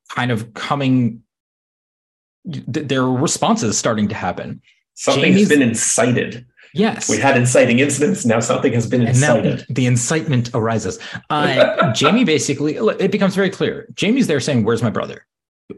kind 0.10 0.32
of 0.32 0.54
coming 0.56 1.22
th- 2.52 2.88
their 2.88 3.06
responses 3.06 3.78
starting 3.78 4.08
to 4.08 4.16
happen. 4.16 4.62
Something 4.96 5.34
has 5.34 5.50
been 5.50 5.62
incited. 5.62 6.46
Yes. 6.74 7.08
We 7.10 7.18
had 7.18 7.38
inciting 7.38 7.80
incidents. 7.80 8.26
Now 8.26 8.40
something 8.40 8.74
has 8.74 8.88
been 8.88 9.08
incited. 9.08 9.66
the 9.70 9.86
incitement 9.86 10.50
arises. 10.56 10.98
Uh, 11.30 11.94
Jaime 12.00 12.24
basically, 12.24 12.78
it 12.78 13.12
becomes 13.12 13.36
very 13.36 13.52
clear. 13.52 13.88
Jaime's 14.00 14.26
there 14.26 14.40
saying, 14.40 14.64
Where's 14.64 14.82
my 14.82 14.90
brother? 14.90 15.26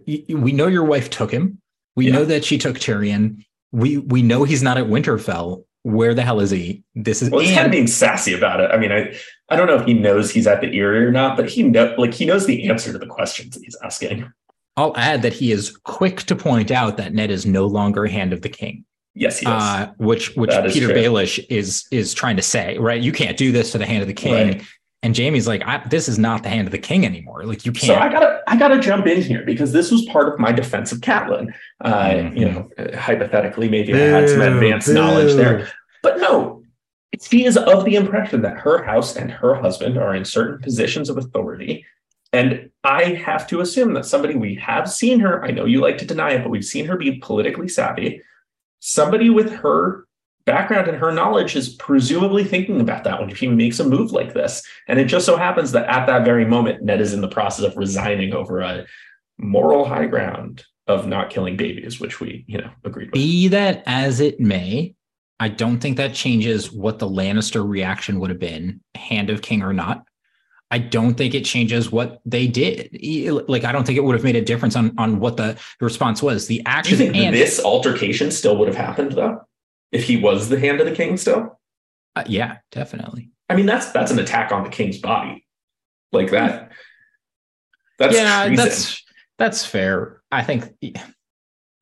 We 0.07 0.51
know 0.51 0.67
your 0.67 0.85
wife 0.85 1.09
took 1.09 1.31
him. 1.31 1.61
We 1.95 2.07
yeah. 2.07 2.13
know 2.13 2.25
that 2.25 2.43
she 2.43 2.57
took 2.57 2.77
Tyrion. 2.77 3.45
We 3.71 3.97
we 3.97 4.21
know 4.21 4.43
he's 4.43 4.63
not 4.63 4.77
at 4.77 4.85
Winterfell 4.85 5.63
where 5.85 6.15
the 6.15 6.23
hell 6.23 6.39
is 6.39 6.49
he? 6.49 6.83
This 6.95 7.21
is 7.21 7.29
well, 7.29 7.41
he's 7.41 7.49
and, 7.49 7.57
kind 7.57 7.67
of 7.67 7.71
being 7.71 7.85
sassy 7.85 8.33
about 8.33 8.59
it. 8.59 8.71
I 8.71 8.77
mean, 8.77 8.91
I 8.91 9.15
I 9.49 9.55
don't 9.55 9.67
know 9.67 9.75
if 9.75 9.85
he 9.85 9.93
knows 9.93 10.31
he's 10.31 10.47
at 10.47 10.59
the 10.61 10.75
Eyrie 10.75 11.05
or 11.05 11.11
not, 11.11 11.37
but 11.37 11.47
he 11.47 11.61
know 11.61 11.93
like 11.99 12.11
he 12.11 12.25
knows 12.25 12.47
the 12.47 12.67
answer 12.67 12.91
to 12.91 12.97
the 12.97 13.05
questions 13.05 13.53
that 13.53 13.63
he's 13.63 13.77
asking. 13.83 14.31
I'll 14.77 14.97
add 14.97 15.21
that 15.21 15.33
he 15.33 15.51
is 15.51 15.77
quick 15.83 16.23
to 16.23 16.35
point 16.35 16.71
out 16.71 16.97
that 16.97 17.13
Ned 17.13 17.29
is 17.29 17.45
no 17.45 17.67
longer 17.67 18.07
hand 18.07 18.33
of 18.33 18.41
the 18.41 18.49
king. 18.49 18.83
Yes, 19.13 19.39
he 19.39 19.45
is. 19.45 19.51
Uh, 19.51 19.91
which 19.97 20.35
which 20.35 20.49
Petyr 20.49 20.89
Baelish 20.89 21.45
is 21.49 21.85
is 21.91 22.15
trying 22.15 22.35
to 22.37 22.41
say, 22.41 22.79
right? 22.79 22.99
You 22.99 23.11
can't 23.11 23.37
do 23.37 23.51
this 23.51 23.71
to 23.73 23.77
the 23.77 23.85
hand 23.85 24.01
of 24.01 24.07
the 24.07 24.13
king. 24.15 24.47
Right. 24.47 24.63
And 25.03 25.15
Jaime's 25.15 25.47
like, 25.47 25.63
this 25.89 26.09
is 26.09 26.17
not 26.17 26.41
the 26.41 26.49
hand 26.49 26.67
of 26.67 26.71
the 26.71 26.79
king 26.79 27.05
anymore. 27.05 27.43
Like 27.43 27.65
you 27.65 27.71
can't. 27.71 27.85
So 27.85 27.95
I 27.95 28.09
gotta, 28.09 28.41
I 28.47 28.57
gotta 28.57 28.79
jump 28.79 29.05
in 29.05 29.21
here 29.21 29.43
because 29.45 29.71
this 29.71 29.91
was 29.91 30.03
part 30.05 30.33
of 30.33 30.39
my 30.39 30.51
defense 30.51 30.91
of 30.91 30.99
Catelyn. 30.99 31.53
Uh, 31.79 32.05
mm-hmm. 32.05 32.37
You 32.37 32.45
know, 32.45 32.69
hypothetically, 32.97 33.69
maybe 33.69 33.93
boo, 33.93 33.99
I 33.99 34.07
had 34.07 34.29
some 34.29 34.41
advanced 34.41 34.87
boo. 34.87 34.93
knowledge 34.95 35.35
there, 35.35 35.69
but 36.01 36.17
no, 36.17 36.63
she 37.21 37.45
is 37.45 37.57
of 37.57 37.85
the 37.85 37.95
impression 37.95 38.41
that 38.41 38.57
her 38.57 38.83
house 38.83 39.15
and 39.15 39.31
her 39.31 39.55
husband 39.55 39.97
are 39.97 40.15
in 40.15 40.25
certain 40.25 40.59
positions 40.59 41.09
of 41.09 41.17
authority. 41.17 41.85
And 42.33 42.69
I 42.83 43.03
have 43.13 43.47
to 43.47 43.61
assume 43.61 43.93
that 43.93 44.05
somebody 44.05 44.35
we 44.35 44.55
have 44.55 44.91
seen 44.91 45.19
her, 45.21 45.43
I 45.45 45.51
know 45.51 45.65
you 45.65 45.79
like 45.79 45.97
to 45.99 46.05
deny 46.05 46.31
it, 46.31 46.43
but 46.43 46.49
we've 46.49 46.65
seen 46.65 46.85
her 46.87 46.97
be 46.97 47.19
politically 47.19 47.69
savvy. 47.69 48.21
Somebody 48.79 49.29
with 49.29 49.51
her 49.51 50.04
background 50.45 50.87
and 50.87 50.97
her 50.97 51.11
knowledge 51.11 51.55
is 51.55 51.69
presumably 51.69 52.43
thinking 52.43 52.79
about 52.79 53.03
that 53.03 53.19
when 53.19 53.33
she 53.33 53.47
makes 53.47 53.79
a 53.79 53.87
move 53.87 54.11
like 54.11 54.33
this. 54.33 54.63
And 54.87 54.99
it 54.99 55.05
just 55.05 55.25
so 55.25 55.37
happens 55.37 55.71
that 55.71 55.87
at 55.87 56.05
that 56.05 56.25
very 56.25 56.45
moment, 56.45 56.83
Ned 56.83 57.01
is 57.01 57.13
in 57.13 57.21
the 57.21 57.27
process 57.27 57.65
of 57.65 57.77
resigning 57.77 58.33
over 58.33 58.61
a 58.61 58.85
moral 59.37 59.85
high 59.85 60.05
ground 60.05 60.63
of 60.87 61.07
not 61.07 61.29
killing 61.29 61.57
babies, 61.57 61.99
which 61.99 62.19
we, 62.19 62.45
you 62.47 62.59
know, 62.59 62.69
agreed 62.83 63.07
with. 63.07 63.13
Be 63.13 63.47
that 63.47 63.83
as 63.85 64.19
it 64.19 64.39
may, 64.39 64.93
I 65.39 65.49
don't 65.49 65.79
think 65.79 65.97
that 65.97 66.13
changes 66.13 66.71
what 66.71 66.99
the 66.99 67.09
Lannister 67.09 67.67
reaction 67.67 68.19
would 68.19 68.29
have 68.29 68.39
been, 68.39 68.81
hand 68.93 69.29
of 69.29 69.41
king 69.41 69.63
or 69.63 69.73
not. 69.73 70.05
I 70.71 70.79
don't 70.79 71.15
think 71.15 71.35
it 71.35 71.45
changes 71.45 71.91
what 71.91 72.21
they 72.25 72.47
did. 72.47 72.97
Like 73.47 73.63
I 73.63 73.71
don't 73.71 73.85
think 73.85 73.97
it 73.97 74.03
would 74.03 74.15
have 74.15 74.23
made 74.23 74.35
a 74.35 74.41
difference 74.41 74.75
on 74.75 74.93
on 74.97 75.19
what 75.19 75.37
the 75.37 75.57
response 75.79 76.23
was. 76.23 76.47
The 76.47 76.61
action. 76.65 76.97
Do 76.97 77.03
you 77.05 77.11
think 77.11 77.23
and, 77.23 77.35
this 77.35 77.63
altercation 77.63 78.31
still 78.31 78.57
would 78.57 78.67
have 78.67 78.75
happened 78.75 79.11
though, 79.13 79.41
if 79.95 80.03
he 80.03 80.17
was 80.17 80.49
the 80.49 80.59
hand 80.59 80.81
of 80.81 80.85
the 80.85 80.95
king 80.95 81.15
still? 81.15 81.57
Uh, 82.15 82.23
yeah, 82.27 82.57
definitely. 82.71 83.31
I 83.49 83.55
mean, 83.55 83.65
that's 83.65 83.91
that's 83.91 84.11
an 84.11 84.19
attack 84.19 84.51
on 84.51 84.63
the 84.63 84.69
king's 84.69 84.97
body, 84.97 85.45
like 86.11 86.31
that. 86.31 86.71
That's 87.97 88.15
yeah, 88.15 88.47
treason. 88.47 88.65
that's 88.65 89.03
that's 89.37 89.65
fair. 89.65 90.21
I 90.31 90.43
think. 90.43 90.73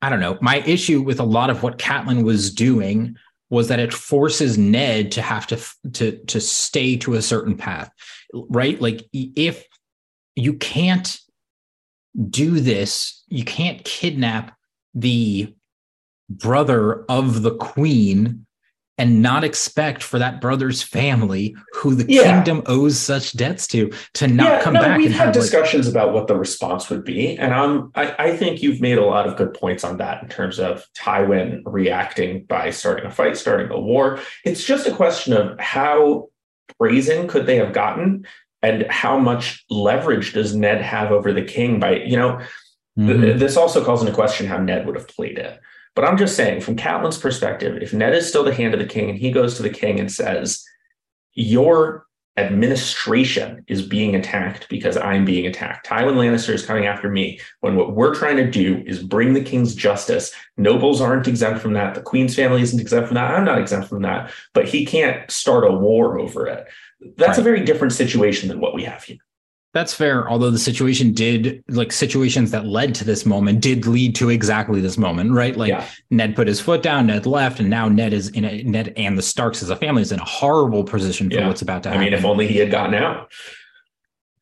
I 0.01 0.09
don't 0.09 0.19
know. 0.19 0.37
My 0.41 0.57
issue 0.57 1.01
with 1.01 1.19
a 1.19 1.25
lot 1.25 1.49
of 1.49 1.63
what 1.63 1.79
Catelyn 1.79 2.23
was 2.23 2.53
doing 2.53 3.15
was 3.49 3.69
that 3.69 3.79
it 3.79 3.93
forces 3.93 4.57
Ned 4.57 5.11
to 5.13 5.21
have 5.21 5.47
to 5.47 5.59
to 5.93 6.17
to 6.25 6.41
stay 6.41 6.97
to 6.97 7.13
a 7.13 7.21
certain 7.21 7.57
path, 7.57 7.89
right? 8.33 8.79
Like 8.79 9.03
if 9.13 9.65
you 10.35 10.53
can't 10.55 11.17
do 12.29 12.59
this, 12.59 13.23
you 13.27 13.45
can't 13.45 13.83
kidnap 13.83 14.55
the 14.93 15.55
brother 16.29 17.03
of 17.09 17.41
the 17.41 17.55
queen 17.55 18.45
and 18.97 19.23
not 19.23 19.43
expect 19.43 20.03
for 20.03 20.19
that 20.19 20.39
brother's 20.39 20.83
family 20.83 21.55
who 21.73 21.95
the 21.95 22.05
yeah. 22.11 22.23
kingdom 22.23 22.61
owes 22.67 22.99
such 22.99 23.35
debts 23.35 23.65
to 23.67 23.91
to 24.13 24.27
not 24.27 24.45
yeah, 24.45 24.61
come 24.61 24.73
no, 24.73 24.81
back 24.81 24.97
we've 24.97 25.11
had 25.11 25.33
discussions 25.33 25.87
like, 25.87 25.95
about 25.95 26.13
what 26.13 26.27
the 26.27 26.35
response 26.35 26.89
would 26.89 27.03
be 27.03 27.37
and 27.37 27.53
um, 27.53 27.91
I, 27.95 28.15
I 28.19 28.37
think 28.37 28.61
you've 28.61 28.81
made 28.81 28.97
a 28.97 29.05
lot 29.05 29.27
of 29.27 29.35
good 29.35 29.53
points 29.53 29.83
on 29.83 29.97
that 29.97 30.21
in 30.21 30.29
terms 30.29 30.59
of 30.59 30.85
tywin 30.95 31.61
reacting 31.65 32.45
by 32.45 32.69
starting 32.69 33.05
a 33.05 33.11
fight 33.11 33.35
starting 33.35 33.71
a 33.71 33.79
war 33.79 34.19
it's 34.45 34.63
just 34.63 34.87
a 34.87 34.93
question 34.93 35.33
of 35.33 35.59
how 35.59 36.29
brazen 36.77 37.27
could 37.27 37.45
they 37.45 37.57
have 37.57 37.73
gotten 37.73 38.27
and 38.61 38.85
how 38.89 39.17
much 39.17 39.65
leverage 39.69 40.33
does 40.33 40.55
ned 40.55 40.81
have 40.81 41.11
over 41.11 41.33
the 41.33 41.43
king 41.43 41.79
by 41.79 41.95
you 41.95 42.15
know 42.15 42.39
mm-hmm. 42.97 43.21
th- 43.21 43.39
this 43.39 43.57
also 43.57 43.83
calls 43.83 44.01
into 44.01 44.13
question 44.13 44.45
how 44.45 44.57
ned 44.57 44.85
would 44.85 44.95
have 44.95 45.07
played 45.07 45.39
it 45.39 45.59
but 45.95 46.05
I'm 46.05 46.17
just 46.17 46.35
saying, 46.35 46.61
from 46.61 46.75
Catelyn's 46.75 47.17
perspective, 47.17 47.77
if 47.81 47.93
Ned 47.93 48.15
is 48.15 48.27
still 48.27 48.43
the 48.43 48.53
hand 48.53 48.73
of 48.73 48.79
the 48.79 48.85
king 48.85 49.09
and 49.09 49.19
he 49.19 49.31
goes 49.31 49.55
to 49.57 49.63
the 49.63 49.69
king 49.69 49.99
and 49.99 50.11
says, 50.11 50.63
Your 51.33 52.05
administration 52.35 53.63
is 53.67 53.83
being 53.83 54.15
attacked 54.15 54.67
because 54.67 54.97
I'm 54.97 55.23
being 55.23 55.45
attacked. 55.45 55.87
Tywin 55.87 56.15
Lannister 56.15 56.53
is 56.53 56.65
coming 56.65 56.87
after 56.87 57.09
me 57.09 57.39
when 57.59 57.75
what 57.75 57.93
we're 57.93 58.15
trying 58.15 58.37
to 58.37 58.49
do 58.49 58.83
is 58.87 59.03
bring 59.03 59.33
the 59.33 59.43
king's 59.43 59.75
justice. 59.75 60.33
Nobles 60.57 60.99
aren't 60.99 61.27
exempt 61.27 61.61
from 61.61 61.73
that. 61.73 61.93
The 61.93 62.01
queen's 62.01 62.35
family 62.35 62.63
isn't 62.63 62.79
exempt 62.79 63.09
from 63.09 63.15
that. 63.15 63.31
I'm 63.31 63.45
not 63.45 63.59
exempt 63.59 63.87
from 63.87 64.01
that. 64.01 64.31
But 64.53 64.67
he 64.67 64.83
can't 64.85 65.29
start 65.29 65.63
a 65.63 65.71
war 65.71 66.19
over 66.19 66.47
it. 66.47 66.65
That's 67.17 67.37
right. 67.37 67.39
a 67.39 67.43
very 67.43 67.63
different 67.65 67.93
situation 67.93 68.49
than 68.49 68.59
what 68.59 68.73
we 68.73 68.83
have 68.83 69.03
here. 69.03 69.17
That's 69.73 69.91
fair. 69.91 70.29
Although 70.29 70.51
the 70.51 70.59
situation 70.59 71.13
did, 71.13 71.63
like 71.67 71.91
situations 71.91 72.51
that 72.51 72.67
led 72.67 72.93
to 72.95 73.03
this 73.03 73.25
moment, 73.25 73.61
did 73.61 73.87
lead 73.87 74.15
to 74.15 74.29
exactly 74.29 74.79
this 74.81 74.99
moment, 74.99 75.31
right? 75.31 75.57
Like 75.57 75.69
yeah. 75.69 75.87
Ned 76.11 76.35
put 76.35 76.47
his 76.47 76.59
foot 76.59 76.83
down, 76.83 77.07
Ned 77.07 77.25
left, 77.25 77.59
and 77.59 77.71
now 77.71 77.89
Ned 77.89 78.13
is 78.13 78.29
in 78.29 78.45
a 78.45 78.61
Ned 78.63 78.93
and 78.97 79.17
the 79.17 79.23
Starks 79.23 79.63
as 79.63 79.71
a 79.71 79.75
family 79.75 80.03
is 80.03 80.11
in 80.11 80.19
a 80.19 80.25
horrible 80.25 80.83
position 80.83 81.27
for 81.29 81.37
yeah. 81.37 81.47
what's 81.47 81.63
about 81.63 81.81
to 81.83 81.89
happen. 81.89 82.01
I 82.01 82.05
mean, 82.05 82.13
if 82.13 82.23
only 82.23 82.47
he 82.47 82.59
had 82.59 82.69
gotten 82.69 82.93
out. 82.93 83.31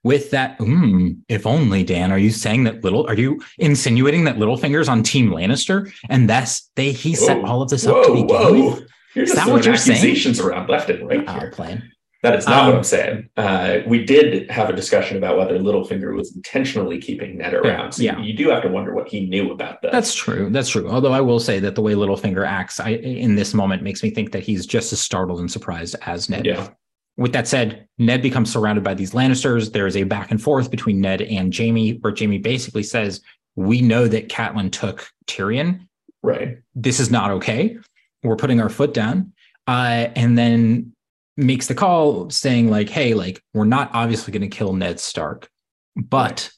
With 0.04 0.32
that, 0.32 0.58
mm, 0.58 1.18
if 1.30 1.46
only 1.46 1.84
Dan, 1.84 2.12
are 2.12 2.18
you 2.18 2.32
saying 2.32 2.66
that 2.66 2.84
little? 2.84 3.08
Are 3.08 3.14
you 3.14 3.42
insinuating 3.58 4.26
that 4.26 4.36
Littlefinger's 4.36 4.90
on 4.90 5.04
Team 5.04 5.30
Lannister, 5.30 5.94
and 6.10 6.30
that's 6.30 6.70
they 6.76 6.92
he 6.92 7.14
whoa, 7.14 7.26
set 7.26 7.44
all 7.46 7.62
of 7.62 7.70
this 7.70 7.86
up 7.86 8.04
to 8.06 8.14
begin 8.14 8.28
whoa. 8.28 8.72
with? 8.72 8.88
You're 9.14 9.26
is 9.26 9.34
that 9.34 9.48
what 9.48 9.64
you're 9.64 9.76
accusations 9.76 10.40
saying? 10.40 10.50
around 10.50 10.70
left 10.70 10.90
and 10.90 11.08
right 11.08 11.24
oh, 11.26 11.40
here. 11.40 11.52
Plain. 11.52 11.91
That 12.24 12.36
is 12.36 12.46
not 12.46 12.64
um, 12.64 12.68
what 12.68 12.76
I'm 12.78 12.84
saying. 12.84 13.30
Uh, 13.36 13.80
we 13.88 14.06
did 14.06 14.50
have 14.52 14.70
a 14.70 14.74
discussion 14.74 15.18
about 15.18 15.38
whether 15.38 15.58
Littlefinger 15.58 16.16
was 16.16 16.36
intentionally 16.36 17.00
keeping 17.00 17.38
Ned 17.38 17.56
around. 17.56 17.94
So 17.94 18.04
yeah. 18.04 18.20
you, 18.20 18.34
do 18.34 18.50
have 18.50 18.62
to 18.62 18.70
wonder 18.70 18.94
what 18.94 19.08
he 19.08 19.26
knew 19.26 19.52
about 19.52 19.82
that. 19.82 19.92
That's 19.92 20.14
true. 20.14 20.50
That's 20.52 20.70
true. 20.70 20.88
Although 20.88 21.14
I 21.14 21.22
will 21.22 21.40
say 21.40 21.60
that 21.60 21.74
the 21.74 21.82
way 21.82 21.94
Littlefinger 21.94 22.46
acts 22.46 22.80
I, 22.80 22.90
in 22.90 23.36
this 23.36 23.56
moment 23.56 23.82
makes 23.82 24.04
me 24.04 24.12
think 24.12 24.34
that 24.34 24.44
he's 24.44 24.68
just 24.68 24.94
as 24.94 25.02
startled 25.02 25.40
and 25.40 25.52
surprised 25.52 25.96
as 26.06 26.30
Ned. 26.30 26.46
Yeah. 26.46 26.70
With 27.18 27.34
that 27.34 27.48
said, 27.48 27.88
Ned 27.98 28.22
becomes 28.22 28.52
surrounded 28.54 28.84
by 28.84 28.94
these 28.94 29.12
Lannisters. 29.12 29.72
There 29.72 29.88
is 29.88 29.98
a 29.98 30.04
back 30.04 30.30
and 30.30 30.42
forth 30.42 30.70
between 30.70 31.02
Ned 31.02 31.24
and 31.24 31.56
Jaime, 31.56 31.94
where 31.98 32.14
Jaime 32.18 32.38
basically 32.38 32.84
says, 32.84 33.22
"We 33.56 33.82
know 33.82 34.08
that 34.08 34.30
Catelyn 34.30 34.72
took 34.72 35.10
Tyrion. 35.28 35.88
Right. 36.24 36.60
This 36.76 37.00
is 37.00 37.12
not 37.12 37.32
okay. 37.32 37.78
We're 38.24 38.38
putting 38.38 38.62
our 38.62 38.70
foot 38.70 38.94
down." 38.94 39.34
Uh, 39.68 40.08
and 40.16 40.38
then 40.38 40.94
makes 41.42 41.68
the 41.68 41.76
call 41.76 42.30
saying 42.30 42.70
like, 42.70 42.90
"Hey, 42.90 43.14
like 43.14 43.44
we're 43.54 43.66
not 43.66 43.90
obviously 43.94 44.32
going 44.32 44.50
to 44.50 44.56
kill 44.56 44.74
Ned 44.74 45.00
Stark, 45.00 45.50
but 45.96 46.50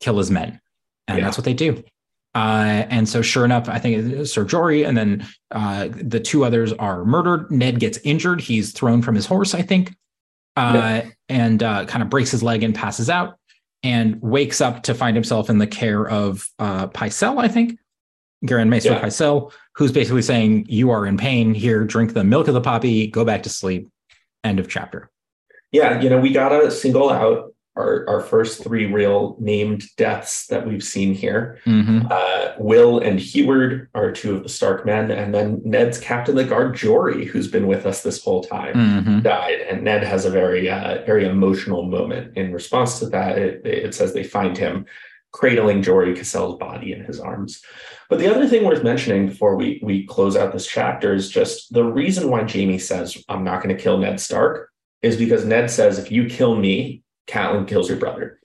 kill 0.00 0.18
his 0.18 0.30
men," 0.30 0.60
and 1.08 1.18
yeah. 1.18 1.24
that's 1.24 1.38
what 1.38 1.44
they 1.44 1.54
do. 1.54 1.82
Uh, 2.34 2.86
and 2.90 3.08
so, 3.08 3.22
sure 3.22 3.44
enough, 3.44 3.68
I 3.68 3.78
think 3.78 4.26
Sir 4.26 4.44
Jory 4.44 4.84
and 4.84 4.96
then 4.96 5.26
uh, 5.50 5.88
the 5.90 6.20
two 6.20 6.44
others 6.44 6.72
are 6.74 7.04
murdered. 7.04 7.50
Ned 7.50 7.80
gets 7.80 7.98
injured; 8.04 8.40
he's 8.40 8.72
thrown 8.72 9.02
from 9.02 9.14
his 9.14 9.26
horse, 9.26 9.54
I 9.54 9.62
think, 9.62 9.94
uh, 10.56 10.72
yeah. 10.74 11.10
and 11.28 11.62
uh, 11.62 11.86
kind 11.86 12.02
of 12.02 12.10
breaks 12.10 12.30
his 12.30 12.42
leg 12.42 12.62
and 12.62 12.74
passes 12.74 13.10
out, 13.10 13.36
and 13.82 14.20
wakes 14.22 14.60
up 14.60 14.82
to 14.84 14.94
find 14.94 15.16
himself 15.16 15.50
in 15.50 15.58
the 15.58 15.66
care 15.66 16.08
of 16.08 16.46
uh, 16.58 16.86
Pycelle, 16.88 17.42
I 17.42 17.48
think, 17.48 17.78
Grand 18.46 18.70
Maester 18.70 18.90
yeah. 18.90 19.02
Pycelle, 19.02 19.52
who's 19.74 19.90
basically 19.90 20.22
saying, 20.22 20.66
"You 20.68 20.90
are 20.90 21.06
in 21.06 21.16
pain. 21.16 21.52
Here, 21.52 21.84
drink 21.84 22.12
the 22.12 22.24
milk 22.24 22.46
of 22.46 22.54
the 22.54 22.60
poppy. 22.60 23.08
Go 23.08 23.24
back 23.24 23.42
to 23.42 23.48
sleep." 23.48 23.88
End 24.44 24.58
of 24.58 24.68
chapter. 24.68 25.10
Yeah, 25.72 26.00
you 26.00 26.10
know, 26.10 26.18
we 26.18 26.32
gotta 26.32 26.70
single 26.70 27.10
out 27.10 27.54
our, 27.76 28.04
our 28.08 28.20
first 28.20 28.62
three 28.62 28.86
real 28.86 29.36
named 29.38 29.84
deaths 29.96 30.46
that 30.48 30.66
we've 30.66 30.82
seen 30.82 31.14
here. 31.14 31.58
Mm-hmm. 31.66 32.06
Uh, 32.10 32.52
Will 32.58 32.98
and 32.98 33.18
Heward 33.18 33.88
are 33.94 34.10
two 34.12 34.34
of 34.34 34.42
the 34.42 34.48
Stark 34.48 34.84
men, 34.84 35.10
and 35.10 35.34
then 35.34 35.60
Ned's 35.64 35.98
captain 35.98 36.36
of 36.36 36.44
the 36.44 36.50
guard, 36.50 36.74
Jory, 36.74 37.24
who's 37.24 37.48
been 37.48 37.66
with 37.66 37.86
us 37.86 38.02
this 38.02 38.22
whole 38.22 38.42
time, 38.42 38.74
mm-hmm. 38.74 39.20
died. 39.20 39.60
And 39.60 39.82
Ned 39.82 40.02
has 40.02 40.24
a 40.24 40.30
very, 40.30 40.68
uh, 40.68 41.04
very 41.06 41.24
emotional 41.24 41.84
moment 41.84 42.36
in 42.36 42.52
response 42.52 42.98
to 42.98 43.06
that. 43.06 43.38
It, 43.38 43.64
it 43.64 43.94
says 43.94 44.12
they 44.12 44.24
find 44.24 44.56
him 44.56 44.86
cradling 45.32 45.82
Jory 45.82 46.14
Cassell's 46.14 46.58
body 46.58 46.92
in 46.92 47.04
his 47.04 47.20
arms. 47.20 47.62
But 48.08 48.18
the 48.18 48.28
other 48.28 48.46
thing 48.46 48.64
worth 48.64 48.82
mentioning 48.82 49.28
before 49.28 49.56
we 49.56 49.80
we 49.82 50.06
close 50.06 50.36
out 50.36 50.52
this 50.52 50.66
chapter 50.66 51.14
is 51.14 51.30
just 51.30 51.72
the 51.72 51.84
reason 51.84 52.30
why 52.30 52.40
Jaime 52.40 52.78
says 52.78 53.22
I'm 53.28 53.44
not 53.44 53.62
going 53.62 53.74
to 53.74 53.82
kill 53.82 53.98
Ned 53.98 54.20
Stark 54.20 54.70
is 55.02 55.16
because 55.16 55.44
Ned 55.44 55.70
says 55.70 55.98
if 55.98 56.10
you 56.10 56.26
kill 56.26 56.56
me, 56.56 57.02
Catelyn 57.26 57.68
kills 57.68 57.88
your 57.88 57.98
brother. 57.98 58.40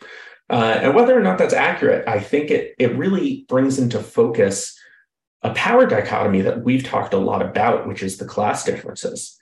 Uh, 0.49 0.79
and 0.81 0.93
whether 0.93 1.17
or 1.17 1.23
not 1.23 1.39
that's 1.39 1.53
accurate, 1.53 2.07
I 2.07 2.19
think 2.19 2.51
it 2.51 2.75
it 2.77 2.95
really 2.95 3.45
brings 3.49 3.79
into 3.79 3.99
focus 3.99 4.77
a 5.41 5.53
power 5.53 5.85
dichotomy 5.85 6.41
that 6.41 6.63
we've 6.63 6.83
talked 6.83 7.13
a 7.13 7.17
lot 7.17 7.41
about, 7.41 7.87
which 7.87 8.03
is 8.03 8.17
the 8.17 8.25
class 8.25 8.63
differences, 8.63 9.37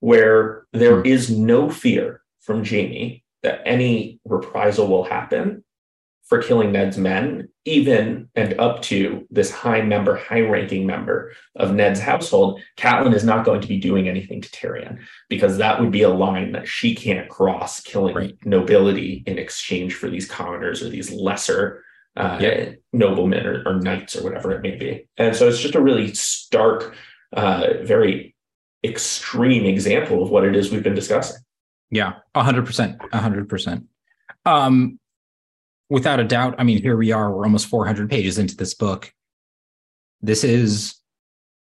where 0.00 0.66
there 0.72 1.00
hmm. 1.00 1.06
is 1.06 1.30
no 1.30 1.70
fear 1.70 2.22
from 2.40 2.64
Jaime 2.64 3.24
that 3.42 3.62
any 3.64 4.18
reprisal 4.24 4.88
will 4.88 5.04
happen 5.04 5.62
for 6.28 6.42
killing 6.42 6.72
Ned's 6.72 6.98
men, 6.98 7.48
even 7.64 8.28
and 8.34 8.58
up 8.60 8.82
to 8.82 9.26
this 9.30 9.50
high 9.50 9.80
member, 9.80 10.14
high 10.14 10.42
ranking 10.42 10.86
member 10.86 11.32
of 11.56 11.74
Ned's 11.74 12.00
household, 12.00 12.60
Catelyn 12.76 13.14
is 13.14 13.24
not 13.24 13.46
going 13.46 13.62
to 13.62 13.68
be 13.68 13.78
doing 13.78 14.08
anything 14.08 14.42
to 14.42 14.48
Tyrion 14.50 14.98
because 15.30 15.56
that 15.56 15.80
would 15.80 15.90
be 15.90 16.02
a 16.02 16.10
line 16.10 16.52
that 16.52 16.68
she 16.68 16.94
can't 16.94 17.30
cross, 17.30 17.80
killing 17.80 18.14
right. 18.14 18.36
nobility 18.44 19.22
in 19.26 19.38
exchange 19.38 19.94
for 19.94 20.10
these 20.10 20.28
commoners 20.28 20.82
or 20.82 20.90
these 20.90 21.10
lesser 21.10 21.82
uh, 22.16 22.38
yep. 22.40 22.78
noblemen 22.92 23.46
or, 23.46 23.62
or, 23.64 23.74
knights 23.80 24.16
or 24.16 24.24
whatever 24.24 24.52
it 24.52 24.60
may 24.60 24.74
be. 24.74 25.08
And 25.16 25.36
so 25.36 25.48
it's 25.48 25.60
just 25.60 25.76
a 25.76 25.80
really 25.80 26.12
stark, 26.14 26.94
uh, 27.32 27.74
very 27.82 28.34
extreme 28.84 29.64
example 29.64 30.22
of 30.22 30.30
what 30.30 30.44
it 30.44 30.56
is 30.56 30.70
we've 30.70 30.82
been 30.82 30.94
discussing. 30.94 31.40
Yeah, 31.90 32.14
100%. 32.34 32.98
100%. 32.98 33.84
Um, 34.44 34.98
without 35.90 36.20
a 36.20 36.24
doubt, 36.24 36.54
I 36.58 36.64
mean, 36.64 36.82
here 36.82 36.96
we 36.96 37.12
are, 37.12 37.32
we're 37.32 37.44
almost 37.44 37.66
400 37.66 38.10
pages 38.10 38.38
into 38.38 38.56
this 38.56 38.74
book. 38.74 39.12
This 40.20 40.44
is 40.44 40.98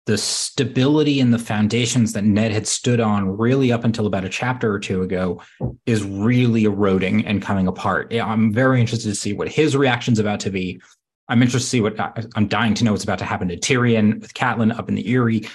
the 0.07 0.17
stability 0.17 1.21
and 1.21 1.35
the 1.35 1.39
foundations 1.39 2.15
that 2.15 2.25
Ned 2.25 2.51
had 2.51 2.67
stood 2.67 2.99
on 2.99 3.37
really 3.37 3.71
up 3.71 3.85
until 3.85 4.07
about 4.07 4.25
a 4.25 4.29
chapter 4.31 4.73
or 4.73 4.79
two 4.79 5.03
ago 5.03 5.43
is 5.85 6.03
really 6.03 6.65
eroding 6.65 7.27
and 7.27 7.43
coming 7.43 7.67
apart. 7.67 8.13
I'm 8.15 8.51
very 8.51 8.81
interested 8.81 9.11
to 9.11 9.15
see 9.15 9.35
what 9.35 9.51
his 9.51 9.77
reaction's 9.77 10.19
about 10.19 10.41
to 10.41 10.51
be. 10.51 10.81
I'm 11.29 11.43
interested 11.43 11.67
to 11.67 11.71
see 11.71 11.81
what 11.83 12.01
I'm 12.35 12.49
dying 12.49 12.73
to 12.75 12.85
know 12.85 12.93
what's 12.93 13.05
about 13.05 13.19
to 13.19 13.27
happen 13.27 13.49
to 13.49 13.59
Tyrion 13.59 14.19
with 14.21 14.33
Catelyn 14.33 14.77
up 14.77 14.89
in 14.89 14.95
the 14.95 15.07
Eyrie. 15.07 15.47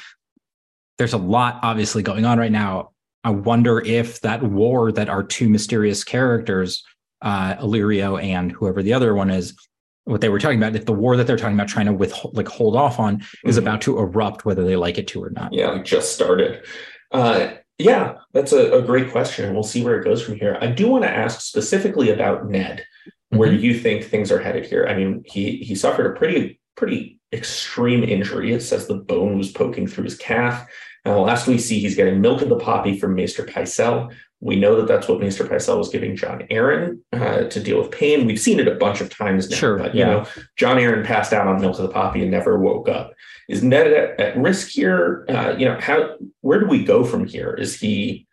There's 0.99 1.14
a 1.14 1.18
lot 1.18 1.59
obviously 1.64 2.03
going 2.03 2.26
on 2.26 2.38
right 2.38 2.51
now. 2.51 2.91
I 3.24 3.32
wonder 3.32 3.80
if 3.80 4.22
that 4.22 4.43
war 4.43 4.91
that 4.91 5.09
our 5.09 5.24
two 5.24 5.49
mysterious 5.49 6.03
characters 6.03 6.84
uh, 7.24 7.55
Illyrio 7.55 8.21
and 8.21 8.51
whoever 8.51 8.84
the 8.84 8.93
other 8.93 9.15
one 9.15 9.32
is, 9.32 9.55
what 10.03 10.21
they 10.21 10.30
were 10.30 10.39
talking 10.39 10.57
about, 10.57 10.76
if 10.76 10.86
the 10.86 10.93
war 10.93 11.15
that 11.15 11.26
they're 11.26 11.38
talking 11.38 11.55
about 11.55 11.69
trying 11.69 11.86
to 11.86 11.93
with 11.93 12.13
like 12.34 12.47
hold 12.47 12.76
off 12.76 12.99
on 12.99 13.17
mm-hmm. 13.19 13.49
is 13.49 13.57
about 13.57 13.82
to 13.82 13.97
erupt, 13.97 14.45
whether 14.45 14.63
they 14.63 14.76
like 14.76 14.97
it 14.97 15.07
to 15.07 15.24
or 15.24 15.30
not. 15.30 15.53
Yeah, 15.53 15.82
just 15.82 16.13
started. 16.13 16.65
Uh, 17.11 17.53
yeah, 17.78 18.15
that's 18.34 18.51
a, 18.51 18.74
a, 18.74 18.82
great 18.82 19.11
question. 19.11 19.53
We'll 19.53 19.63
see 19.63 19.84
where 19.84 19.99
it 19.99 20.03
goes 20.03 20.21
from 20.21 20.36
here. 20.36 20.57
I 20.59 20.67
do 20.67 20.88
want 20.88 21.03
to 21.03 21.09
ask 21.09 21.41
specifically 21.41 22.09
about 22.09 22.49
Ned, 22.49 22.86
where 23.30 23.49
mm-hmm. 23.49 23.63
you 23.63 23.80
think 23.80 24.03
things 24.03 24.32
are 24.32 24.39
headed 24.39 24.65
here. 24.65 24.86
I 24.88 24.95
mean, 24.95 25.24
he 25.26 25.57
he 25.57 25.74
suffered 25.76 26.07
a 26.07 26.17
pretty 26.17 26.59
pretty 26.76 27.19
extreme 27.32 28.03
injury. 28.03 28.51
It 28.51 28.61
says 28.61 28.88
the 28.88 28.95
bone 28.95 29.38
was 29.38 29.51
poking 29.51 29.88
through 29.88 30.05
his 30.05 30.17
calf. 30.17 30.67
Uh, 31.05 31.19
last 31.19 31.47
we 31.47 31.57
see, 31.57 31.80
he's 31.80 31.95
getting 31.95 32.21
milk 32.21 32.41
of 32.41 32.49
the 32.49 32.57
poppy 32.57 32.97
from 32.97 33.15
Maester 33.15 33.43
Pycelle. 33.43 34.13
We 34.44 34.58
know 34.58 34.76
that 34.76 34.88
that's 34.88 35.08
what 35.08 35.22
Maester 35.22 35.46
Pycelle 35.46 35.78
was 35.78 35.88
giving 35.88 36.18
Jon 36.18 36.46
Arryn 36.52 37.00
uh, 37.14 37.46
to 37.46 37.60
deal 37.62 37.80
with 37.80 37.91
pain. 37.91 38.26
We've 38.26 38.39
seen 38.39 38.60
it 38.60 38.68
a 38.68 38.76
bunch 38.76 39.00
of 39.00 39.10
times 39.10 39.50
now, 39.50 39.56
sure, 39.56 39.78
but 39.78 39.96
you 39.96 40.02
yeah. 40.02 40.06
know, 40.06 40.28
Jon 40.58 40.76
Arryn 40.76 41.06
passed 41.06 41.32
out 41.32 41.48
on 41.48 41.62
milk 41.62 41.80
of 41.80 41.84
the 41.84 41.94
poppy 41.94 42.22
and 42.22 42.30
never 42.30 42.60
woke 42.60 42.89
up. 42.89 43.14
Is 43.48 43.64
Ned 43.64 43.88
at, 43.88 44.20
at 44.20 44.38
risk 44.38 44.68
here? 44.68 45.26
Uh, 45.30 45.56
you 45.58 45.66
know, 45.66 45.80
how 45.80 46.18
where 46.41 46.60
do 46.60 46.68
we 46.68 46.84
go 46.84 47.06
from 47.06 47.26
here? 47.26 47.54
Is 47.54 47.80
he? 47.80 48.28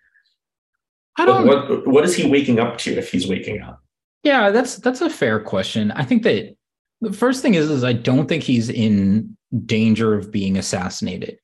I 1.17 1.27
don't. 1.27 1.47
What, 1.47 1.87
what 1.87 2.05
is 2.05 2.17
he 2.17 2.29
waking 2.29 2.59
up 2.59 2.79
to 2.79 2.93
if 2.93 3.13
he's 3.13 3.29
waking 3.29 3.63
up? 3.63 3.81
Yeah, 4.25 4.51
that's 4.51 4.77
that's 4.77 5.01
a 5.01 5.11
fair 5.11 5.39
question. 5.39 5.93
I 5.93 6.05
think 6.05 6.25
that 6.25 6.57
the 7.01 7.13
first 7.13 7.41
thing 7.41 7.55
is 7.55 7.71
is 7.71 7.85
I 7.85 7.93
don't 7.93 8.27
think 8.27 8.43
he's 8.43 8.69
in 8.69 9.37
danger 9.65 10.15
of 10.15 10.33
being 10.33 10.57
assassinated 10.57 11.39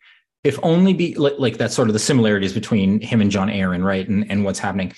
if 0.46 0.58
only 0.62 0.94
be 0.94 1.14
like, 1.16 1.34
like 1.38 1.58
that's 1.58 1.74
sort 1.74 1.88
of 1.88 1.92
the 1.92 1.98
similarities 1.98 2.52
between 2.52 3.00
him 3.00 3.20
and 3.20 3.30
Jon 3.30 3.48
Arryn, 3.48 3.84
right? 3.84 4.08
And 4.08 4.30
and 4.30 4.44
what's 4.44 4.60
happening. 4.60 4.92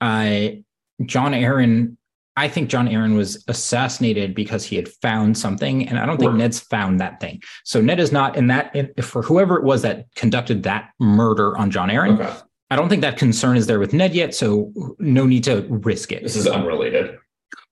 I 0.00 0.64
Jon 1.06 1.32
Arryn, 1.32 1.96
I 2.36 2.48
think 2.48 2.68
Jon 2.68 2.88
Arryn 2.88 3.16
was 3.16 3.44
assassinated 3.46 4.34
because 4.34 4.64
he 4.64 4.74
had 4.74 4.88
found 4.88 5.38
something, 5.38 5.88
and 5.88 5.98
I 5.98 6.04
don't 6.04 6.18
think 6.18 6.32
right. 6.32 6.38
Ned's 6.38 6.58
found 6.58 6.98
that 7.00 7.20
thing. 7.20 7.40
So 7.64 7.80
Ned 7.80 8.00
is 8.00 8.10
not 8.10 8.36
in 8.36 8.48
that. 8.48 8.74
In, 8.74 8.92
for 9.00 9.22
whoever 9.22 9.56
it 9.56 9.62
was 9.62 9.82
that 9.82 10.06
conducted 10.16 10.64
that 10.64 10.90
murder 10.98 11.56
on 11.56 11.70
Jon 11.70 11.88
Arryn, 11.88 12.18
okay. 12.20 12.36
I 12.70 12.76
don't 12.76 12.88
think 12.88 13.02
that 13.02 13.16
concern 13.16 13.56
is 13.56 13.68
there 13.68 13.78
with 13.78 13.92
Ned 13.92 14.14
yet. 14.14 14.34
So 14.34 14.72
no 14.98 15.26
need 15.26 15.44
to 15.44 15.64
risk 15.68 16.10
it. 16.10 16.24
This 16.24 16.36
is 16.36 16.48
unrelated 16.48 17.18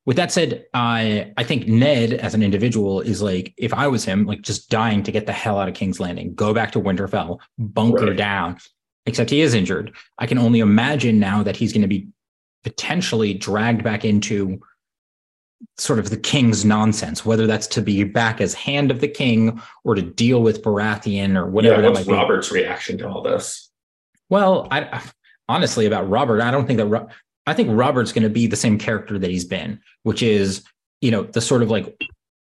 with 0.06 0.16
that 0.16 0.32
said, 0.32 0.64
I 0.72 1.32
I 1.36 1.44
think 1.44 1.66
Ned 1.68 2.14
as 2.14 2.34
an 2.34 2.42
individual 2.42 3.00
is 3.00 3.20
like, 3.20 3.52
if 3.58 3.74
I 3.74 3.88
was 3.88 4.04
him, 4.04 4.24
like 4.24 4.40
just 4.40 4.70
dying 4.70 5.02
to 5.02 5.12
get 5.12 5.26
the 5.26 5.32
hell 5.32 5.58
out 5.58 5.68
of 5.68 5.74
King's 5.74 6.00
Landing, 6.00 6.34
go 6.34 6.54
back 6.54 6.72
to 6.72 6.80
Winterfell, 6.80 7.40
bunker 7.58 8.06
right. 8.06 8.16
down. 8.16 8.58
Except 9.04 9.30
he 9.30 9.40
is 9.40 9.54
injured. 9.54 9.94
I 10.18 10.26
can 10.26 10.38
only 10.38 10.58
imagine 10.58 11.20
now 11.20 11.42
that 11.44 11.54
he's 11.54 11.72
going 11.72 11.82
to 11.82 11.88
be 11.88 12.08
potentially 12.64 13.34
dragged 13.34 13.84
back 13.84 14.04
into 14.04 14.60
sort 15.78 15.98
of 15.98 16.10
the 16.10 16.16
king's 16.16 16.64
nonsense, 16.64 17.24
whether 17.24 17.46
that's 17.46 17.68
to 17.68 17.82
be 17.82 18.02
back 18.02 18.40
as 18.40 18.52
hand 18.54 18.90
of 18.90 19.00
the 19.00 19.08
king 19.08 19.60
or 19.84 19.94
to 19.94 20.02
deal 20.02 20.42
with 20.42 20.62
Baratheon 20.62 21.36
or 21.36 21.46
whatever. 21.46 21.82
Yeah, 21.82 21.90
what's 21.90 22.06
Robert's 22.06 22.50
reaction 22.50 22.98
to 22.98 23.08
all 23.08 23.22
this? 23.22 23.70
Well, 24.28 24.66
I 24.72 25.02
honestly 25.48 25.86
about 25.86 26.08
Robert, 26.08 26.40
I 26.40 26.50
don't 26.50 26.66
think 26.66 26.78
that 26.78 27.08
I 27.46 27.54
think 27.54 27.68
Robert's 27.72 28.12
going 28.12 28.24
to 28.24 28.30
be 28.30 28.46
the 28.46 28.56
same 28.56 28.78
character 28.78 29.18
that 29.18 29.30
he's 29.30 29.44
been, 29.44 29.80
which 30.02 30.22
is, 30.22 30.64
you 31.00 31.10
know, 31.10 31.22
the 31.22 31.40
sort 31.40 31.62
of 31.62 31.70
like 31.70 31.96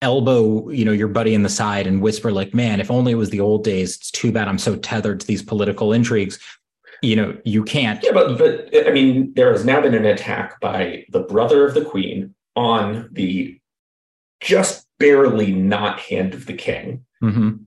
elbow, 0.02 0.68
you 0.70 0.84
know, 0.84 0.92
your 0.92 1.08
buddy 1.08 1.34
in 1.34 1.42
the 1.42 1.48
side 1.48 1.86
and 1.86 2.02
whisper 2.02 2.32
like, 2.32 2.54
man, 2.54 2.80
if 2.80 2.90
only 2.90 3.12
it 3.12 3.16
was 3.16 3.30
the 3.30 3.40
old 3.40 3.64
days. 3.64 3.96
It's 3.96 4.10
too 4.10 4.32
bad 4.32 4.48
I'm 4.48 4.58
so 4.58 4.76
tethered 4.76 5.20
to 5.20 5.26
these 5.26 5.42
political 5.42 5.92
intrigues. 5.92 6.38
You 7.02 7.16
know, 7.16 7.38
you 7.44 7.64
can't. 7.64 8.02
Yeah, 8.02 8.12
but 8.12 8.36
but 8.36 8.68
I 8.86 8.90
mean, 8.90 9.32
there 9.34 9.52
has 9.52 9.64
now 9.64 9.80
been 9.80 9.94
an 9.94 10.04
attack 10.04 10.60
by 10.60 11.06
the 11.10 11.20
brother 11.20 11.66
of 11.66 11.72
the 11.72 11.84
queen 11.84 12.34
on 12.56 13.08
the 13.12 13.58
just 14.40 14.86
barely 14.98 15.52
not 15.52 15.98
hand 16.00 16.34
of 16.34 16.46
the 16.46 16.52
king. 16.52 17.04
Mm-hmm. 17.22 17.62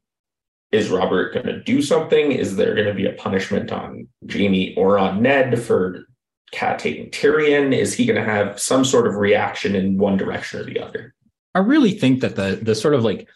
Is 0.72 0.90
Robert 0.90 1.34
going 1.34 1.46
to 1.48 1.64
do 1.64 1.82
something? 1.82 2.32
Is 2.32 2.56
there 2.56 2.76
going 2.76 2.88
to 2.88 2.94
be 2.94 3.06
a 3.06 3.14
punishment 3.14 3.72
on 3.72 4.08
Jaime 4.32 4.76
or 4.76 4.98
on 5.00 5.22
Ned 5.22 5.60
for 5.62 6.06
Cat 6.54 6.80
taking 6.80 7.10
Tyrion? 7.10 7.76
Is 7.76 7.94
he 7.94 8.06
going 8.06 8.24
to 8.24 8.24
have 8.24 8.60
some 8.60 8.86
sort 8.86 9.08
of 9.08 9.16
reaction 9.16 9.76
in 9.76 9.98
one 9.98 10.16
direction 10.18 10.62
or 10.62 10.64
the 10.64 10.80
other? 10.80 11.14
I 11.56 11.60
really 11.60 11.92
think 11.92 12.22
that 12.22 12.36
the 12.36 12.60
the 12.62 12.76
sort 12.76 12.94
of 12.94 13.04
like 13.04 13.28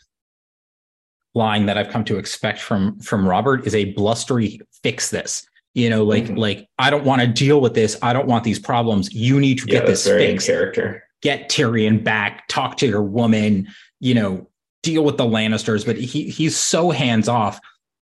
line 1.36 1.66
that 1.66 1.78
I've 1.78 1.90
come 1.90 2.06
to 2.06 2.18
expect 2.18 2.60
from 2.60 3.00
from 3.00 3.28
Robert 3.28 3.68
is 3.68 3.76
a 3.76 3.94
blustery 3.94 4.62
fix 4.84 5.10
this. 5.10 5.46
You 5.74 5.90
know, 5.90 6.04
like 6.04 6.26
mm-hmm. 6.26 6.38
like 6.38 6.68
I 6.80 6.90
don't 6.90 7.04
want 7.04 7.22
to 7.22 7.28
deal 7.28 7.62
with 7.62 7.74
this. 7.74 7.98
I 8.02 8.14
don't 8.14 8.28
want 8.28 8.44
these 8.44 8.60
problems. 8.60 9.14
You 9.14 9.40
need 9.40 9.60
to 9.60 9.66
yeah, 9.68 9.80
get 9.80 9.88
this 9.88 10.06
fixed. 10.06 10.48
Character. 10.48 11.04
Get 11.22 11.50
Tyrion 11.50 12.04
back. 12.04 12.48
Talk 12.48 12.78
to 12.78 12.88
your 12.88 13.04
woman. 13.04 13.68
You 14.00 14.14
know, 14.14 14.50
deal 14.84 15.04
with 15.04 15.18
the 15.18 15.26
Lannisters. 15.26 15.86
But 15.86 15.98
he 15.98 16.30
he's 16.30 16.58
so 16.58 16.92
hands 16.92 17.28
off 17.28 17.60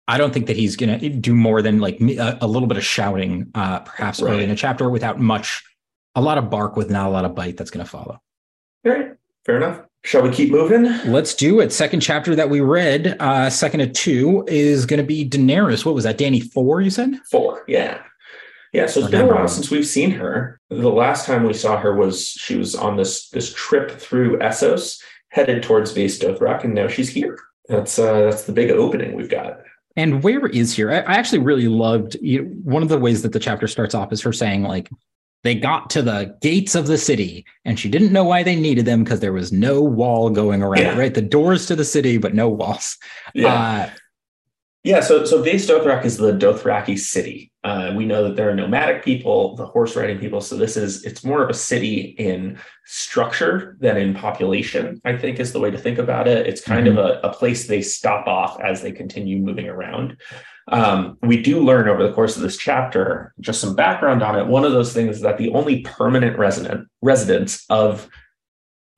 I 0.08 0.18
don't 0.18 0.34
think 0.34 0.48
that 0.48 0.56
he's 0.56 0.76
going 0.76 1.00
to 1.00 1.10
do 1.10 1.34
more 1.34 1.62
than 1.62 1.80
like 1.80 2.00
a, 2.00 2.38
a 2.42 2.48
little 2.48 2.68
bit 2.68 2.78
of 2.78 2.86
shouting, 2.86 3.52
uh, 3.56 3.80
perhaps 3.80 4.22
right. 4.22 4.32
early 4.32 4.44
in 4.44 4.52
a 4.52 4.56
chapter 4.56 4.90
without 4.90 5.20
much, 5.20 5.64
a 6.14 6.22
lot 6.22 6.38
of 6.38 6.50
bark 6.50 6.76
with 6.76 6.90
not 6.90 7.08
a 7.08 7.10
lot 7.10 7.26
of 7.26 7.34
bite 7.34 7.58
that's 7.58 7.72
going 7.72 7.84
to 7.84 7.90
follow. 7.90 8.22
All 8.86 8.92
right, 8.92 9.14
fair 9.46 9.58
enough. 9.58 9.82
Shall 10.04 10.22
we 10.22 10.30
keep 10.30 10.52
moving? 10.52 10.84
Let's 11.12 11.34
do 11.34 11.60
it. 11.60 11.74
Second 11.74 12.02
chapter 12.02 12.36
that 12.36 12.48
we 12.48 12.62
read, 12.62 13.18
uh, 13.20 13.50
second 13.50 13.82
of 13.82 13.94
two, 13.94 14.46
is 14.48 14.86
going 14.86 15.00
to 15.00 15.06
be 15.06 15.28
Daenerys. 15.28 15.84
What 15.84 15.96
was 15.96 16.04
that, 16.04 16.20
Danny? 16.20 16.42
Four, 16.42 16.82
you 16.82 16.92
said? 16.92 17.20
Four, 17.32 17.64
yeah. 17.68 18.04
Yeah, 18.72 18.86
so 18.86 19.00
it's 19.00 19.10
been 19.10 19.22
a 19.22 19.34
while 19.34 19.48
since 19.48 19.72
we've 19.72 19.88
seen 19.88 20.12
her. 20.12 20.60
The 20.70 20.90
last 20.90 21.26
time 21.26 21.44
we 21.44 21.54
saw 21.54 21.78
her 21.78 21.96
was 21.96 22.28
she 22.28 22.56
was 22.58 22.76
on 22.76 22.98
this 22.98 23.30
this 23.30 23.54
trip 23.54 23.90
through 23.90 24.38
Essos, 24.40 25.02
headed 25.30 25.64
towards 25.64 25.94
Vaes 25.94 26.20
Dothrak, 26.20 26.66
and 26.66 26.76
now 26.76 26.88
she's 26.88 27.10
here. 27.10 27.40
That's 27.68 27.98
uh, 27.98 28.22
that's 28.22 28.44
the 28.44 28.52
big 28.52 28.70
opening 28.72 29.16
we've 29.16 29.30
got. 29.30 29.60
And 29.96 30.24
where 30.24 30.48
is 30.48 30.76
here? 30.76 30.92
I, 30.92 31.00
I 31.00 31.14
actually 31.14 31.40
really 31.40 31.68
loved 31.68 32.16
you 32.22 32.42
know, 32.42 32.50
one 32.64 32.84
of 32.84 32.90
the 32.90 33.00
ways 33.00 33.22
that 33.22 33.32
the 33.32 33.40
chapter 33.40 33.68
starts 33.68 33.96
off 33.96 34.12
is 34.12 34.22
her 34.22 34.34
saying 34.34 34.64
like 34.64 34.90
they 35.44 35.56
got 35.56 35.92
to 35.92 36.02
the 36.02 36.36
gates 36.42 36.74
of 36.74 36.88
the 36.88 36.98
city 36.98 37.46
and 37.66 37.80
she 37.80 37.88
didn't 37.88 38.12
know 38.12 38.24
why 38.24 38.42
they 38.42 38.56
needed 38.56 38.86
them 38.86 39.04
because 39.04 39.20
there 39.20 39.32
was 39.32 39.52
no 39.52 39.82
wall 39.82 40.30
going 40.30 40.64
around 40.64 40.82
yeah. 40.82 40.98
right 40.98 41.14
the 41.14 41.22
doors 41.22 41.68
to 41.68 41.76
the 41.76 41.86
city 41.86 42.18
but 42.18 42.34
no 42.34 42.50
walls 42.50 42.98
yeah 43.36 43.54
uh, 43.54 43.90
yeah, 44.86 45.00
so 45.00 45.26
so 45.26 45.42
Vaes 45.42 45.68
Dothrak 45.68 46.06
is 46.06 46.18
the 46.18 46.32
Dothraki 46.32 46.98
city. 47.00 47.52
Uh, 47.64 47.92
we 47.96 48.06
know 48.06 48.24
that 48.24 48.36
there 48.36 48.52
are 48.52 48.56
nomadic 48.56 49.04
people, 49.04 49.56
the 49.56 49.66
horse 49.66 49.96
riding 49.96 50.20
people. 50.20 50.42
So 50.42 50.56
this 50.56 50.78
is 50.78 51.04
it's 51.04 51.24
more 51.24 51.42
of 51.42 51.50
a 51.50 51.56
city 51.56 52.14
in 52.20 52.60
structure 52.86 53.78
than 53.80 53.98
in 53.98 54.14
population. 54.14 55.02
I 55.04 55.18
think 55.18 55.40
is 55.40 55.54
the 55.54 55.60
way 55.60 55.72
to 55.72 55.78
think 55.80 55.98
about 55.98 56.28
it. 56.28 56.46
It's 56.46 56.62
kind 56.62 56.86
mm-hmm. 56.86 57.00
of 57.00 57.04
a, 57.04 57.20
a, 57.28 57.34
place 57.34 57.66
they 57.66 57.82
stop 57.82 58.28
off 58.28 58.62
as 58.62 58.84
they 58.84 58.92
continue 58.92 59.40
moving 59.40 59.68
around. 59.68 60.18
Um, 60.68 61.18
we 61.24 61.42
do 61.42 61.62
learn 61.62 61.90
over 61.90 62.08
the 62.08 62.14
course 62.14 62.36
of 62.36 62.44
this 62.44 62.58
chapter 62.58 63.34
just 63.40 63.60
some 63.60 63.76
background 63.76 64.22
on 64.22 64.38
it. 64.38 64.46
One 64.46 64.66
of 64.66 64.74
those 64.74 64.94
things 64.94 65.16
is 65.16 65.22
that 65.24 65.40
the 65.40 65.50
only 65.50 65.82
permanent 65.82 66.38
resident 66.38 66.88
residents 67.02 67.66
of 67.72 68.08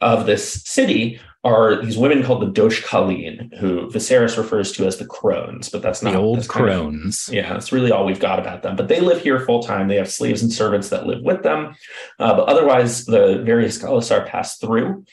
of 0.02 0.26
this 0.26 0.66
city 0.66 1.22
are 1.44 1.82
these 1.82 1.98
women 1.98 2.24
called 2.24 2.42
the 2.42 2.52
Dosh 2.52 2.84
Khaleen, 2.84 3.56
who 3.58 3.88
Viserys 3.90 4.38
refers 4.38 4.72
to 4.74 4.86
as 4.86 4.98
the 4.98 5.06
crones, 5.06 5.70
but 5.70 5.82
that's 5.82 6.02
not 6.02 6.12
the 6.12 6.20
old 6.20 6.48
crones. 6.48 7.28
Of, 7.28 7.36
yeah, 7.36 7.54
that's 7.54 7.72
really 7.72 7.92
all 7.92 8.06
we've 8.06 8.20
got 8.20 8.40
about 8.40 8.64
them. 8.64 8.76
But 8.76 8.88
they 8.88 9.00
live 9.00 9.22
here 9.22 9.40
full 9.40 9.64
time. 9.64 9.88
They 9.88 9.96
have 9.96 10.12
slaves 10.12 10.42
and 10.42 10.52
servants 10.52 10.90
that 10.90 11.08
live 11.08 11.22
with 11.22 11.44
them. 11.44 11.76
Uh, 12.20 12.36
but 12.36 12.50
otherwise, 12.50 13.06
the 13.06 13.42
various 13.44 13.78
khalasar 13.78 14.26
pass 14.26 14.58
through. 14.58 15.06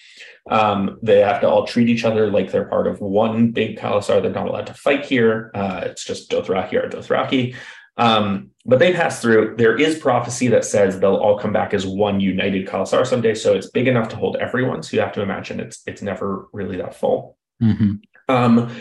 Um, 0.50 0.98
they 1.02 1.20
have 1.20 1.40
to 1.40 1.48
all 1.48 1.66
treat 1.66 1.88
each 1.88 2.04
other 2.04 2.30
like 2.30 2.50
they're 2.50 2.68
part 2.68 2.86
of 2.86 3.00
one 3.00 3.52
big 3.52 3.78
khalasar. 3.78 4.20
They're 4.20 4.30
not 4.30 4.48
allowed 4.48 4.66
to 4.66 4.74
fight 4.74 5.06
here. 5.06 5.50
Uh, 5.54 5.82
it's 5.84 6.04
just 6.04 6.30
Dothraki 6.30 6.74
or 6.74 6.88
Dothraki. 6.88 7.54
Um, 7.96 8.50
but 8.66 8.78
they 8.78 8.92
pass 8.92 9.20
through. 9.20 9.56
There 9.56 9.76
is 9.76 9.98
prophecy 9.98 10.48
that 10.48 10.64
says 10.64 10.98
they'll 10.98 11.16
all 11.16 11.38
come 11.38 11.52
back 11.52 11.74
as 11.74 11.86
one 11.86 12.18
united 12.18 12.66
khalasar 12.66 13.06
someday. 13.06 13.34
So 13.34 13.54
it's 13.54 13.70
big 13.70 13.88
enough 13.88 14.08
to 14.10 14.16
hold 14.16 14.36
everyone. 14.36 14.82
So 14.82 14.96
you 14.96 15.02
have 15.02 15.12
to 15.12 15.22
imagine 15.22 15.60
it's 15.60 15.82
it's 15.86 16.02
never 16.02 16.48
really 16.52 16.76
that 16.78 16.94
full. 16.94 17.36
Mm-hmm. 17.62 17.94
Um, 18.28 18.74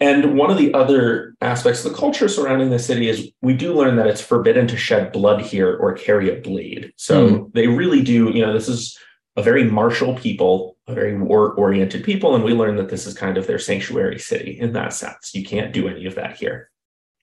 and 0.00 0.36
one 0.36 0.50
of 0.50 0.58
the 0.58 0.72
other 0.74 1.34
aspects 1.40 1.84
of 1.84 1.92
the 1.92 1.98
culture 1.98 2.28
surrounding 2.28 2.70
the 2.70 2.78
city 2.78 3.08
is 3.08 3.30
we 3.42 3.54
do 3.54 3.74
learn 3.74 3.96
that 3.96 4.06
it's 4.06 4.20
forbidden 4.20 4.68
to 4.68 4.76
shed 4.76 5.12
blood 5.12 5.40
here 5.40 5.76
or 5.76 5.92
carry 5.92 6.30
a 6.30 6.40
blade. 6.40 6.92
So 6.96 7.28
mm. 7.28 7.52
they 7.52 7.66
really 7.66 8.02
do, 8.02 8.30
you 8.30 8.46
know, 8.46 8.52
this 8.52 8.68
is 8.68 8.96
a 9.36 9.42
very 9.42 9.64
martial 9.64 10.14
people, 10.14 10.76
a 10.86 10.94
very 10.94 11.18
war 11.18 11.52
oriented 11.54 12.04
people. 12.04 12.36
And 12.36 12.44
we 12.44 12.52
learn 12.52 12.76
that 12.76 12.90
this 12.90 13.06
is 13.06 13.14
kind 13.14 13.36
of 13.36 13.48
their 13.48 13.58
sanctuary 13.58 14.20
city 14.20 14.58
in 14.60 14.72
that 14.74 14.92
sense. 14.92 15.34
You 15.34 15.44
can't 15.44 15.72
do 15.72 15.88
any 15.88 16.06
of 16.06 16.14
that 16.14 16.36
here. 16.36 16.70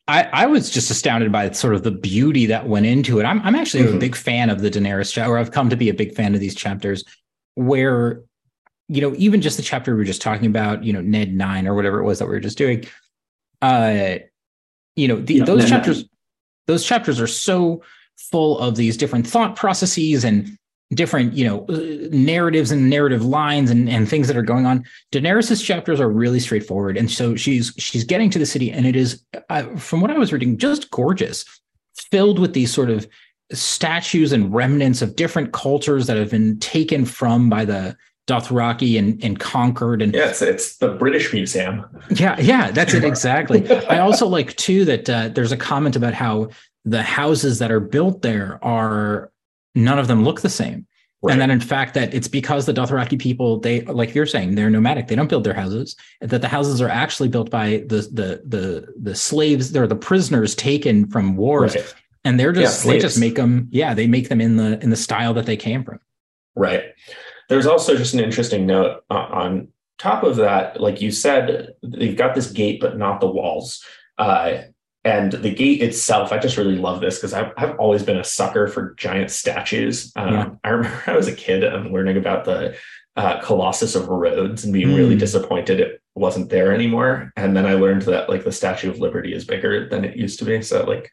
I, 0.07 0.23
I 0.31 0.45
was 0.45 0.69
just 0.69 0.91
astounded 0.91 1.31
by 1.31 1.49
sort 1.51 1.73
of 1.73 1.83
the 1.83 1.91
beauty 1.91 2.45
that 2.47 2.67
went 2.67 2.85
into 2.85 3.19
it. 3.19 3.23
I'm, 3.23 3.41
I'm 3.41 3.55
actually 3.55 3.85
mm-hmm. 3.85 3.97
a 3.97 3.99
big 3.99 4.15
fan 4.15 4.49
of 4.49 4.61
the 4.61 4.69
Daenerys 4.69 5.11
chapter, 5.11 5.31
or 5.31 5.37
I've 5.37 5.51
come 5.51 5.69
to 5.69 5.75
be 5.75 5.89
a 5.89 5.93
big 5.93 6.13
fan 6.13 6.35
of 6.35 6.39
these 6.39 6.53
chapters 6.53 7.03
where, 7.55 8.21
you 8.87 9.01
know, 9.01 9.15
even 9.17 9.41
just 9.41 9.57
the 9.57 9.63
chapter 9.63 9.93
we 9.93 9.97
were 9.97 10.05
just 10.05 10.21
talking 10.21 10.45
about, 10.45 10.83
you 10.83 10.93
know, 10.93 11.01
Ned 11.01 11.33
9 11.33 11.67
or 11.67 11.73
whatever 11.73 11.99
it 11.99 12.03
was 12.03 12.19
that 12.19 12.25
we 12.25 12.33
were 12.33 12.39
just 12.39 12.57
doing, 12.57 12.85
uh, 13.63 14.17
you 14.95 15.07
know, 15.07 15.15
the, 15.15 15.35
yeah, 15.35 15.45
those 15.45 15.61
Ned 15.61 15.69
chapters, 15.69 15.97
9. 15.99 16.09
those 16.67 16.85
chapters 16.85 17.19
are 17.19 17.27
so 17.27 17.81
full 18.17 18.59
of 18.59 18.75
these 18.75 18.97
different 18.97 19.25
thought 19.25 19.55
processes 19.55 20.23
and 20.23 20.55
different 20.95 21.33
you 21.33 21.45
know 21.45 21.65
narratives 22.11 22.71
and 22.71 22.89
narrative 22.89 23.23
lines 23.23 23.69
and, 23.69 23.89
and 23.89 24.09
things 24.09 24.27
that 24.27 24.37
are 24.37 24.41
going 24.41 24.65
on 24.65 24.83
daenerys's 25.11 25.61
chapters 25.61 25.99
are 25.99 26.09
really 26.09 26.39
straightforward 26.39 26.97
and 26.97 27.11
so 27.11 27.35
she's 27.35 27.73
she's 27.77 28.03
getting 28.03 28.29
to 28.29 28.39
the 28.39 28.45
city 28.45 28.71
and 28.71 28.85
it 28.85 28.95
is 28.95 29.23
uh, 29.49 29.63
from 29.75 30.01
what 30.01 30.09
i 30.09 30.17
was 30.17 30.31
reading 30.31 30.57
just 30.57 30.89
gorgeous 30.91 31.45
filled 32.11 32.39
with 32.39 32.53
these 32.53 32.73
sort 32.73 32.89
of 32.89 33.07
statues 33.51 34.31
and 34.31 34.53
remnants 34.53 35.01
of 35.01 35.15
different 35.15 35.53
cultures 35.53 36.07
that 36.07 36.17
have 36.17 36.31
been 36.31 36.59
taken 36.59 37.05
from 37.05 37.49
by 37.49 37.63
the 37.63 37.95
Dothraki 38.27 38.97
and, 38.97 39.23
and 39.23 39.39
conquered 39.39 40.01
and 40.01 40.15
yeah, 40.15 40.29
it's, 40.29 40.41
it's 40.41 40.77
the 40.77 40.89
British 40.89 41.31
Museum. 41.31 41.85
Yeah, 42.09 42.39
yeah, 42.39 42.71
that's 42.71 42.95
it 42.95 43.03
exactly. 43.03 43.69
I 43.87 43.99
also 43.99 44.25
like 44.25 44.55
too 44.55 44.83
that 44.85 45.07
uh, 45.07 45.27
there's 45.29 45.51
a 45.51 45.57
comment 45.57 45.95
about 45.95 46.15
how 46.15 46.49
the 46.85 47.03
houses 47.03 47.59
that 47.59 47.71
are 47.71 47.79
built 47.79 48.23
there 48.23 48.63
are 48.63 49.31
none 49.75 49.99
of 49.99 50.07
them 50.07 50.23
look 50.23 50.41
the 50.41 50.49
same. 50.49 50.87
Right. 51.21 51.31
And 51.31 51.41
then 51.41 51.49
in 51.49 51.59
fact 51.59 51.93
that 51.95 52.13
it's 52.13 52.27
because 52.27 52.65
the 52.65 52.73
Dothraki 52.73 53.19
people, 53.19 53.59
they 53.59 53.81
like 53.81 54.13
you're 54.13 54.25
saying, 54.25 54.55
they're 54.55 54.69
nomadic. 54.69 55.07
They 55.07 55.15
don't 55.15 55.29
build 55.29 55.43
their 55.43 55.53
houses. 55.53 55.95
That 56.21 56.41
the 56.41 56.47
houses 56.47 56.81
are 56.81 56.89
actually 56.89 57.29
built 57.29 57.49
by 57.49 57.83
the 57.87 58.07
the 58.11 58.41
the 58.45 58.93
the 59.01 59.15
slaves, 59.15 59.71
they're 59.71 59.87
the 59.87 59.95
prisoners 59.95 60.53
taken 60.55 61.07
from 61.07 61.35
wars. 61.35 61.75
Right. 61.75 61.95
And 62.25 62.39
they're 62.39 62.51
just 62.51 62.85
yeah, 62.85 62.91
they 62.91 62.99
just 62.99 63.19
make 63.19 63.35
them, 63.35 63.67
yeah, 63.71 63.93
they 63.93 64.07
make 64.07 64.29
them 64.29 64.41
in 64.41 64.57
the 64.57 64.79
in 64.83 64.89
the 64.89 64.95
style 64.95 65.33
that 65.35 65.45
they 65.45 65.57
came 65.57 65.83
from. 65.83 65.99
Right. 66.55 66.83
There's 67.49 67.67
also 67.67 67.95
just 67.95 68.13
an 68.13 68.19
interesting 68.19 68.65
note 68.65 69.03
on 69.09 69.67
top 69.97 70.23
of 70.23 70.35
that, 70.37 70.81
like 70.81 71.01
you 71.01 71.11
said, 71.11 71.75
they've 71.83 72.17
got 72.17 72.35
this 72.35 72.51
gate, 72.51 72.81
but 72.81 72.97
not 72.97 73.21
the 73.21 73.27
walls. 73.27 73.83
Uh, 74.17 74.61
and 75.05 75.31
the 75.31 75.53
gate 75.53 75.83
itself, 75.83 76.31
I 76.31 76.39
just 76.39 76.57
really 76.57 76.77
love 76.77 76.99
this 76.99 77.17
because 77.17 77.31
I've, 77.31 77.53
I've 77.57 77.77
always 77.77 78.01
been 78.01 78.17
a 78.17 78.23
sucker 78.23 78.67
for 78.67 78.95
giant 78.95 79.29
statues. 79.29 80.11
Um, 80.15 80.33
yeah. 80.33 80.49
I 80.63 80.69
remember 80.69 81.03
I 81.07 81.15
was 81.15 81.27
a 81.27 81.35
kid 81.35 81.63
and 81.63 81.93
learning 81.93 82.17
about 82.17 82.43
the 82.43 82.75
uh, 83.15 83.39
Colossus 83.41 83.93
of 83.95 84.07
Rhodes 84.07 84.63
and 84.63 84.73
being 84.73 84.89
mm. 84.89 84.97
really 84.97 85.15
disappointed 85.15 85.79
it 85.79 86.01
wasn't 86.15 86.49
there 86.49 86.73
anymore. 86.73 87.31
And 87.37 87.55
then 87.55 87.65
I 87.65 87.75
learned 87.75 88.01
that 88.03 88.29
like 88.29 88.43
the 88.43 88.51
Statue 88.51 88.89
of 88.89 88.99
Liberty 88.99 89.33
is 89.33 89.45
bigger 89.45 89.87
than 89.87 90.03
it 90.03 90.17
used 90.17 90.39
to 90.39 90.45
be. 90.45 90.61
So 90.63 90.83
like 90.85 91.11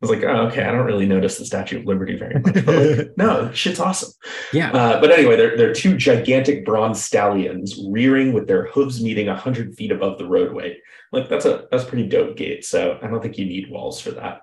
was 0.00 0.10
like, 0.10 0.22
oh, 0.22 0.48
okay, 0.48 0.64
I 0.64 0.70
don't 0.70 0.84
really 0.84 1.06
notice 1.06 1.38
the 1.38 1.46
Statue 1.46 1.78
of 1.78 1.86
Liberty 1.86 2.16
very 2.18 2.34
much. 2.34 2.64
But 2.64 2.66
like, 2.66 3.10
no, 3.16 3.50
shit's 3.52 3.80
awesome. 3.80 4.12
Yeah. 4.52 4.70
Uh, 4.72 5.00
but 5.00 5.10
anyway, 5.10 5.36
they're, 5.36 5.56
they're 5.56 5.72
two 5.72 5.96
gigantic 5.96 6.64
bronze 6.64 7.02
stallions 7.02 7.80
rearing 7.88 8.32
with 8.32 8.46
their 8.46 8.66
hooves 8.66 9.02
meeting 9.02 9.28
100 9.28 9.74
feet 9.74 9.90
above 9.90 10.18
the 10.18 10.26
roadway 10.26 10.76
like 11.14 11.28
that's 11.28 11.44
a 11.44 11.66
that's 11.70 11.84
a 11.84 11.86
pretty 11.86 12.08
dope 12.08 12.36
gate. 12.36 12.64
So 12.64 12.98
I 13.00 13.06
don't 13.06 13.22
think 13.22 13.38
you 13.38 13.46
need 13.46 13.70
walls 13.70 14.00
for 14.00 14.10
that. 14.12 14.42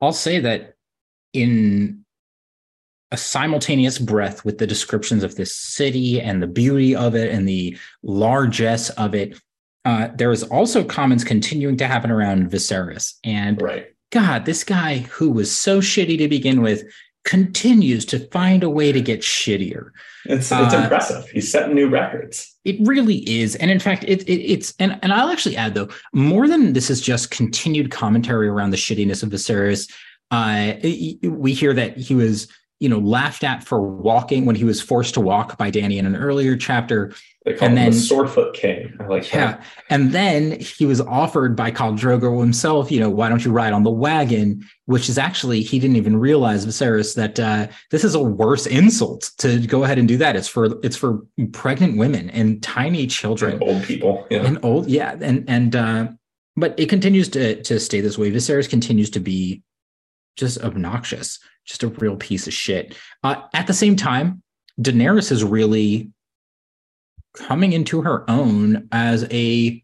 I'll 0.00 0.12
say 0.12 0.40
that 0.40 0.74
in 1.32 2.04
a 3.10 3.16
simultaneous 3.16 3.98
breath 3.98 4.44
with 4.44 4.58
the 4.58 4.66
descriptions 4.66 5.22
of 5.22 5.36
this 5.36 5.54
city 5.54 6.20
and 6.20 6.42
the 6.42 6.46
beauty 6.46 6.96
of 6.96 7.14
it 7.14 7.30
and 7.30 7.46
the 7.46 7.76
largesse 8.02 8.88
of 8.90 9.14
it, 9.14 9.38
uh, 9.84 10.08
there 10.16 10.32
is 10.32 10.42
also 10.44 10.82
comments 10.82 11.24
continuing 11.24 11.76
to 11.76 11.86
happen 11.86 12.10
around 12.10 12.50
Viserys. 12.50 13.14
And 13.22 13.60
right. 13.60 13.88
God, 14.12 14.44
this 14.44 14.62
guy 14.62 14.98
who 14.98 15.30
was 15.30 15.54
so 15.54 15.80
shitty 15.80 16.18
to 16.18 16.28
begin 16.28 16.62
with 16.62 16.84
continues 17.24 18.04
to 18.06 18.18
find 18.28 18.62
a 18.62 18.68
way 18.68 18.92
to 18.92 19.00
get 19.00 19.20
shittier. 19.20 19.90
It's 20.26 20.52
it's 20.52 20.74
uh, 20.74 20.80
impressive. 20.82 21.28
He's 21.30 21.50
setting 21.50 21.74
new 21.74 21.88
records. 21.88 22.54
It 22.64 22.76
really 22.80 23.28
is, 23.28 23.56
and 23.56 23.70
in 23.70 23.80
fact, 23.80 24.04
it, 24.04 24.22
it, 24.28 24.40
it's 24.40 24.74
and 24.78 24.98
and 25.02 25.12
I'll 25.12 25.30
actually 25.30 25.56
add 25.56 25.74
though 25.74 25.88
more 26.12 26.46
than 26.46 26.74
this 26.74 26.90
is 26.90 27.00
just 27.00 27.30
continued 27.30 27.90
commentary 27.90 28.48
around 28.48 28.70
the 28.70 28.76
shittiness 28.76 29.22
of 29.22 29.30
Viserys. 29.30 29.90
Uh, 30.30 30.74
we 31.28 31.54
hear 31.54 31.74
that 31.74 31.96
he 31.96 32.14
was 32.14 32.48
you 32.80 32.88
know 32.88 32.98
laughed 32.98 33.44
at 33.44 33.64
for 33.64 33.80
walking 33.80 34.44
when 34.44 34.56
he 34.56 34.64
was 34.64 34.80
forced 34.80 35.14
to 35.14 35.20
walk 35.20 35.56
by 35.56 35.70
Dany 35.70 35.96
in 35.96 36.06
an 36.06 36.16
earlier 36.16 36.56
chapter. 36.56 37.14
They 37.44 37.54
call 37.54 37.68
and 37.68 37.76
him 37.76 37.84
then, 37.84 37.92
the 37.92 37.98
Swordfoot 37.98 38.54
King. 38.54 38.96
I 39.00 39.06
like 39.06 39.32
yeah. 39.32 39.52
That. 39.52 39.64
And 39.90 40.12
then 40.12 40.60
he 40.60 40.86
was 40.86 41.00
offered 41.00 41.56
by 41.56 41.72
Khal 41.72 41.98
Drogo 41.98 42.40
himself, 42.40 42.92
you 42.92 43.00
know, 43.00 43.10
why 43.10 43.28
don't 43.28 43.44
you 43.44 43.50
ride 43.50 43.72
on 43.72 43.82
the 43.82 43.90
wagon? 43.90 44.64
Which 44.84 45.08
is 45.08 45.18
actually, 45.18 45.62
he 45.62 45.80
didn't 45.80 45.96
even 45.96 46.16
realize, 46.16 46.64
Viserys, 46.64 47.16
that 47.16 47.40
uh, 47.40 47.66
this 47.90 48.04
is 48.04 48.14
a 48.14 48.22
worse 48.22 48.66
insult 48.66 49.32
to 49.38 49.58
go 49.66 49.82
ahead 49.82 49.98
and 49.98 50.06
do 50.06 50.16
that. 50.18 50.36
It's 50.36 50.46
for 50.46 50.78
it's 50.84 50.96
for 50.96 51.26
pregnant 51.50 51.98
women 51.98 52.30
and 52.30 52.62
tiny 52.62 53.08
children. 53.08 53.54
And 53.54 53.62
old 53.62 53.82
people. 53.82 54.24
Yeah. 54.30 54.44
And 54.44 54.64
old, 54.64 54.88
yeah. 54.88 55.16
And 55.20 55.44
and 55.48 55.74
uh, 55.74 56.08
but 56.56 56.78
it 56.78 56.88
continues 56.88 57.28
to 57.30 57.60
to 57.62 57.80
stay 57.80 58.00
this 58.00 58.16
way. 58.16 58.30
Viserys 58.30 58.70
continues 58.70 59.10
to 59.10 59.20
be 59.20 59.62
just 60.36 60.62
obnoxious, 60.62 61.40
just 61.66 61.82
a 61.82 61.88
real 61.88 62.16
piece 62.16 62.46
of 62.46 62.52
shit. 62.52 62.96
Uh, 63.24 63.42
at 63.52 63.66
the 63.66 63.74
same 63.74 63.96
time, 63.96 64.42
Daenerys 64.80 65.32
is 65.32 65.42
really 65.42 66.11
coming 67.34 67.72
into 67.72 68.02
her 68.02 68.28
own 68.30 68.88
as 68.92 69.26
a 69.30 69.82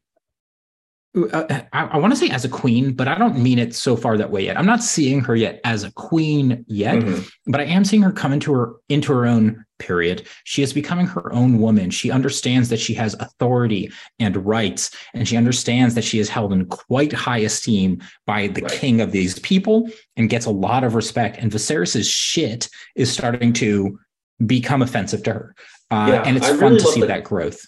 uh, 1.32 1.62
I, 1.72 1.86
I 1.86 1.96
want 1.98 2.12
to 2.12 2.18
say 2.18 2.28
as 2.28 2.44
a 2.44 2.48
queen, 2.48 2.92
but 2.92 3.08
I 3.08 3.16
don't 3.16 3.38
mean 3.38 3.58
it 3.58 3.74
so 3.74 3.96
far 3.96 4.16
that 4.18 4.30
way 4.30 4.44
yet. 4.44 4.58
I'm 4.58 4.66
not 4.66 4.82
seeing 4.82 5.20
her 5.20 5.34
yet 5.34 5.60
as 5.64 5.82
a 5.82 5.92
queen 5.92 6.64
yet, 6.68 6.96
mm-hmm. 6.96 7.22
but 7.50 7.60
I 7.60 7.64
am 7.64 7.84
seeing 7.84 8.02
her 8.02 8.12
come 8.12 8.32
into 8.32 8.52
her 8.52 8.74
into 8.88 9.12
her 9.12 9.26
own 9.26 9.64
period. 9.78 10.28
She 10.44 10.62
is 10.62 10.72
becoming 10.72 11.06
her 11.06 11.32
own 11.32 11.58
woman. 11.58 11.90
She 11.90 12.10
understands 12.10 12.68
that 12.68 12.80
she 12.80 12.94
has 12.94 13.14
authority 13.14 13.90
and 14.18 14.36
rights, 14.44 14.90
and 15.14 15.26
she 15.26 15.36
understands 15.36 15.94
that 15.94 16.04
she 16.04 16.18
is 16.18 16.28
held 16.28 16.52
in 16.52 16.66
quite 16.66 17.12
high 17.12 17.38
esteem 17.38 18.02
by 18.26 18.48
the 18.48 18.62
right. 18.62 18.72
king 18.72 19.00
of 19.00 19.12
these 19.12 19.38
people 19.38 19.88
and 20.16 20.30
gets 20.30 20.46
a 20.46 20.50
lot 20.50 20.84
of 20.84 20.94
respect. 20.94 21.38
And 21.38 21.50
Viserys's 21.50 22.08
shit 22.08 22.68
is 22.96 23.10
starting 23.10 23.52
to 23.54 23.98
become 24.44 24.82
offensive 24.82 25.22
to 25.24 25.32
her. 25.32 25.54
Uh, 25.90 26.10
yeah, 26.12 26.22
and 26.22 26.36
it's 26.36 26.46
I 26.46 26.50
fun 26.50 26.60
really 26.60 26.78
to 26.78 26.86
see 26.86 27.00
the, 27.00 27.06
that 27.06 27.24
growth. 27.24 27.60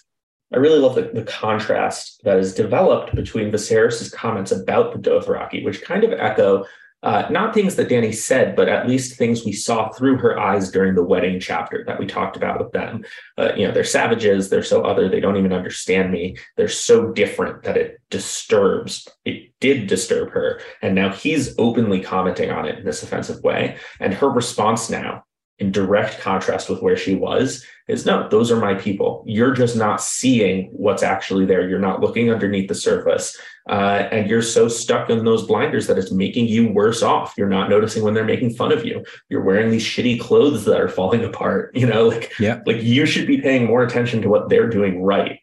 I 0.53 0.57
really 0.57 0.79
love 0.79 0.95
the, 0.95 1.09
the 1.13 1.23
contrast 1.23 2.21
that 2.23 2.37
is 2.37 2.53
developed 2.53 3.15
between 3.15 3.51
Viserys' 3.51 4.11
comments 4.11 4.51
about 4.51 4.91
the 4.91 4.99
Dothraki, 4.99 5.63
which 5.63 5.81
kind 5.81 6.03
of 6.03 6.11
echo 6.11 6.65
uh, 7.03 7.27
not 7.31 7.53
things 7.53 7.75
that 7.75 7.89
Dany 7.89 8.13
said, 8.13 8.55
but 8.55 8.69
at 8.69 8.87
least 8.87 9.17
things 9.17 9.43
we 9.43 9.53
saw 9.53 9.89
through 9.89 10.17
her 10.17 10.39
eyes 10.39 10.69
during 10.69 10.93
the 10.93 11.03
wedding 11.03 11.39
chapter 11.39 11.83
that 11.87 11.99
we 11.99 12.05
talked 12.05 12.37
about 12.37 12.59
with 12.59 12.71
them. 12.73 13.03
Uh, 13.39 13.53
you 13.57 13.65
know, 13.65 13.73
they're 13.73 13.83
savages. 13.83 14.49
They're 14.49 14.61
so 14.61 14.83
other. 14.83 15.09
They 15.09 15.19
don't 15.19 15.37
even 15.37 15.51
understand 15.51 16.11
me. 16.11 16.37
They're 16.57 16.67
so 16.67 17.11
different 17.11 17.63
that 17.63 17.75
it 17.75 17.99
disturbs. 18.11 19.07
It 19.25 19.51
did 19.59 19.87
disturb 19.87 20.29
her. 20.31 20.61
And 20.83 20.93
now 20.93 21.11
he's 21.11 21.55
openly 21.57 22.01
commenting 22.01 22.51
on 22.51 22.67
it 22.67 22.77
in 22.77 22.85
this 22.85 23.01
offensive 23.01 23.41
way. 23.41 23.77
And 23.99 24.13
her 24.13 24.29
response 24.29 24.91
now 24.91 25.23
in 25.61 25.71
direct 25.71 26.19
contrast 26.19 26.69
with 26.69 26.81
where 26.81 26.97
she 26.97 27.15
was 27.15 27.65
is 27.87 28.05
no 28.05 28.27
those 28.29 28.51
are 28.51 28.59
my 28.59 28.73
people 28.73 29.23
you're 29.27 29.53
just 29.53 29.75
not 29.75 30.01
seeing 30.01 30.69
what's 30.73 31.03
actually 31.03 31.45
there 31.45 31.67
you're 31.69 31.79
not 31.79 32.01
looking 32.01 32.31
underneath 32.31 32.67
the 32.67 32.75
surface 32.75 33.37
uh, 33.69 34.07
and 34.11 34.29
you're 34.29 34.41
so 34.41 34.67
stuck 34.67 35.09
in 35.09 35.23
those 35.23 35.45
blinders 35.45 35.87
that 35.87 35.97
it's 35.97 36.11
making 36.11 36.47
you 36.47 36.69
worse 36.69 37.03
off. 37.03 37.35
You're 37.37 37.47
not 37.47 37.69
noticing 37.69 38.03
when 38.03 38.13
they're 38.13 38.25
making 38.25 38.55
fun 38.55 38.71
of 38.71 38.85
you. 38.85 39.05
You're 39.29 39.43
wearing 39.43 39.69
these 39.69 39.85
shitty 39.85 40.19
clothes 40.19 40.65
that 40.65 40.81
are 40.81 40.89
falling 40.89 41.23
apart. 41.31 41.75
You 41.75 41.85
know, 41.85 42.07
like 42.07 42.33
yeah, 42.39 42.61
like 42.65 42.81
you 42.81 43.05
should 43.05 43.27
be 43.27 43.39
paying 43.39 43.65
more 43.65 43.83
attention 43.83 44.21
to 44.23 44.29
what 44.29 44.49
they're 44.49 44.69
doing 44.69 45.03
right 45.03 45.39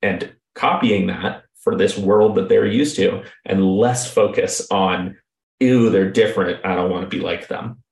and 0.00 0.32
copying 0.54 1.08
that 1.08 1.42
for 1.56 1.76
this 1.76 1.98
world 1.98 2.36
that 2.36 2.48
they're 2.48 2.66
used 2.66 2.96
to 2.96 3.24
and 3.44 3.64
less 3.64 4.10
focus 4.10 4.66
on, 4.70 5.16
ew, 5.58 5.90
they're 5.90 6.10
different. 6.10 6.64
I 6.64 6.76
don't 6.76 6.90
want 6.90 7.10
to 7.10 7.16
be 7.16 7.22
like 7.22 7.48
them. 7.48 7.82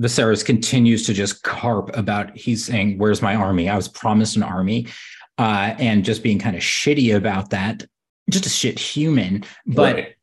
Viserys 0.00 0.44
continues 0.44 1.06
to 1.06 1.14
just 1.14 1.42
carp 1.42 1.96
about 1.96 2.36
he's 2.36 2.64
saying, 2.64 2.98
Where's 2.98 3.22
my 3.22 3.34
army? 3.34 3.68
I 3.68 3.76
was 3.76 3.88
promised 3.88 4.36
an 4.36 4.42
army. 4.42 4.88
Uh, 5.38 5.74
and 5.78 6.04
just 6.04 6.22
being 6.22 6.38
kind 6.38 6.56
of 6.56 6.62
shitty 6.62 7.14
about 7.14 7.50
that, 7.50 7.84
just 8.30 8.46
a 8.46 8.50
shit 8.50 8.78
human. 8.78 9.44
But 9.66 9.94
right. 9.94 10.14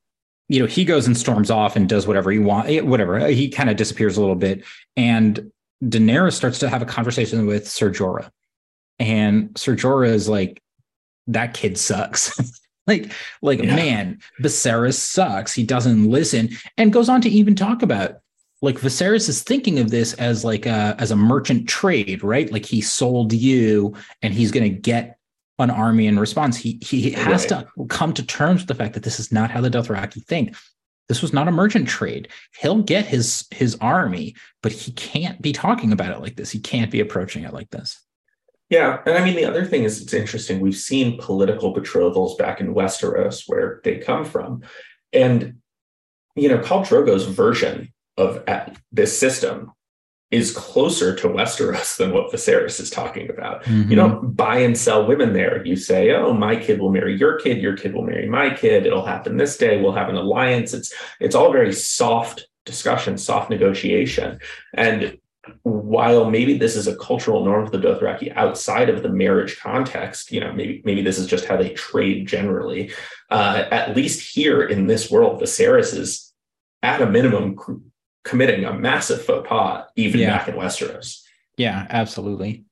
you 0.50 0.60
know, 0.60 0.66
he 0.66 0.86
goes 0.86 1.06
and 1.06 1.16
storms 1.16 1.52
off 1.52 1.76
and 1.76 1.88
does 1.88 2.08
whatever 2.08 2.32
he 2.32 2.40
wants, 2.40 2.72
eh, 2.72 2.82
whatever. 2.82 3.28
He 3.28 3.50
kind 3.50 3.70
of 3.70 3.76
disappears 3.76 4.18
a 4.18 4.22
little 4.22 4.36
bit. 4.36 4.64
And 4.98 5.52
Daenerys 5.84 6.34
starts 6.34 6.60
to 6.60 6.70
have 6.70 6.82
a 6.82 6.86
conversation 6.86 7.46
with 7.46 7.68
Ser 7.68 7.92
Jorah. 7.92 8.30
And 8.98 9.56
Ser 9.58 9.76
Jorah 9.76 10.10
is 10.10 10.28
like, 10.28 10.62
that 11.28 11.54
kid 11.54 11.78
sucks. 11.78 12.60
like, 12.88 13.12
like 13.42 13.62
yeah. 13.62 13.76
man, 13.76 14.20
Viserys 14.42 14.96
sucks. 14.96 15.54
He 15.54 15.64
doesn't 15.64 16.10
listen, 16.10 16.50
and 16.78 16.92
goes 16.92 17.10
on 17.10 17.22
to 17.22 17.30
even 17.30 17.56
talk 17.56 17.82
about 17.82 18.23
like 18.64 18.80
Viserys 18.80 19.28
is 19.28 19.44
thinking 19.44 19.80
of 19.80 19.92
this 19.92 20.14
as 20.14 20.46
like 20.46 20.66
a 20.66 20.96
as 20.98 21.12
a 21.12 21.18
merchant 21.18 21.68
trade, 21.68 22.24
right? 22.24 22.50
Like 22.50 22.66
he 22.66 22.80
sold 22.80 23.34
you, 23.34 23.94
and 24.22 24.34
he's 24.34 24.52
going 24.52 24.64
to 24.64 24.80
get 24.80 25.18
an 25.60 25.70
army 25.70 26.08
in 26.08 26.18
response. 26.18 26.56
He 26.56 26.80
he 26.82 27.12
has 27.12 27.52
right. 27.52 27.68
to 27.76 27.86
come 27.90 28.14
to 28.14 28.26
terms 28.26 28.62
with 28.62 28.70
the 28.70 28.76
fact 28.76 28.94
that 28.94 29.04
this 29.04 29.20
is 29.20 29.34
not 29.34 29.52
how 29.52 29.60
the 29.60 29.70
Dothraki 29.70 30.24
think. 30.24 30.56
This 31.10 31.22
was 31.22 31.34
not 31.34 31.50
a 31.50 31.52
merchant 31.52 31.90
trade. 31.90 32.30
He'll 32.58 32.82
get 32.82 33.06
his 33.06 33.46
his 33.52 33.76
army, 33.82 34.34
but 34.62 34.72
he 34.72 34.94
can't 34.94 35.42
be 35.42 35.52
talking 35.52 35.92
about 35.92 36.14
it 36.14 36.22
like 36.22 36.38
this. 36.38 36.50
He 36.50 36.60
can't 36.60 36.90
be 36.90 37.02
approaching 37.02 37.44
it 37.44 37.54
like 37.54 37.70
this. 37.70 38.02
Yeah, 38.70 39.02
and 39.06 39.18
I 39.18 39.26
mean 39.26 39.36
the 39.36 39.44
other 39.44 39.66
thing 39.66 39.84
is 39.84 40.02
it's 40.02 40.14
interesting. 40.14 40.62
We've 40.62 40.74
seen 40.74 41.20
political 41.20 41.74
betrothals 41.74 42.38
back 42.38 42.62
in 42.62 42.74
Westeros 42.74 43.44
where 43.46 43.82
they 43.84 43.98
come 43.98 44.24
from, 44.24 44.62
and 45.12 45.56
you 46.38 46.48
know, 46.48 46.60
Khal 46.60 46.88
Drogo's 46.88 47.26
version 47.26 47.93
of 48.18 48.44
this 48.92 49.18
system 49.18 49.72
is 50.32 50.52
closer 50.52 51.16
to 51.16 51.28
Westeros 51.28 51.98
than 51.98 52.12
what 52.12 52.32
Viserys 52.32 52.80
is 52.80 52.90
talking 52.90 53.30
about. 53.30 53.64
Mm-hmm. 53.64 53.90
You 53.90 53.96
don't 53.96 54.36
buy 54.36 54.58
and 54.58 54.76
sell 54.76 55.06
women 55.06 55.34
there. 55.34 55.64
You 55.66 55.76
say, 55.76 56.12
"Oh, 56.12 56.34
my 56.34 56.56
kid 56.56 56.80
will 56.80 56.92
marry 56.92 57.16
your 57.16 57.40
kid. 57.40 57.60
Your 57.60 57.78
kid 57.78 57.94
will 57.94 58.04
marry 58.04 58.28
my 58.28 58.54
kid. 58.54 58.86
It'll 58.86 59.06
happen 59.06 59.38
this 59.38 59.58
day. 59.58 59.80
We'll 59.80 59.94
have 59.94 60.10
an 60.10 60.16
alliance." 60.16 60.74
It's 60.74 60.92
it's 61.20 61.36
all 61.36 61.52
very 61.52 61.72
soft 61.72 62.48
discussion, 62.66 63.18
soft 63.18 63.50
negotiation, 63.50 64.40
and 64.74 65.18
while 65.64 66.30
maybe 66.30 66.58
this 66.58 66.76
is 66.76 66.88
a 66.88 66.96
cultural 66.96 67.44
norm 67.44 67.66
for 67.66 67.78
the 67.78 67.88
Dothraki 67.88 68.34
outside 68.36 68.90
of 68.90 69.04
the 69.04 69.10
marriage 69.10 69.60
context, 69.60 70.32
you 70.32 70.40
know, 70.40 70.54
maybe 70.54 70.82
maybe 70.86 71.02
this 71.02 71.20
is 71.20 71.28
just 71.28 71.46
how 71.46 71.58
they 71.58 71.70
trade 71.72 72.28
generally. 72.28 72.92
Uh, 73.30 73.66
at 73.70 73.96
least 73.96 74.34
here 74.34 74.64
in 74.64 74.88
this 74.88 75.12
world, 75.12 75.42
Viserys 75.42 75.96
is 75.98 76.34
at 76.82 77.02
a 77.02 77.06
minimum 77.06 77.56
committing 78.24 78.66
a 78.66 78.74
massive 78.74 79.24
faux 79.24 79.48
pas, 79.48 79.86
even 79.96 80.22
yeah. 80.22 80.38
back 80.38 80.48
in 80.48 80.56
Westeros. 80.56 81.22
Yeah, 81.58 81.86
absolutely. 81.90 82.66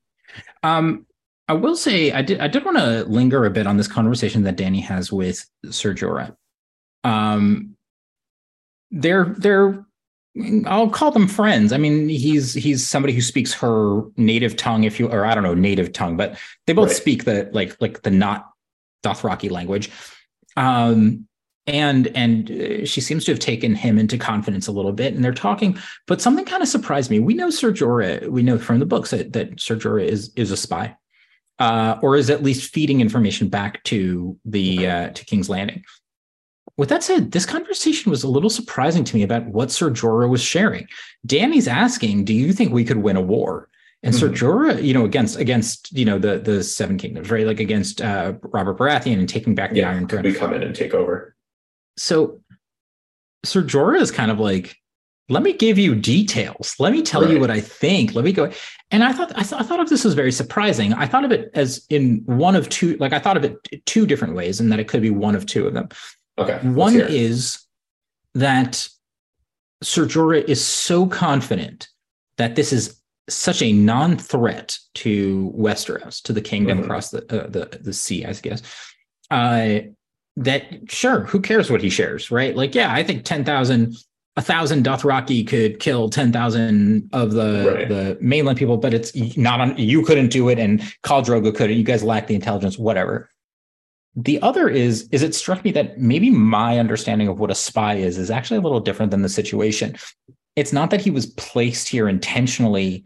Um, 0.62 1.06
I 1.48 1.54
will 1.54 1.76
say 1.76 2.12
I 2.12 2.22
did 2.22 2.40
I 2.40 2.48
did 2.48 2.64
want 2.64 2.78
to 2.78 3.04
linger 3.04 3.44
a 3.44 3.50
bit 3.50 3.66
on 3.66 3.76
this 3.76 3.88
conversation 3.88 4.42
that 4.44 4.56
Dany 4.56 4.82
has 4.82 5.12
with 5.12 5.44
Ser 5.70 5.94
Jorah. 5.94 6.34
Um, 7.04 7.76
they're 8.90 9.26
they're 9.38 9.84
I'll 10.64 10.88
call 10.88 11.10
them 11.10 11.28
friends. 11.28 11.72
I 11.72 11.78
mean, 11.78 12.08
he's 12.08 12.54
he's 12.54 12.86
somebody 12.86 13.12
who 13.12 13.20
speaks 13.20 13.52
her 13.54 14.02
native 14.16 14.56
tongue, 14.56 14.84
if 14.84 14.98
you 14.98 15.08
or 15.08 15.26
I 15.26 15.34
don't 15.34 15.44
know 15.44 15.54
native 15.54 15.92
tongue, 15.92 16.16
but 16.16 16.38
they 16.66 16.72
both 16.72 16.88
right. 16.88 16.96
speak 16.96 17.24
the 17.24 17.50
like 17.52 17.76
like 17.80 18.02
the 18.02 18.10
not 18.10 18.50
Dothraki 19.04 19.50
language. 19.50 19.90
Um, 20.56 21.26
and 21.66 22.08
and 22.08 22.50
uh, 22.50 22.84
she 22.84 23.00
seems 23.00 23.24
to 23.24 23.32
have 23.32 23.38
taken 23.38 23.74
him 23.74 23.98
into 23.98 24.18
confidence 24.18 24.66
a 24.66 24.72
little 24.72 24.92
bit, 24.92 25.14
and 25.14 25.24
they're 25.24 25.32
talking. 25.32 25.78
But 26.06 26.20
something 26.20 26.44
kind 26.44 26.62
of 26.62 26.68
surprised 26.68 27.10
me. 27.10 27.20
We 27.20 27.34
know 27.34 27.50
Ser 27.50 27.72
Jorah. 27.72 28.28
We 28.28 28.42
know 28.42 28.58
from 28.58 28.80
the 28.80 28.86
books 28.86 29.10
that 29.10 29.32
that 29.34 29.60
Ser 29.60 29.76
Jorah 29.76 30.06
is 30.06 30.32
is 30.34 30.50
a 30.50 30.56
spy, 30.56 30.96
uh, 31.58 31.98
or 32.02 32.16
is 32.16 32.30
at 32.30 32.42
least 32.42 32.72
feeding 32.72 33.00
information 33.00 33.48
back 33.48 33.82
to 33.84 34.36
the 34.44 34.86
uh, 34.86 35.08
to 35.10 35.24
King's 35.24 35.48
Landing. 35.48 35.84
With 36.76 36.88
that 36.88 37.02
said, 37.02 37.32
this 37.32 37.46
conversation 37.46 38.10
was 38.10 38.22
a 38.22 38.28
little 38.28 38.50
surprising 38.50 39.04
to 39.04 39.16
me 39.16 39.22
about 39.22 39.46
what 39.46 39.70
Ser 39.70 39.90
Jorah 39.90 40.28
was 40.28 40.42
sharing. 40.42 40.88
Dany's 41.24 41.68
asking, 41.68 42.24
"Do 42.24 42.34
you 42.34 42.52
think 42.52 42.72
we 42.72 42.84
could 42.84 42.98
win 42.98 43.16
a 43.16 43.22
war?" 43.22 43.68
And 44.02 44.12
mm-hmm. 44.12 44.34
Ser 44.34 44.46
Jorah, 44.46 44.82
you 44.82 44.94
know, 44.94 45.04
against 45.04 45.38
against 45.38 45.92
you 45.96 46.04
know 46.04 46.18
the 46.18 46.40
the 46.40 46.64
Seven 46.64 46.98
Kingdoms, 46.98 47.30
right? 47.30 47.46
Like 47.46 47.60
against 47.60 48.00
uh, 48.00 48.32
Robert 48.42 48.78
Baratheon 48.78 49.20
and 49.20 49.28
taking 49.28 49.54
back 49.54 49.70
the 49.70 49.80
yeah, 49.80 49.90
Iron 49.90 50.08
Throne. 50.08 50.24
We 50.24 50.34
come 50.34 50.54
in 50.54 50.64
and 50.64 50.74
take 50.74 50.92
over. 50.92 51.31
So 51.96 52.40
Ser 53.44 53.62
Jorah 53.62 54.00
is 54.00 54.10
kind 54.10 54.30
of 54.30 54.38
like, 54.38 54.76
let 55.28 55.42
me 55.42 55.52
give 55.52 55.78
you 55.78 55.94
details. 55.94 56.74
Let 56.78 56.92
me 56.92 57.00
tell 57.02 57.22
right. 57.22 57.30
you 57.30 57.40
what 57.40 57.50
I 57.50 57.60
think. 57.60 58.14
Let 58.14 58.24
me 58.24 58.32
go. 58.32 58.52
And 58.90 59.02
I 59.02 59.12
thought 59.12 59.32
I, 59.36 59.42
th- 59.42 59.60
I 59.60 59.62
thought 59.62 59.80
of 59.80 59.88
this 59.88 60.04
as 60.04 60.14
very 60.14 60.32
surprising. 60.32 60.92
I 60.92 61.06
thought 61.06 61.24
of 61.24 61.32
it 61.32 61.50
as 61.54 61.86
in 61.88 62.22
one 62.26 62.54
of 62.54 62.68
two. 62.68 62.96
Like 62.98 63.12
I 63.12 63.18
thought 63.18 63.36
of 63.36 63.44
it 63.44 63.56
two 63.86 64.06
different 64.06 64.34
ways, 64.34 64.60
and 64.60 64.70
that 64.70 64.80
it 64.80 64.88
could 64.88 65.00
be 65.00 65.10
one 65.10 65.34
of 65.34 65.46
two 65.46 65.66
of 65.66 65.74
them. 65.74 65.88
Okay. 66.38 66.58
One 66.68 66.96
is 66.96 67.64
that 68.34 68.88
Ser 69.82 70.06
Jorah 70.06 70.44
is 70.44 70.62
so 70.62 71.06
confident 71.06 71.88
that 72.36 72.56
this 72.56 72.72
is 72.72 73.00
such 73.28 73.62
a 73.62 73.72
non-threat 73.72 74.76
to 74.94 75.52
Westeros, 75.56 76.20
to 76.22 76.32
the 76.32 76.40
kingdom 76.40 76.78
mm-hmm. 76.78 76.84
across 76.84 77.10
the, 77.10 77.44
uh, 77.44 77.46
the 77.48 77.78
the 77.80 77.92
sea, 77.92 78.26
I 78.26 78.32
guess. 78.32 78.62
Uh, 79.30 79.80
that 80.36 80.90
sure, 80.90 81.20
who 81.20 81.40
cares 81.40 81.70
what 81.70 81.82
he 81.82 81.90
shares, 81.90 82.30
right? 82.30 82.56
Like, 82.56 82.74
yeah, 82.74 82.92
I 82.92 83.02
think 83.02 83.24
ten 83.24 83.44
thousand, 83.44 83.96
a 84.36 84.42
thousand 84.42 84.84
Dothraki 84.84 85.46
could 85.46 85.78
kill 85.78 86.08
ten 86.08 86.32
thousand 86.32 87.10
of 87.12 87.32
the 87.32 87.74
right. 87.74 87.88
the 87.88 88.18
mainland 88.20 88.58
people, 88.58 88.76
but 88.76 88.94
it's 88.94 89.14
not 89.36 89.60
on. 89.60 89.76
You 89.76 90.02
couldn't 90.04 90.28
do 90.28 90.48
it, 90.48 90.58
and 90.58 90.80
Khal 91.04 91.24
Drogo 91.24 91.54
couldn't. 91.54 91.76
You 91.76 91.84
guys 91.84 92.02
lack 92.02 92.26
the 92.26 92.34
intelligence, 92.34 92.78
whatever. 92.78 93.28
The 94.14 94.40
other 94.42 94.68
is 94.68 95.08
is 95.10 95.22
it 95.22 95.34
struck 95.34 95.64
me 95.64 95.72
that 95.72 95.98
maybe 95.98 96.30
my 96.30 96.78
understanding 96.78 97.28
of 97.28 97.38
what 97.38 97.50
a 97.50 97.54
spy 97.54 97.94
is 97.94 98.18
is 98.18 98.30
actually 98.30 98.58
a 98.58 98.62
little 98.62 98.80
different 98.80 99.10
than 99.10 99.22
the 99.22 99.28
situation. 99.28 99.96
It's 100.56 100.72
not 100.72 100.90
that 100.90 101.00
he 101.00 101.10
was 101.10 101.26
placed 101.26 101.88
here 101.88 102.08
intentionally, 102.08 103.04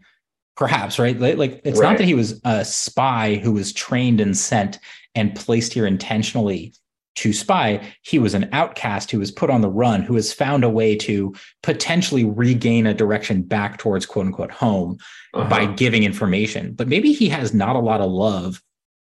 perhaps, 0.57 0.99
right? 0.99 1.17
Like 1.17 1.61
it's 1.63 1.79
right. 1.79 1.89
not 1.89 1.97
that 1.97 2.03
he 2.03 2.13
was 2.13 2.41
a 2.43 2.65
spy 2.65 3.35
who 3.35 3.53
was 3.53 3.71
trained 3.71 4.19
and 4.19 4.37
sent 4.37 4.79
and 5.15 5.33
placed 5.33 5.73
here 5.73 5.87
intentionally 5.87 6.73
to 7.17 7.33
spy. 7.33 7.81
He 8.03 8.19
was 8.19 8.33
an 8.33 8.49
outcast 8.53 9.11
who 9.11 9.19
was 9.19 9.31
put 9.31 9.49
on 9.49 9.61
the 9.61 9.69
run, 9.69 10.01
who 10.03 10.15
has 10.15 10.31
found 10.31 10.63
a 10.63 10.69
way 10.69 10.95
to 10.97 11.33
potentially 11.63 12.23
regain 12.23 12.85
a 12.85 12.93
direction 12.93 13.41
back 13.41 13.77
towards 13.77 14.05
quote 14.05 14.27
unquote 14.27 14.51
home 14.51 14.97
uh-huh. 15.33 15.49
by 15.49 15.65
giving 15.65 16.03
information. 16.03 16.73
But 16.73 16.87
maybe 16.87 17.11
he 17.11 17.27
has 17.29 17.53
not 17.53 17.75
a 17.75 17.79
lot 17.79 18.01
of 18.01 18.11
love 18.11 18.61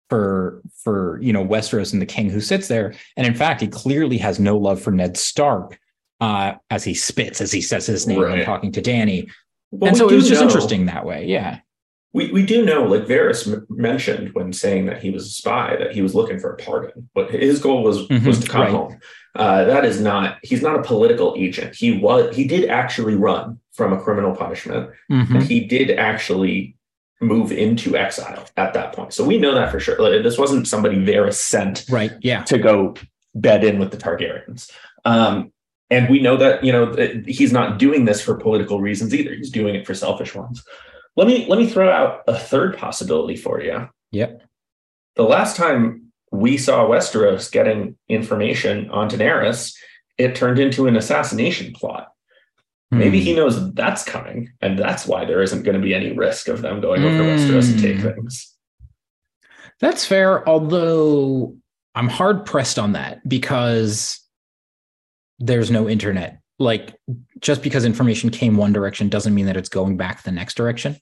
for 0.10 0.62
for 0.84 1.20
you 1.22 1.34
know 1.34 1.46
Westeros 1.46 1.92
and 1.92 2.02
the 2.02 2.06
king 2.06 2.30
who 2.30 2.40
sits 2.40 2.70
there. 2.70 2.94
And 3.18 3.28
in 3.28 3.36
fact, 3.36 3.62
he 3.62 3.68
clearly 3.68 4.18
has 4.20 4.40
no 4.40 4.58
love 4.58 4.82
for 4.82 4.92
Ned 4.92 5.18
Stark 5.18 5.78
uh, 6.22 6.54
as 6.70 6.86
he 6.86 6.94
spits 6.94 7.42
as 7.42 7.52
he 7.52 7.62
says 7.62 7.86
his 7.86 8.08
name 8.08 8.22
right. 8.22 8.38
when 8.38 8.46
talking 8.46 8.72
to 8.72 8.82
Dany. 8.82 9.30
Well, 9.72 9.90
and 9.90 9.98
so 9.98 10.10
it 10.10 10.16
was 10.16 10.30
just 10.30 10.40
know, 10.40 10.48
interesting 10.48 10.86
that 10.86 11.06
way. 11.06 11.26
Yeah. 11.26 11.60
We, 12.14 12.32
we 12.32 12.46
do 12.46 12.66
know, 12.66 12.84
like 12.84 13.04
Varys 13.04 13.52
m- 13.52 13.68
mentioned 13.70 14.34
when 14.34 14.54
saying 14.54 14.86
that 14.86 15.04
he 15.04 15.12
was 15.12 15.28
a 15.28 15.30
spy, 15.30 15.76
that 15.78 15.92
he 15.92 16.02
was 16.02 16.16
looking 16.16 16.40
for 16.40 16.54
a 16.54 16.58
pardon. 16.58 17.10
But 17.14 17.32
his 17.32 17.60
goal 17.60 17.84
was 17.84 18.08
mm-hmm, 18.08 18.26
was 18.26 18.40
to 18.40 18.50
come 18.50 18.62
right. 18.62 18.72
home. 18.72 19.00
Uh, 19.36 19.66
that 19.66 19.86
is 19.86 20.02
not. 20.02 20.40
He's 20.42 20.62
not 20.62 20.80
a 20.80 20.82
political 20.82 21.36
agent. 21.38 21.76
He 21.76 21.98
was. 21.98 22.36
He 22.36 22.48
did 22.48 22.70
actually 22.70 23.16
run 23.16 23.60
from 23.74 23.94
a 23.94 24.02
criminal 24.02 24.36
punishment, 24.36 24.90
mm-hmm. 25.12 25.36
and 25.36 25.44
he 25.44 25.60
did 25.60 25.92
actually 25.92 26.76
move 27.22 27.52
into 27.52 27.96
exile 27.98 28.48
at 28.58 28.74
that 28.74 28.94
point. 28.94 29.14
So 29.14 29.24
we 29.24 29.38
know 29.38 29.54
that 29.54 29.72
for 29.72 29.80
sure. 29.80 30.00
Like, 30.00 30.24
this 30.24 30.38
wasn't 30.38 30.68
somebody 30.68 30.98
Varys 30.98 31.36
sent 31.36 31.86
right, 31.90 32.14
yeah, 32.22 32.44
to 32.44 32.58
go 32.58 32.96
bed 33.36 33.64
in 33.64 33.80
with 33.80 33.92
the 33.92 33.98
Targaryens. 33.98 34.72
Um, 35.06 35.52
and 35.90 36.10
we 36.10 36.20
know 36.20 36.38
that 36.38 36.64
you 36.64 36.72
know 36.72 36.94
he's 37.26 37.54
not 37.54 37.80
doing 37.80 38.06
this 38.06 38.22
for 38.22 38.36
political 38.36 38.82
reasons 38.82 39.14
either. 39.14 39.36
He's 39.36 39.52
doing 39.52 39.76
it 39.76 39.86
for 39.86 39.94
selfish 39.94 40.36
ones. 40.36 40.64
Let 41.18 41.28
me 41.28 41.48
let 41.48 41.60
me 41.60 41.68
throw 41.68 41.90
out 41.90 42.22
a 42.28 42.38
third 42.38 42.78
possibility 42.78 43.36
for 43.36 43.62
you. 43.62 43.90
Yep. 44.12 44.44
The 45.16 45.24
last 45.24 45.58
time 45.58 46.14
we 46.32 46.58
saw 46.58 46.86
Westeros 46.86 47.52
getting 47.52 47.98
information 48.08 48.90
on 48.92 49.10
Daenerys, 49.10 49.76
it 50.18 50.36
turned 50.36 50.60
into 50.60 50.88
an 50.88 50.96
assassination 50.96 51.74
plot. 51.74 52.10
Maybe 52.90 53.20
he 53.20 53.32
hmm. 53.34 53.40
knows 53.40 53.74
that's 53.74 54.06
coming, 54.06 54.54
and 54.62 54.80
that's 54.80 55.06
why 55.06 55.26
there 55.26 55.42
isn't 55.42 55.64
going 55.64 55.76
to 55.76 55.84
be 55.84 55.94
any 55.94 56.14
risk 56.14 56.48
of 56.48 56.62
them 56.62 56.80
going 56.80 57.04
over 57.04 57.22
mm. 57.22 57.36
Westeros 57.36 57.70
and 57.70 57.82
take 57.82 57.98
hmm. 57.98 58.08
things. 58.08 58.56
That's 59.82 60.06
fair. 60.06 60.48
Although 60.48 61.58
I'm 61.96 62.08
hard 62.08 62.46
pressed 62.46 62.80
on 62.80 62.94
that 62.94 63.28
because 63.28 64.22
there's 65.40 65.70
no 65.70 65.90
internet. 65.90 66.40
Like 66.60 67.00
just 67.40 67.62
because 67.62 67.86
information 67.86 68.30
came 68.30 68.58
one 68.58 68.74
direction 68.74 69.10
doesn't 69.10 69.34
mean 69.34 69.46
that 69.46 69.58
it's 69.58 69.70
going 69.70 69.98
back 69.98 70.24
the 70.24 70.32
next 70.32 70.56
direction. 70.56 70.98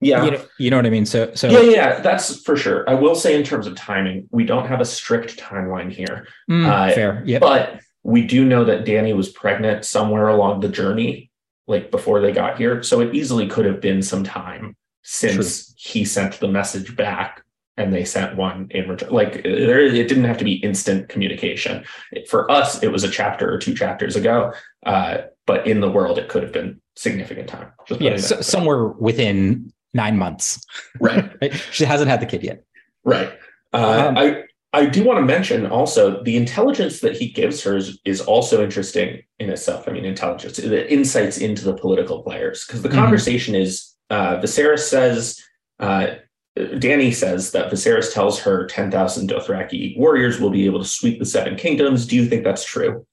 Yeah. 0.00 0.24
You 0.24 0.30
know, 0.30 0.44
you 0.58 0.70
know 0.70 0.76
what 0.76 0.86
I 0.86 0.90
mean? 0.90 1.06
So, 1.06 1.34
so 1.34 1.48
yeah, 1.48 1.60
yeah, 1.60 2.00
that's 2.00 2.40
for 2.42 2.56
sure. 2.56 2.88
I 2.88 2.94
will 2.94 3.16
say 3.16 3.36
in 3.36 3.42
terms 3.42 3.66
of 3.66 3.74
timing, 3.74 4.28
we 4.30 4.44
don't 4.44 4.66
have 4.66 4.80
a 4.80 4.84
strict 4.84 5.38
timeline 5.38 5.90
here. 5.90 6.28
Mm, 6.48 6.66
uh, 6.66 6.94
fair. 6.94 7.22
Yeah. 7.26 7.40
But 7.40 7.80
we 8.04 8.24
do 8.24 8.44
know 8.44 8.64
that 8.64 8.84
Dany 8.84 9.14
was 9.16 9.28
pregnant 9.30 9.84
somewhere 9.84 10.28
along 10.28 10.60
the 10.60 10.68
journey, 10.68 11.30
like 11.66 11.90
before 11.90 12.20
they 12.20 12.30
got 12.30 12.58
here. 12.58 12.82
So 12.84 13.00
it 13.00 13.14
easily 13.14 13.48
could 13.48 13.66
have 13.66 13.80
been 13.80 14.02
some 14.02 14.22
time 14.22 14.76
since 15.02 15.66
True. 15.66 15.74
he 15.76 16.04
sent 16.04 16.38
the 16.38 16.48
message 16.48 16.94
back 16.94 17.42
and 17.78 17.94
they 17.94 18.04
sent 18.04 18.36
one 18.36 18.66
in 18.70 18.88
return. 18.88 19.10
Like 19.10 19.42
there, 19.42 19.80
it 19.80 20.08
didn't 20.08 20.24
have 20.24 20.38
to 20.38 20.44
be 20.44 20.54
instant 20.54 21.08
communication. 21.08 21.84
For 22.28 22.50
us, 22.50 22.82
it 22.82 22.88
was 22.88 23.04
a 23.04 23.10
chapter 23.10 23.52
or 23.52 23.58
two 23.58 23.74
chapters 23.74 24.16
ago. 24.16 24.52
Uh, 24.84 25.18
but 25.46 25.66
in 25.66 25.80
the 25.80 25.90
world, 25.90 26.18
it 26.18 26.28
could 26.28 26.42
have 26.42 26.52
been 26.52 26.80
significant 26.96 27.48
time. 27.48 27.72
yeah, 27.98 28.16
so, 28.16 28.40
somewhere 28.40 28.88
within 28.88 29.72
nine 29.94 30.16
months. 30.16 30.64
Right. 31.00 31.30
right. 31.42 31.54
She 31.72 31.84
hasn't 31.84 32.10
had 32.10 32.20
the 32.20 32.26
kid 32.26 32.42
yet. 32.42 32.64
Right. 33.04 33.32
Uh, 33.72 34.08
um, 34.08 34.18
I 34.18 34.44
I 34.72 34.84
do 34.86 35.02
want 35.02 35.18
to 35.18 35.24
mention 35.24 35.66
also 35.66 36.22
the 36.22 36.36
intelligence 36.36 37.00
that 37.00 37.16
he 37.16 37.30
gives 37.30 37.62
her 37.62 37.76
is, 37.76 37.98
is 38.04 38.20
also 38.20 38.62
interesting 38.62 39.22
in 39.38 39.48
itself. 39.48 39.88
I 39.88 39.92
mean, 39.92 40.04
intelligence, 40.04 40.58
the 40.58 40.90
insights 40.92 41.38
into 41.38 41.64
the 41.64 41.74
political 41.74 42.22
players, 42.22 42.66
because 42.66 42.82
the 42.82 42.90
mm-hmm. 42.90 42.98
conversation 42.98 43.54
is 43.54 43.94
uh, 44.10 44.40
Viserys 44.40 44.80
says, 44.80 45.40
uh, 45.80 46.08
Dany 46.56 47.14
says 47.14 47.52
that 47.52 47.70
Viserys 47.72 48.12
tells 48.12 48.40
her 48.40 48.66
10,000 48.66 49.30
Dothraki 49.30 49.96
warriors 49.96 50.40
will 50.40 50.50
be 50.50 50.66
able 50.66 50.80
to 50.80 50.88
sweep 50.88 51.18
the 51.18 51.26
seven 51.26 51.56
kingdoms. 51.56 52.06
Do 52.06 52.16
you 52.16 52.26
think 52.26 52.44
that's 52.44 52.64
true? 52.64 53.06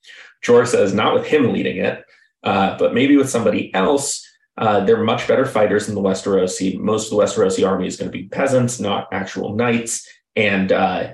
Jorah 0.44 0.68
says, 0.68 0.94
not 0.94 1.14
with 1.14 1.26
him 1.26 1.52
leading 1.52 1.78
it, 1.78 2.04
uh, 2.44 2.78
but 2.78 2.94
maybe 2.94 3.18
with 3.18 3.30
somebody 3.30 3.74
else. 3.74 4.26
Uh, 4.58 4.86
they're 4.86 5.04
much 5.04 5.28
better 5.28 5.46
fighters 5.46 5.86
than 5.86 5.96
the 5.96 6.02
Westerosi. 6.02 6.80
Most 6.80 7.12
of 7.12 7.18
the 7.18 7.24
Westerosi 7.24 7.68
army 7.68 7.88
is 7.88 7.98
going 7.98 8.10
to 8.10 8.18
be 8.18 8.28
peasants, 8.28 8.80
not 8.80 9.10
actual 9.12 9.56
knights. 9.56 10.08
And 10.36 10.72
uh, 10.72 11.14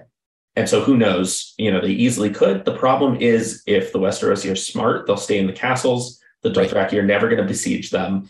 and 0.55 0.67
so 0.67 0.82
who 0.82 0.97
knows? 0.97 1.53
You 1.57 1.72
know, 1.72 1.82
they 1.82 1.91
easily 1.91 2.30
could. 2.30 2.65
The 2.65 2.78
problem 2.78 3.17
is 3.17 3.63
if 3.65 3.93
the 3.93 3.99
Westerosi 3.99 4.51
are 4.51 4.55
smart, 4.55 5.07
they'll 5.07 5.17
stay 5.17 5.39
in 5.39 5.47
the 5.47 5.53
castles. 5.53 6.19
The 6.41 6.49
Dothraki 6.49 6.93
are 6.93 7.03
never 7.03 7.28
going 7.30 7.41
to 7.41 7.47
besiege 7.47 7.89
them. 7.89 8.30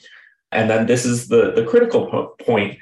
And 0.52 0.70
then 0.70 0.86
this 0.86 1.06
is 1.06 1.28
the 1.28 1.52
the 1.52 1.66
critical 1.66 2.08
po- 2.08 2.36
point. 2.40 2.80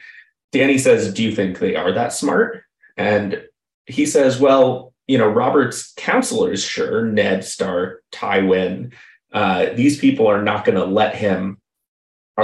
Dany 0.51 0.79
says, 0.79 1.13
"Do 1.13 1.23
you 1.23 1.33
think 1.35 1.59
they 1.59 1.75
are 1.75 1.91
that 1.93 2.13
smart?" 2.13 2.63
And 2.97 3.43
he 3.85 4.05
says, 4.05 4.39
"Well, 4.39 4.88
you 5.09 5.17
know, 5.17 5.27
Robert's 5.27 5.91
counselors, 5.97 6.63
sure, 6.63 7.03
Ned 7.03 7.43
Stark, 7.43 8.03
Tywin, 8.11 8.93
uh, 9.33 9.73
these 9.73 9.97
people 9.97 10.27
are 10.27 10.41
not 10.41 10.65
going 10.65 10.77
to 10.77 10.85
let 10.85 11.15
him 11.15 11.57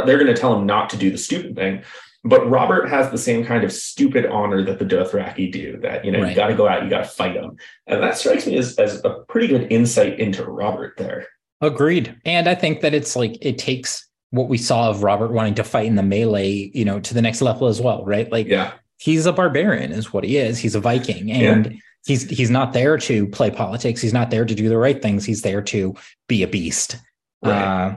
they're 0.03 0.18
going 0.18 0.34
to 0.34 0.39
tell 0.39 0.53
him 0.57 0.66
not 0.66 0.89
to 0.89 0.97
do 0.97 1.09
the 1.09 1.18
stupid 1.18 1.55
thing. 1.55 1.82
But 2.26 2.49
Robert 2.49 2.89
has 2.89 3.11
the 3.11 3.18
same 3.18 3.45
kind 3.45 3.63
of 3.63 3.72
stupid 3.72 4.26
honor 4.26 4.63
that 4.63 4.80
the 4.80 4.86
Dothraki 4.86 5.51
do. 5.51 5.78
That 5.78 6.03
you 6.03 6.11
know 6.11 6.22
right. 6.22 6.30
you 6.30 6.36
got 6.36 6.47
to 6.47 6.55
go 6.55 6.68
out, 6.68 6.84
you 6.84 6.89
got 6.89 7.03
to 7.03 7.09
fight 7.09 7.36
them, 7.36 7.55
and 7.86 8.01
that 8.01 8.18
strikes 8.18 8.47
me 8.47 8.57
as 8.57 8.76
as 8.78 8.99
a 9.05 9.24
pretty 9.30 9.47
good 9.47 9.72
insight 9.72 10.20
into 10.20 10.43
Robert 10.43 10.97
there. 10.97 11.28
Agreed, 11.61 12.20
and 12.26 12.49
I 12.49 12.55
think 12.55 12.82
that 12.82 12.95
it's 12.95 13.16
like 13.16 13.38
it 13.41 13.59
takes 13.59 14.07
what 14.32 14.49
we 14.49 14.57
saw 14.57 14.89
of 14.89 15.03
Robert 15.03 15.32
wanting 15.32 15.53
to 15.55 15.63
fight 15.63 15.86
in 15.86 15.95
the 15.95 16.03
melee, 16.03 16.72
you 16.74 16.84
know, 16.84 16.99
to 16.99 17.13
the 17.13 17.22
next 17.22 17.41
level 17.41 17.68
as 17.68 17.80
well, 17.80 18.03
right? 18.03 18.30
Like, 18.32 18.47
yeah, 18.47 18.74
he's 18.97 19.28
a 19.28 19.32
barbarian, 19.32 19.91
is 19.91 20.11
what 20.11 20.24
he 20.24 20.38
is. 20.38 20.57
He's 20.57 20.74
a 20.74 20.80
Viking, 20.80 21.32
and 21.32 21.68
yeah. 21.68 21.78
He's 22.06 22.30
he's 22.30 22.51
not 22.51 22.74
there 22.74 22.97
to 22.99 23.28
play 23.28 23.49
politics. 23.49 23.99
He's 23.99 24.14
not 24.14 24.30
there 24.30 24.45
to 24.45 24.56
do 24.56 24.70
the 24.70 24.78
right 24.78 25.01
things. 25.01 25.26
He's 25.26 25.41
there 25.41 25.62
to 25.64 25.95
be 26.28 26.43
a 26.43 26.47
beast. 26.47 26.97
Right. 27.43 27.62
Uh, 27.62 27.95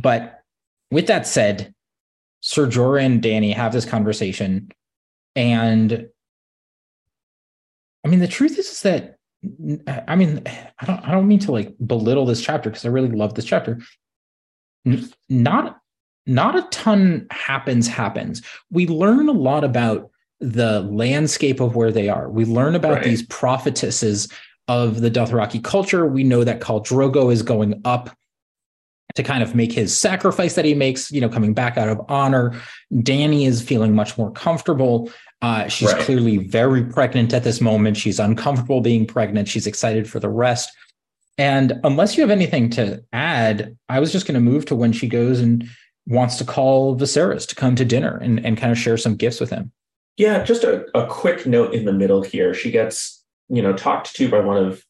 but 0.00 0.42
with 0.90 1.08
that 1.08 1.26
said, 1.26 1.74
Ser 2.40 2.68
Jorah 2.68 3.04
and 3.04 3.22
Dany 3.22 3.52
have 3.52 3.72
this 3.72 3.84
conversation, 3.84 4.70
and 5.34 6.08
I 8.04 8.08
mean 8.08 8.20
the 8.20 8.28
truth 8.28 8.58
is, 8.58 8.70
is 8.70 8.82
that 8.82 9.16
I 10.06 10.14
mean 10.14 10.42
I 10.46 10.86
don't 10.86 11.00
I 11.04 11.10
don't 11.10 11.26
mean 11.26 11.40
to 11.40 11.52
like 11.52 11.74
belittle 11.84 12.26
this 12.26 12.40
chapter 12.40 12.70
because 12.70 12.84
I 12.84 12.90
really 12.90 13.10
love 13.10 13.34
this 13.34 13.44
chapter. 13.44 13.80
Not 15.28 15.80
not 16.26 16.56
a 16.56 16.62
ton 16.70 17.26
happens 17.30 17.88
happens. 17.88 18.42
We 18.70 18.86
learn 18.86 19.28
a 19.28 19.32
lot 19.32 19.64
about 19.64 20.09
the 20.40 20.80
landscape 20.82 21.60
of 21.60 21.76
where 21.76 21.92
they 21.92 22.08
are. 22.08 22.28
We 22.30 22.44
learn 22.44 22.74
about 22.74 22.94
right. 22.94 23.04
these 23.04 23.22
prophetesses 23.24 24.28
of 24.68 25.00
the 25.00 25.10
Dothraki 25.10 25.62
culture. 25.62 26.06
We 26.06 26.24
know 26.24 26.44
that 26.44 26.60
Khal 26.60 26.84
Drogo 26.84 27.32
is 27.32 27.42
going 27.42 27.80
up 27.84 28.10
to 29.16 29.22
kind 29.22 29.42
of 29.42 29.54
make 29.54 29.72
his 29.72 29.96
sacrifice 29.96 30.54
that 30.54 30.64
he 30.64 30.74
makes, 30.74 31.10
you 31.10 31.20
know, 31.20 31.28
coming 31.28 31.52
back 31.52 31.76
out 31.76 31.88
of 31.88 32.00
honor. 32.08 32.54
Dany 32.92 33.46
is 33.46 33.60
feeling 33.60 33.94
much 33.94 34.16
more 34.16 34.30
comfortable. 34.30 35.10
Uh, 35.42 35.68
she's 35.68 35.92
right. 35.92 36.02
clearly 36.02 36.36
very 36.36 36.84
pregnant 36.84 37.32
at 37.32 37.44
this 37.44 37.60
moment. 37.60 37.96
She's 37.96 38.20
uncomfortable 38.20 38.80
being 38.80 39.06
pregnant. 39.06 39.48
She's 39.48 39.66
excited 39.66 40.08
for 40.08 40.20
the 40.20 40.28
rest. 40.28 40.70
And 41.38 41.80
unless 41.84 42.16
you 42.16 42.22
have 42.22 42.30
anything 42.30 42.70
to 42.70 43.02
add, 43.12 43.76
I 43.88 43.98
was 44.00 44.12
just 44.12 44.26
going 44.26 44.34
to 44.34 44.40
move 44.40 44.66
to 44.66 44.76
when 44.76 44.92
she 44.92 45.08
goes 45.08 45.40
and 45.40 45.66
wants 46.06 46.36
to 46.36 46.44
call 46.44 46.96
Viserys 46.96 47.48
to 47.48 47.54
come 47.54 47.76
to 47.76 47.84
dinner 47.84 48.18
and, 48.18 48.44
and 48.44 48.58
kind 48.58 48.70
of 48.70 48.78
share 48.78 48.96
some 48.96 49.16
gifts 49.16 49.40
with 49.40 49.50
him. 49.50 49.72
Yeah, 50.20 50.42
just 50.42 50.64
a, 50.64 50.84
a 50.94 51.06
quick 51.06 51.46
note 51.46 51.72
in 51.72 51.86
the 51.86 51.94
middle 51.94 52.20
here. 52.20 52.52
She 52.52 52.70
gets, 52.70 53.24
you 53.48 53.62
know, 53.62 53.72
talked 53.72 54.14
to 54.16 54.28
by 54.28 54.40
one 54.40 54.58
of 54.58 54.84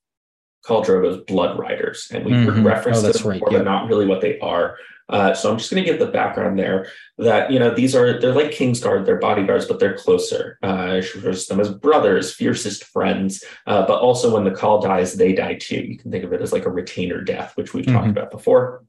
Khal 0.66 0.84
Drogo's 0.84 1.18
blood 1.18 1.56
riders, 1.56 2.08
and 2.12 2.24
we 2.24 2.32
mm-hmm. 2.32 2.66
referenced 2.66 3.04
oh, 3.04 3.12
them 3.12 3.28
right. 3.28 3.38
before, 3.38 3.56
but 3.56 3.64
not 3.64 3.88
really 3.88 4.06
what 4.06 4.22
they 4.22 4.40
are. 4.40 4.76
Uh, 5.08 5.32
so 5.32 5.48
I'm 5.48 5.56
just 5.56 5.70
going 5.70 5.84
to 5.84 5.88
give 5.88 6.00
the 6.00 6.10
background 6.10 6.58
there 6.58 6.88
that 7.18 7.52
you 7.52 7.60
know 7.60 7.72
these 7.72 7.94
are 7.94 8.20
they're 8.20 8.34
like 8.34 8.50
Kingsguard, 8.50 9.06
they're 9.06 9.20
bodyguards, 9.20 9.66
but 9.66 9.78
they're 9.78 9.96
closer. 9.96 10.58
Uh, 10.64 11.00
she 11.00 11.18
refers 11.18 11.46
to 11.46 11.54
them 11.54 11.60
as 11.60 11.70
brothers, 11.70 12.34
fiercest 12.34 12.82
friends. 12.82 13.44
Uh, 13.68 13.86
but 13.86 14.00
also, 14.00 14.34
when 14.34 14.42
the 14.42 14.50
khal 14.50 14.82
dies, 14.82 15.14
they 15.14 15.32
die 15.32 15.54
too. 15.54 15.80
You 15.80 15.96
can 15.96 16.10
think 16.10 16.24
of 16.24 16.32
it 16.32 16.42
as 16.42 16.52
like 16.52 16.66
a 16.66 16.70
retainer 16.70 17.20
death, 17.20 17.56
which 17.56 17.72
we've 17.72 17.84
mm-hmm. 17.84 17.94
talked 17.94 18.08
about 18.08 18.32
before. 18.32 18.84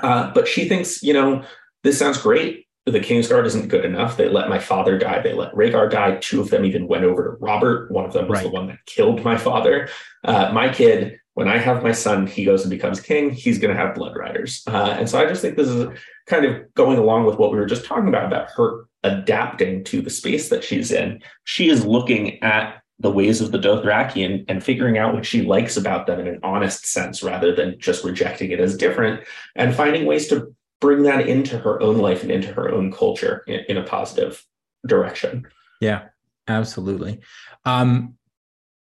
Uh, 0.00 0.30
but 0.32 0.46
she 0.46 0.68
thinks, 0.68 1.02
you 1.02 1.14
know, 1.14 1.42
this 1.82 1.98
sounds 1.98 2.18
great 2.18 2.63
the 2.86 3.00
Kingsguard 3.00 3.46
isn't 3.46 3.68
good 3.68 3.84
enough. 3.84 4.16
They 4.16 4.28
let 4.28 4.50
my 4.50 4.58
father 4.58 4.98
die. 4.98 5.22
They 5.22 5.32
let 5.32 5.54
Rhaegar 5.54 5.90
die. 5.90 6.16
Two 6.16 6.40
of 6.40 6.50
them 6.50 6.64
even 6.66 6.86
went 6.86 7.04
over 7.04 7.24
to 7.24 7.30
Robert. 7.42 7.90
One 7.90 8.04
of 8.04 8.12
them 8.12 8.28
was 8.28 8.38
right. 8.38 8.44
the 8.44 8.50
one 8.50 8.66
that 8.66 8.84
killed 8.84 9.24
my 9.24 9.38
father. 9.38 9.88
Uh, 10.22 10.50
my 10.52 10.68
kid, 10.68 11.18
when 11.32 11.48
I 11.48 11.56
have 11.56 11.82
my 11.82 11.92
son, 11.92 12.26
he 12.26 12.44
goes 12.44 12.62
and 12.62 12.70
becomes 12.70 13.00
king. 13.00 13.30
He's 13.30 13.58
going 13.58 13.74
to 13.74 13.80
have 13.80 13.94
blood 13.94 14.14
riders. 14.16 14.62
Uh, 14.66 14.96
and 14.98 15.08
so 15.08 15.18
I 15.18 15.26
just 15.26 15.40
think 15.40 15.56
this 15.56 15.68
is 15.68 15.98
kind 16.26 16.44
of 16.44 16.72
going 16.74 16.98
along 16.98 17.24
with 17.24 17.38
what 17.38 17.52
we 17.52 17.58
were 17.58 17.66
just 17.66 17.86
talking 17.86 18.08
about, 18.08 18.26
about 18.26 18.50
her 18.50 18.84
adapting 19.02 19.82
to 19.84 20.02
the 20.02 20.10
space 20.10 20.50
that 20.50 20.62
she's 20.62 20.92
in. 20.92 21.22
She 21.44 21.70
is 21.70 21.86
looking 21.86 22.42
at 22.42 22.82
the 22.98 23.10
ways 23.10 23.40
of 23.40 23.50
the 23.50 23.58
Dothraki 23.58 24.24
and, 24.24 24.44
and 24.48 24.62
figuring 24.62 24.98
out 24.98 25.14
what 25.14 25.26
she 25.26 25.42
likes 25.42 25.76
about 25.76 26.06
them 26.06 26.20
in 26.20 26.28
an 26.28 26.40
honest 26.42 26.86
sense 26.86 27.22
rather 27.22 27.54
than 27.54 27.78
just 27.78 28.04
rejecting 28.04 28.50
it 28.50 28.60
as 28.60 28.76
different 28.76 29.24
and 29.56 29.74
finding 29.74 30.06
ways 30.06 30.28
to 30.28 30.54
bring 30.84 31.02
that 31.04 31.26
into 31.26 31.58
her 31.58 31.80
own 31.80 31.96
life 31.96 32.22
and 32.22 32.30
into 32.30 32.52
her 32.52 32.70
own 32.70 32.92
culture 32.92 33.42
in, 33.46 33.60
in 33.70 33.76
a 33.78 33.82
positive 33.82 34.44
direction. 34.86 35.46
Yeah, 35.80 36.08
absolutely. 36.46 37.20
Um, 37.64 38.18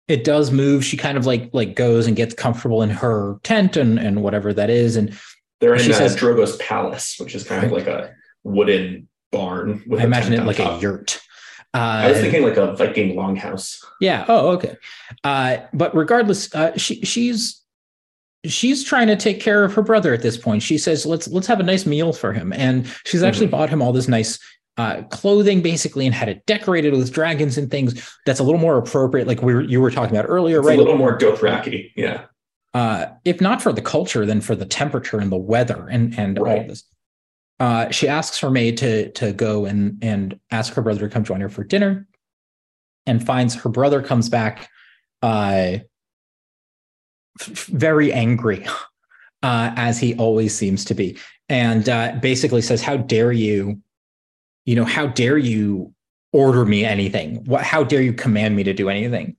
it 0.08 0.24
does 0.24 0.49
move. 0.49 0.84
She 0.84 0.97
kind 0.97 1.16
of 1.16 1.28
like 1.28 1.52
like 1.54 1.76
goes 1.76 2.08
and 2.08 2.16
gets 2.16 2.34
comfortable 2.34 2.82
in 2.82 2.89
her 2.89 3.38
tent 3.43 3.78
and 3.78 3.99
and 3.99 4.24
whatever 4.24 4.52
that 4.52 4.72
is, 4.72 4.95
and 4.95 5.16
they're 5.60 5.76
in 5.76 5.82
she 5.82 5.93
uh, 5.93 5.97
says, 5.97 6.16
Drogo's 6.16 6.58
palace, 6.58 7.18
which 7.20 7.36
is 7.36 7.43
kind 7.43 7.64
of 7.64 7.72
like 7.72 7.86
a 7.86 8.16
wooden 8.43 9.08
barn. 9.32 9.84
I 9.95 10.04
imagine 10.04 10.34
it 10.34 10.43
like 10.43 10.58
top. 10.58 10.80
a 10.80 10.82
yurt. 10.82 11.22
Uh, 11.74 11.78
I 11.78 12.10
was 12.10 12.20
thinking 12.20 12.43
like 12.43 12.58
a 12.58 12.76
Viking 12.76 13.16
longhouse. 13.16 13.78
Yeah. 14.02 14.26
Oh, 14.28 14.49
okay. 14.54 14.76
Uh, 15.24 15.58
but 15.72 15.95
regardless, 15.95 16.54
uh, 16.56 16.76
she 16.78 17.02
she's 17.06 17.61
she's 18.46 18.84
trying 18.84 19.08
to 19.08 19.16
take 19.16 19.39
care 19.39 19.64
of 19.64 19.74
her 19.74 19.82
brother 19.82 20.14
at 20.14 20.22
this 20.22 20.38
point. 20.38 20.64
She 20.64 20.78
says, 20.78 21.06
"Let's 21.06 21.28
let's 21.28 21.48
have 21.48 21.60
a 21.60 21.64
nice 21.64 21.86
meal 21.86 22.14
for 22.14 22.34
him," 22.34 22.54
and 22.54 22.88
she's 23.06 23.24
actually 23.24 23.48
mm-hmm. 23.48 23.58
bought 23.58 23.70
him 23.70 23.82
all 23.82 23.94
this 23.94 24.08
nice 24.08 24.39
uh, 24.78 25.04
clothing, 25.04 25.62
basically, 25.62 26.06
and 26.06 26.16
had 26.16 26.30
it 26.30 26.46
decorated 26.46 26.94
with 26.94 27.12
dragons 27.12 27.58
and 27.58 27.70
things. 27.70 28.10
That's 28.26 28.39
a 28.39 28.44
little 28.44 28.60
more 28.60 28.78
appropriate, 28.78 29.28
like 29.28 29.42
we 29.42 29.54
were, 29.54 29.62
you 29.62 29.82
were 29.82 29.92
talking 29.92 30.16
about 30.16 30.30
earlier, 30.30 30.60
it's 30.60 30.68
right? 30.68 30.80
A 30.80 30.82
little 30.82 30.98
more 30.98 31.18
Dothraki, 31.18 31.92
yeah. 31.96 32.26
Uh, 32.74 33.08
if 33.26 33.42
not 33.42 33.62
for 33.62 33.74
the 33.74 33.82
culture, 33.82 34.26
then 34.26 34.39
for 34.39 34.56
the 34.56 34.66
temperature 34.66 35.20
and 35.20 35.32
the 35.32 35.38
weather 35.38 35.88
and 35.89 36.18
and 36.18 36.39
right. 36.39 36.62
all 36.62 36.68
this. 36.68 36.84
Uh, 37.60 37.92
she 37.92 38.08
asks 38.08 38.39
her 38.39 38.50
maid 38.50 38.78
to 38.78 39.12
to 39.12 39.34
go 39.34 39.66
and 39.66 39.98
and 40.02 40.39
ask 40.52 40.74
her 40.74 40.82
brother 40.82 41.02
to 41.02 41.10
come 41.10 41.24
join 41.24 41.42
her 41.42 41.50
for 41.50 41.64
dinner, 41.64 42.08
and 43.06 43.26
finds 43.26 43.54
her 43.56 43.70
brother 43.70 44.02
comes 44.02 44.30
back 44.30 44.70
uh, 45.22 45.78
very 47.46 48.12
angry, 48.14 48.66
uh, 49.44 49.72
as 49.76 50.00
he 50.00 50.16
always 50.16 50.56
seems 50.56 50.86
to 50.86 50.94
be, 50.94 51.18
and 51.50 51.89
uh, 51.89 52.14
basically 52.22 52.62
says, 52.62 52.82
"How 52.82 52.98
dare 52.98 53.32
you? 53.32 53.82
You 54.66 54.76
know, 54.76 54.86
how 54.86 55.08
dare 55.08 55.38
you 55.38 55.94
order 56.34 56.66
me 56.66 56.86
anything? 56.86 57.44
What? 57.46 57.64
How 57.64 57.84
dare 57.84 58.02
you 58.02 58.14
command 58.14 58.56
me 58.56 58.64
to 58.64 58.74
do 58.74 58.89
anything?" 58.89 59.36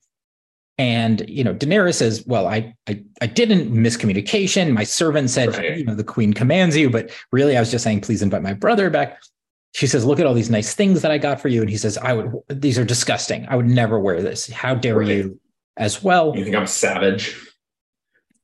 And 0.79 1.29
you 1.29 1.45
know, 1.45 1.55
Daenerys 1.55 1.95
says, 1.95 2.25
"Well, 2.27 2.47
I 2.47 2.75
I, 2.89 3.03
I 3.21 3.27
didn't 3.27 3.73
miscommunication. 3.73 4.73
My 4.73 4.85
servant 4.85 5.31
said, 5.31 5.51
right. 5.51 5.77
you 5.79 5.85
know, 5.85 5.95
the 5.95 6.05
queen 6.05 6.33
commands 6.33 6.77
you, 6.77 6.91
but 6.91 7.11
really, 7.31 7.57
I 7.57 7.61
was 7.61 7.71
just 7.71 7.85
saying, 7.85 8.01
please 8.01 8.23
invite 8.23 8.43
my 8.43 8.55
brother 8.55 8.91
back." 8.91 9.21
She 9.75 9.87
says, 9.87 10.05
"Look 10.05 10.19
at 10.19 10.27
all 10.27 10.35
these 10.35 10.51
nice 10.51 10.75
things 10.75 11.03
that 11.03 11.11
I 11.11 11.19
got 11.19 11.41
for 11.41 11.49
you," 11.49 11.61
and 11.61 11.71
he 11.71 11.77
says, 11.77 11.99
"I 11.99 12.15
would. 12.15 12.33
These 12.49 12.79
are 12.79 12.85
disgusting. 12.85 13.47
I 13.49 13.57
would 13.57 13.69
never 13.69 14.01
wear 14.01 14.23
this. 14.23 14.51
How 14.51 14.75
dare 14.75 14.99
right. 14.99 15.09
you?" 15.09 15.39
As 15.79 16.03
well. 16.03 16.37
You 16.37 16.45
think 16.45 16.55
I'm 16.55 16.67
savage? 16.67 17.35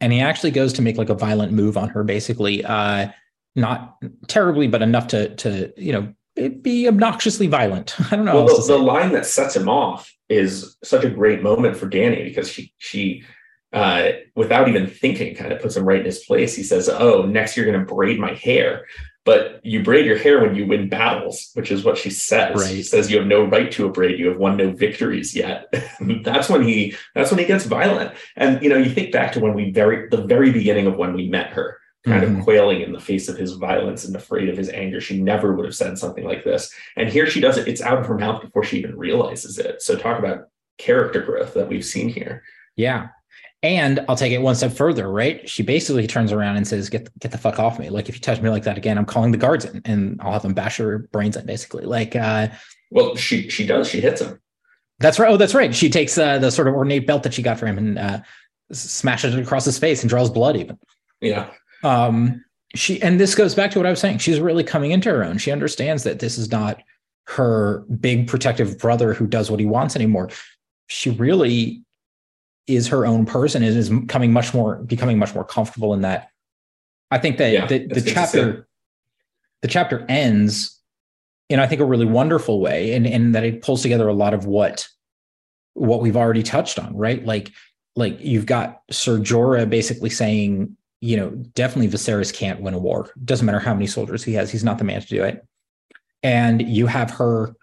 And 0.01 0.13
he 0.13 0.21
actually 0.21 0.53
goes 0.53 0.73
to 0.75 0.83
make 0.83 0.97
like 0.97 1.11
a 1.11 1.15
violent 1.15 1.53
move 1.53 1.77
on 1.77 1.89
her, 1.89 2.05
basically, 2.05 2.65
uh, 2.65 3.09
not 3.57 3.97
terribly, 4.29 4.69
but 4.69 4.83
enough 4.83 5.09
to 5.09 5.35
to 5.37 5.73
you 5.77 5.93
know 5.93 6.15
be 6.63 6.87
obnoxiously 6.87 7.47
violent. 7.47 7.97
I 8.13 8.17
don't 8.17 8.25
know. 8.25 8.45
Well, 8.45 8.61
the, 8.61 8.75
the 8.75 8.79
line 8.79 9.13
that 9.13 9.27
sets 9.27 9.57
him 9.57 9.69
off 9.69 10.13
is 10.29 10.77
such 10.85 11.05
a 11.05 11.11
great 11.11 11.43
moment 11.43 11.77
for 11.77 11.89
Dany 11.89 12.25
because 12.25 12.49
she 12.49 12.73
she 12.79 13.25
uh, 13.73 14.11
without 14.35 14.69
even 14.69 14.87
thinking 14.87 15.35
kind 15.35 15.53
of 15.53 15.61
puts 15.61 15.77
him 15.77 15.85
right 15.85 16.01
in 16.01 16.07
his 16.07 16.25
place. 16.25 16.55
He 16.55 16.63
says, 16.63 16.89
"Oh, 16.89 17.23
next 17.23 17.57
you're 17.57 17.67
going 17.67 17.79
to 17.79 17.95
braid 17.95 18.19
my 18.19 18.35
hair." 18.35 18.87
But 19.29 19.61
you 19.63 19.83
braid 19.83 20.07
your 20.07 20.17
hair 20.17 20.41
when 20.41 20.55
you 20.55 20.67
win 20.67 20.89
battles, 20.89 21.51
which 21.53 21.71
is 21.71 21.85
what 21.85 21.99
she 21.99 22.09
says. 22.09 22.63
Right. 22.63 22.71
She 22.71 22.83
says 22.83 23.11
you 23.11 23.19
have 23.19 23.27
no 23.27 23.45
right 23.45 23.71
to 23.73 23.85
a 23.85 23.91
braid. 23.91 24.19
You 24.19 24.29
have 24.29 24.39
won 24.39 24.57
no 24.57 24.71
victories 24.71 25.37
yet. 25.37 25.67
that's 26.25 26.49
when 26.49 26.63
he 26.63 26.97
that's 27.15 27.31
when 27.31 27.39
he 27.39 27.45
gets 27.45 27.67
violent. 27.67 28.15
And 28.37 28.63
you 28.63 28.71
know, 28.71 28.79
you 28.79 28.89
think 28.89 29.13
back 29.13 29.33
to 29.33 29.41
when 29.41 29.53
we 29.53 29.71
very 29.71 30.09
the 30.09 30.23
very 30.23 30.51
beginning 30.51 30.87
of 30.87 30.97
when 30.97 31.13
we 31.13 31.29
met 31.29 31.51
her 31.51 31.79
kind 32.07 32.25
mm-hmm. 32.25 32.39
of 32.39 32.45
quailing 32.45 32.81
in 32.81 32.93
the 32.93 33.01
face 33.01 33.29
of 33.29 33.37
his 33.37 33.53
violence 33.53 34.07
and 34.07 34.17
afraid 34.17 34.49
of 34.49 34.57
his 34.57 34.71
anger. 34.71 34.99
She 34.99 35.21
never 35.21 35.55
would 35.55 35.67
have 35.67 35.77
said 35.77 35.99
something 35.99 36.25
like 36.25 36.43
this. 36.43 36.73
And 36.97 37.11
here 37.11 37.27
she 37.27 37.43
does 37.43 37.59
it. 37.59 37.69
It's 37.69 37.83
out 37.83 37.99
of 37.99 38.07
her 38.07 38.17
mouth 38.17 38.41
before 38.41 38.65
she 38.65 38.79
even 38.79 38.97
realizes 38.97 39.59
it. 39.59 39.83
So 39.83 39.95
talk 39.95 40.19
about 40.19 40.45
character 40.79 41.21
growth 41.21 41.53
that 41.53 41.69
we've 41.69 41.85
seen 41.85 42.09
here. 42.09 42.45
Yeah. 42.77 43.09
And 43.63 44.05
I'll 44.09 44.17
take 44.17 44.33
it 44.33 44.41
one 44.41 44.55
step 44.55 44.73
further, 44.73 45.11
right? 45.11 45.49
She 45.49 45.65
basically 45.65 46.07
turns 46.07 46.31
around 46.31 46.57
and 46.57 46.67
says, 46.67 46.89
"Get 46.89 47.09
get 47.19 47.33
the 47.33 47.39
fuck 47.39 47.59
off 47.59 47.79
me! 47.79 47.91
Like 47.91 48.09
if 48.09 48.15
you 48.15 48.21
touch 48.21 48.41
me 48.41 48.51
like 48.51 48.63
that 48.63 48.79
again, 48.79 48.97
I'm 48.97 49.05
calling 49.05 49.33
the 49.33 49.39
guards 49.39 49.65
in, 49.65 49.83
and 49.85 50.21
I'll 50.23 50.33
have 50.33 50.43
them 50.43 50.55
bash 50.55 50.79
your 50.79 50.99
brains 50.99 51.37
in." 51.37 51.45
Basically, 51.45 51.85
like, 51.85 52.15
uh, 52.15 52.49
well, 52.91 53.17
she 53.17 53.49
she 53.51 53.67
does. 53.67 53.89
She 53.89 54.01
hits 54.01 54.21
him. 54.21 54.41
That's 55.01 55.19
right. 55.19 55.29
Oh, 55.29 55.37
that's 55.37 55.55
right. 55.55 55.75
She 55.75 55.91
takes 55.91 56.17
uh, 56.17 56.39
the 56.39 56.53
sort 56.53 56.69
of 56.69 56.75
ornate 56.75 57.07
belt 57.07 57.25
that 57.25 57.35
she 57.35 57.43
got 57.43 57.59
for 57.59 57.67
him 57.67 57.79
and 57.79 57.99
uh, 57.99 58.21
smashes 58.71 59.35
it 59.35 59.43
across 59.43 59.65
his 59.65 59.79
face 59.79 60.03
and 60.03 60.09
draws 60.09 60.31
blood. 60.31 60.57
Even. 60.57 60.79
Yeah 61.21 61.51
um, 61.83 62.45
she 62.75 63.01
and 63.03 63.19
this 63.19 63.35
goes 63.35 63.55
back 63.55 63.71
to 63.73 63.79
what 63.79 63.87
I 63.87 63.91
was 63.91 64.01
saying. 64.01 64.19
She's 64.19 64.41
really 64.41 64.65
coming 64.65 64.91
into 64.91 65.11
her 65.11 65.25
own. 65.25 65.39
She 65.39 65.51
understands 65.51 66.05
that 66.05 66.19
this 66.19 66.39
is 66.39 66.51
not 66.51 66.83
her 67.27 67.85
big 68.01 68.27
protective 68.27 68.79
brother 68.79 69.15
who 69.15 69.27
does 69.27 69.51
what 69.51 69.61
he 69.61 69.67
wants 69.67 69.97
anymore. 69.97 70.31
She 70.87 71.11
really 71.11 71.83
is 72.69 72.87
her 72.89 73.07
own 73.07 73.27
person 73.27 73.63
and 73.63 73.77
is 73.77 73.91
coming 74.09 74.33
much 74.33 74.55
more 74.55 74.77
becoming 74.77 75.19
much 75.19 75.35
more 75.35 75.45
comfortable 75.45 75.95
in 75.95 76.03
that. 76.03 76.31
I 77.11 77.19
think 77.19 77.39
that 77.39 77.53
yeah, 77.53 77.67
the, 77.67 77.87
the 77.87 78.03
chapter 78.03 78.69
the 79.63 79.69
chapter 79.69 80.07
ends 80.09 80.81
in 81.49 81.59
I 81.59 81.67
think 81.67 81.81
a 81.81 81.85
really 81.85 82.07
wonderful 82.07 82.61
way 82.61 82.93
and, 82.93 83.07
and 83.07 83.35
that 83.35 83.45
it 83.45 83.63
pulls 83.63 83.83
together 83.83 84.07
a 84.07 84.15
lot 84.15 84.35
of 84.35 84.45
what 84.45 84.87
what 85.75 86.01
we've 86.01 86.17
already 86.17 86.43
touched 86.43 86.79
on, 86.79 86.97
right? 86.97 87.25
Like 87.25 87.51
like 87.97 88.21
you've 88.21 88.47
got 88.47 88.83
Ser 88.91 89.19
Jorah 89.19 89.69
basically 89.69 90.11
saying 90.11 90.77
you 91.01 91.17
know, 91.17 91.31
definitely 91.55 91.89
Viserys 91.89 92.35
can't 92.35 92.61
win 92.61 92.75
a 92.75 92.79
war. 92.79 93.11
Doesn't 93.25 93.47
matter 93.47 93.61
how 93.61 93.73
many 93.73 93.87
soldiers 93.87 94.25
he 94.25 94.33
has, 94.35 94.51
he's 94.51 94.65
not 94.65 94.79
the 94.79 94.85
man 94.85 95.01
to 95.01 95.07
do 95.07 95.23
it. 95.23 95.47
And 96.23 96.61
you 96.63 96.87
have 96.87 97.11
her, 97.13 97.55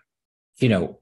you 0.59 0.69
know, 0.69 0.99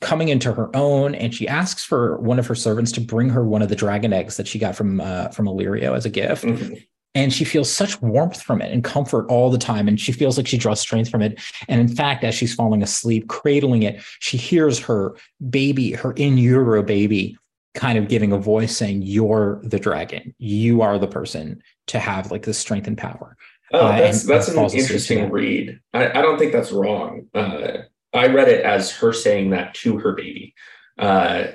coming 0.00 0.28
into 0.28 0.52
her 0.52 0.74
own, 0.74 1.14
and 1.14 1.34
she 1.34 1.46
asks 1.48 1.84
for 1.84 2.18
one 2.18 2.38
of 2.38 2.46
her 2.46 2.54
servants 2.54 2.92
to 2.92 3.00
bring 3.00 3.28
her 3.30 3.44
one 3.44 3.62
of 3.62 3.68
the 3.68 3.76
dragon 3.76 4.12
eggs 4.12 4.36
that 4.36 4.48
she 4.48 4.58
got 4.58 4.76
from 4.76 5.00
uh, 5.00 5.28
from 5.28 5.46
Illyrio 5.46 5.96
as 5.96 6.04
a 6.04 6.10
gift. 6.10 6.44
Mm-hmm. 6.44 6.74
And 7.16 7.32
she 7.32 7.44
feels 7.44 7.70
such 7.70 8.00
warmth 8.00 8.40
from 8.40 8.62
it 8.62 8.72
and 8.72 8.84
comfort 8.84 9.26
all 9.28 9.50
the 9.50 9.58
time. 9.58 9.88
And 9.88 9.98
she 9.98 10.12
feels 10.12 10.36
like 10.36 10.46
she 10.46 10.56
draws 10.56 10.80
strength 10.80 11.10
from 11.10 11.22
it. 11.22 11.40
And 11.66 11.80
in 11.80 11.88
fact, 11.88 12.22
as 12.22 12.36
she's 12.36 12.54
falling 12.54 12.84
asleep, 12.84 13.26
cradling 13.26 13.82
it, 13.82 14.00
she 14.20 14.36
hears 14.36 14.78
her 14.78 15.16
baby, 15.50 15.90
her 15.90 16.12
in 16.12 16.38
utero 16.38 16.84
baby, 16.84 17.36
kind 17.74 17.98
of 17.98 18.08
giving 18.08 18.32
a 18.32 18.38
voice 18.38 18.76
saying 18.76 19.02
you're 19.02 19.60
the 19.62 19.78
dragon 19.78 20.34
you 20.38 20.82
are 20.82 20.98
the 20.98 21.06
person 21.06 21.62
to 21.86 21.98
have 21.98 22.30
like 22.30 22.42
the 22.42 22.54
strength 22.54 22.88
and 22.88 22.98
power 22.98 23.36
oh 23.72 23.86
uh, 23.86 23.98
that's 23.98 24.24
that's 24.24 24.48
an 24.48 24.58
interesting 24.58 25.30
read 25.30 25.78
I, 25.94 26.10
I, 26.10 26.22
don't 26.22 26.38
think 26.38 26.52
that's 26.52 26.72
wrong 26.72 27.28
uh, 27.32 27.82
i 28.12 28.26
read 28.26 28.48
it 28.48 28.64
as 28.64 28.90
her 28.90 29.12
saying 29.12 29.50
that 29.50 29.74
to 29.74 29.98
her 29.98 30.12
baby 30.12 30.54
uh, 30.98 31.46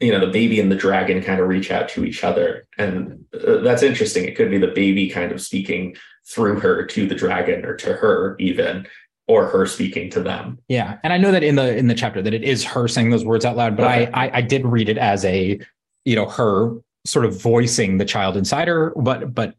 you 0.00 0.12
know 0.12 0.20
the 0.20 0.32
baby 0.32 0.60
and 0.60 0.70
the 0.70 0.76
dragon 0.76 1.22
kind 1.22 1.40
of 1.40 1.48
reach 1.48 1.70
out 1.70 1.88
to 1.88 2.04
each 2.04 2.22
other 2.22 2.66
and 2.76 3.24
uh, 3.34 3.58
that's 3.58 3.82
interesting 3.82 4.24
it 4.24 4.36
could 4.36 4.50
be 4.50 4.58
the 4.58 4.66
baby 4.68 5.08
kind 5.08 5.32
of 5.32 5.40
speaking 5.40 5.96
through 6.28 6.60
her 6.60 6.84
to 6.84 7.06
the 7.06 7.14
dragon 7.14 7.64
or 7.64 7.74
to 7.74 7.92
her 7.94 8.36
even 8.38 8.86
or 9.28 9.46
her 9.46 9.66
speaking 9.66 10.10
to 10.10 10.22
them. 10.22 10.58
Yeah, 10.68 10.98
and 11.02 11.12
I 11.12 11.18
know 11.18 11.32
that 11.32 11.42
in 11.42 11.56
the 11.56 11.76
in 11.76 11.88
the 11.88 11.94
chapter 11.94 12.22
that 12.22 12.34
it 12.34 12.44
is 12.44 12.64
her 12.64 12.88
saying 12.88 13.10
those 13.10 13.24
words 13.24 13.44
out 13.44 13.56
loud, 13.56 13.76
but 13.76 13.84
okay. 13.84 14.10
I, 14.12 14.26
I 14.26 14.36
I 14.38 14.40
did 14.40 14.64
read 14.64 14.88
it 14.88 14.98
as 14.98 15.24
a 15.24 15.58
you 16.04 16.16
know 16.16 16.28
her 16.28 16.72
sort 17.04 17.24
of 17.24 17.40
voicing 17.40 17.98
the 17.98 18.04
child 18.04 18.36
inside 18.36 18.68
her, 18.68 18.92
but 18.96 19.34
but 19.34 19.54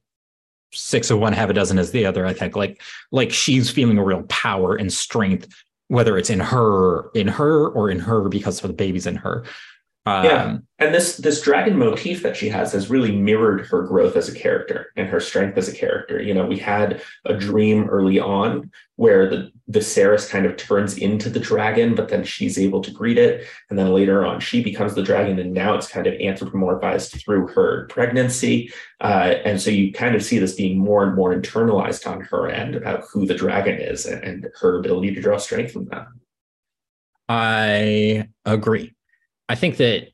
six 0.73 1.09
of 1.09 1.19
one, 1.19 1.33
half 1.33 1.49
a 1.49 1.53
dozen 1.53 1.77
is 1.77 1.91
the 1.91 2.05
other. 2.05 2.25
I 2.25 2.33
think 2.33 2.55
like 2.55 2.81
like 3.11 3.31
she's 3.31 3.69
feeling 3.69 3.97
a 3.97 4.03
real 4.03 4.23
power 4.23 4.75
and 4.75 4.91
strength, 4.91 5.47
whether 5.87 6.17
it's 6.17 6.29
in 6.29 6.39
her 6.39 7.09
in 7.11 7.27
her 7.27 7.67
or 7.69 7.89
in 7.89 7.99
her 7.99 8.27
because 8.29 8.63
of 8.63 8.67
the 8.67 8.73
babies 8.73 9.07
in 9.07 9.15
her. 9.15 9.45
Um, 10.07 10.23
yeah, 10.23 10.57
and 10.79 10.95
this 10.95 11.17
this 11.17 11.41
dragon 11.41 11.77
motif 11.77 12.23
that 12.23 12.37
she 12.37 12.47
has 12.47 12.71
has 12.71 12.89
really 12.89 13.13
mirrored 13.13 13.67
her 13.67 13.81
growth 13.81 14.15
as 14.15 14.29
a 14.29 14.33
character 14.33 14.93
and 14.95 15.09
her 15.09 15.19
strength 15.19 15.57
as 15.57 15.67
a 15.67 15.75
character. 15.75 16.21
You 16.21 16.33
know, 16.33 16.45
we 16.45 16.57
had 16.57 17.01
a 17.25 17.33
dream 17.33 17.89
early 17.89 18.17
on 18.17 18.71
where 18.95 19.29
the 19.29 19.51
Viserys 19.69 20.29
kind 20.29 20.45
of 20.45 20.55
turns 20.55 20.97
into 20.97 21.29
the 21.29 21.41
dragon, 21.41 21.93
but 21.93 22.07
then 22.07 22.23
she's 22.23 22.57
able 22.57 22.81
to 22.83 22.91
greet 22.91 23.17
it, 23.17 23.45
and 23.69 23.77
then 23.77 23.91
later 23.91 24.25
on 24.25 24.39
she 24.39 24.63
becomes 24.63 24.95
the 24.95 25.03
dragon, 25.03 25.39
and 25.39 25.53
now 25.53 25.75
it's 25.75 25.89
kind 25.89 26.07
of 26.07 26.13
anthropomorphized 26.13 27.21
through 27.21 27.47
her 27.47 27.85
pregnancy, 27.89 28.71
uh, 29.01 29.33
and 29.43 29.61
so 29.61 29.69
you 29.69 29.91
kind 29.91 30.15
of 30.15 30.23
see 30.23 30.39
this 30.39 30.55
being 30.55 30.77
more 30.77 31.03
and 31.03 31.15
more 31.15 31.35
internalized 31.35 32.09
on 32.09 32.21
her 32.21 32.47
end 32.47 32.75
about 32.75 33.03
who 33.11 33.25
the 33.25 33.35
dragon 33.35 33.77
is 33.77 34.05
and, 34.05 34.23
and 34.23 34.47
her 34.61 34.79
ability 34.79 35.13
to 35.13 35.21
draw 35.21 35.35
strength 35.35 35.73
from 35.73 35.83
that. 35.89 36.07
I 37.27 38.29
agree. 38.45 38.93
I 39.49 39.55
think 39.55 39.77
that 39.77 40.09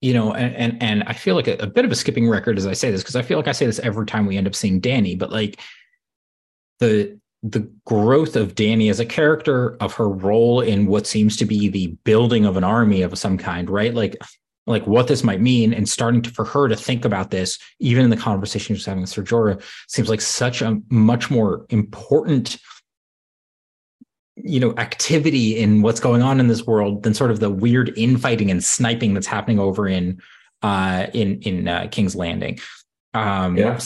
you 0.00 0.12
know, 0.12 0.34
and 0.34 0.54
and, 0.56 0.82
and 0.82 1.02
I 1.04 1.12
feel 1.12 1.36
like 1.36 1.48
a, 1.48 1.56
a 1.58 1.66
bit 1.66 1.84
of 1.84 1.92
a 1.92 1.96
skipping 1.96 2.28
record 2.28 2.58
as 2.58 2.66
I 2.66 2.72
say 2.72 2.90
this 2.90 3.02
because 3.02 3.16
I 3.16 3.22
feel 3.22 3.38
like 3.38 3.48
I 3.48 3.52
say 3.52 3.66
this 3.66 3.78
every 3.78 4.04
time 4.04 4.26
we 4.26 4.36
end 4.36 4.48
up 4.48 4.54
seeing 4.54 4.80
Dany, 4.80 5.18
but 5.18 5.30
like 5.30 5.60
the 6.80 7.18
the 7.44 7.70
growth 7.86 8.36
of 8.36 8.54
Dany 8.54 8.90
as 8.90 9.00
a 9.00 9.06
character, 9.06 9.76
of 9.80 9.94
her 9.94 10.08
role 10.08 10.60
in 10.60 10.86
what 10.86 11.06
seems 11.06 11.36
to 11.38 11.44
be 11.44 11.68
the 11.68 11.88
building 12.04 12.44
of 12.44 12.56
an 12.56 12.64
army 12.64 13.02
of 13.02 13.18
some 13.18 13.38
kind, 13.38 13.70
right? 13.70 13.94
Like 13.94 14.16
like 14.66 14.86
what 14.86 15.08
this 15.08 15.24
might 15.24 15.40
mean 15.40 15.72
and 15.72 15.88
starting 15.88 16.22
to 16.22 16.30
for 16.30 16.44
her 16.44 16.68
to 16.68 16.76
think 16.76 17.04
about 17.04 17.30
this, 17.30 17.58
even 17.78 18.04
in 18.04 18.10
the 18.10 18.16
conversation 18.16 18.74
she's 18.74 18.86
having 18.86 19.02
with 19.02 19.10
Ser 19.10 19.22
Jorah, 19.22 19.62
seems 19.88 20.08
like 20.08 20.20
such 20.20 20.62
a 20.62 20.80
much 20.90 21.30
more 21.30 21.66
important 21.70 22.58
you 24.36 24.58
know 24.58 24.74
activity 24.76 25.58
in 25.58 25.82
what's 25.82 26.00
going 26.00 26.22
on 26.22 26.40
in 26.40 26.48
this 26.48 26.66
world 26.66 27.02
than 27.02 27.14
sort 27.14 27.30
of 27.30 27.40
the 27.40 27.50
weird 27.50 27.92
infighting 27.96 28.50
and 28.50 28.64
sniping 28.64 29.14
that's 29.14 29.26
happening 29.26 29.58
over 29.58 29.86
in 29.86 30.20
uh 30.62 31.06
in 31.12 31.40
in 31.42 31.68
uh, 31.68 31.88
King's 31.90 32.16
Landing. 32.16 32.58
Um 33.14 33.56
yeah. 33.56 33.78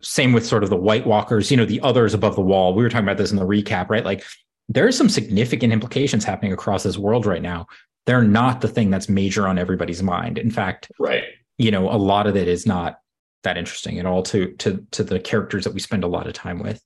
same 0.00 0.32
with 0.32 0.46
sort 0.46 0.64
of 0.64 0.70
the 0.70 0.76
White 0.76 1.06
Walkers, 1.06 1.50
you 1.50 1.56
know, 1.56 1.66
the 1.66 1.80
others 1.82 2.14
above 2.14 2.34
the 2.34 2.40
wall. 2.40 2.74
We 2.74 2.82
were 2.82 2.88
talking 2.88 3.04
about 3.04 3.18
this 3.18 3.30
in 3.30 3.36
the 3.36 3.46
recap, 3.46 3.90
right? 3.90 4.04
Like 4.04 4.24
there 4.68 4.86
are 4.86 4.92
some 4.92 5.08
significant 5.08 5.72
implications 5.72 6.24
happening 6.24 6.52
across 6.52 6.82
this 6.82 6.96
world 6.96 7.26
right 7.26 7.42
now. 7.42 7.66
They're 8.06 8.22
not 8.22 8.62
the 8.62 8.68
thing 8.68 8.90
that's 8.90 9.08
major 9.08 9.46
on 9.46 9.58
everybody's 9.58 10.02
mind. 10.02 10.38
In 10.38 10.50
fact, 10.50 10.90
right. 10.98 11.24
You 11.58 11.70
know, 11.70 11.90
a 11.90 11.98
lot 11.98 12.26
of 12.26 12.36
it 12.36 12.48
is 12.48 12.64
not 12.64 13.00
that 13.42 13.58
interesting 13.58 13.98
at 13.98 14.06
all 14.06 14.22
to 14.22 14.52
to 14.54 14.86
to 14.92 15.04
the 15.04 15.20
characters 15.20 15.64
that 15.64 15.74
we 15.74 15.80
spend 15.80 16.04
a 16.04 16.08
lot 16.08 16.26
of 16.26 16.32
time 16.32 16.58
with 16.58 16.82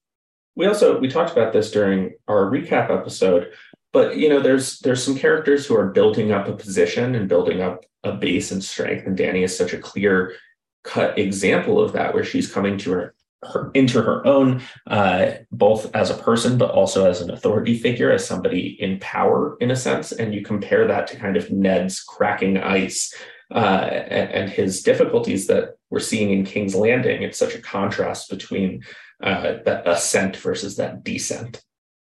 we 0.57 0.67
also 0.67 0.99
we 0.99 1.09
talked 1.09 1.33
about 1.33 1.53
this 1.53 1.71
during 1.71 2.15
our 2.29 2.51
recap 2.51 2.91
episode 2.91 3.53
but 3.93 4.17
you 4.17 4.29
know 4.29 4.41
there's 4.41 4.79
there's 4.81 5.03
some 5.03 5.17
characters 5.17 5.67
who 5.67 5.77
are 5.77 5.91
building 5.91 6.33
up 6.33 6.49
a 6.49 6.53
position 6.53 7.15
and 7.15 7.29
building 7.29 7.61
up 7.61 7.85
a 8.03 8.13
base 8.13 8.51
and 8.51 8.63
strength 8.63 9.07
and 9.07 9.19
dany 9.19 9.43
is 9.43 9.57
such 9.57 9.73
a 9.73 9.79
clear 9.79 10.35
cut 10.83 11.19
example 11.19 11.81
of 11.81 11.93
that 11.93 12.13
where 12.13 12.25
she's 12.25 12.53
coming 12.53 12.77
to 12.77 12.93
her, 12.93 13.15
her 13.43 13.71
into 13.73 14.03
her 14.03 14.27
own 14.27 14.61
uh, 14.89 15.33
both 15.51 15.95
as 15.95 16.11
a 16.11 16.19
person 16.19 16.59
but 16.59 16.71
also 16.71 17.09
as 17.09 17.21
an 17.21 17.31
authority 17.31 17.79
figure 17.79 18.11
as 18.11 18.27
somebody 18.27 18.77
in 18.81 18.99
power 19.01 19.57
in 19.61 19.71
a 19.71 19.77
sense 19.77 20.13
and 20.13 20.35
you 20.35 20.43
compare 20.43 20.87
that 20.87 21.07
to 21.07 21.17
kind 21.17 21.37
of 21.37 21.51
ned's 21.51 22.01
cracking 22.03 22.59
ice 22.59 23.15
uh, 23.55 23.89
and, 24.09 24.31
and 24.31 24.51
his 24.51 24.83
difficulties 24.83 25.47
that 25.47 25.77
we're 25.91 26.01
seeing 26.01 26.31
in 26.31 26.45
king's 26.45 26.75
landing. 26.75 27.23
It's 27.23 27.39
such 27.39 27.55
a 27.55 27.61
contrast 27.61 28.29
between 28.31 28.83
uh, 29.23 29.59
that 29.65 29.87
ascent 29.87 30.37
versus 30.37 30.77
that 30.77 31.05
descent. 31.05 31.63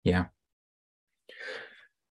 Yeah. 0.04 0.26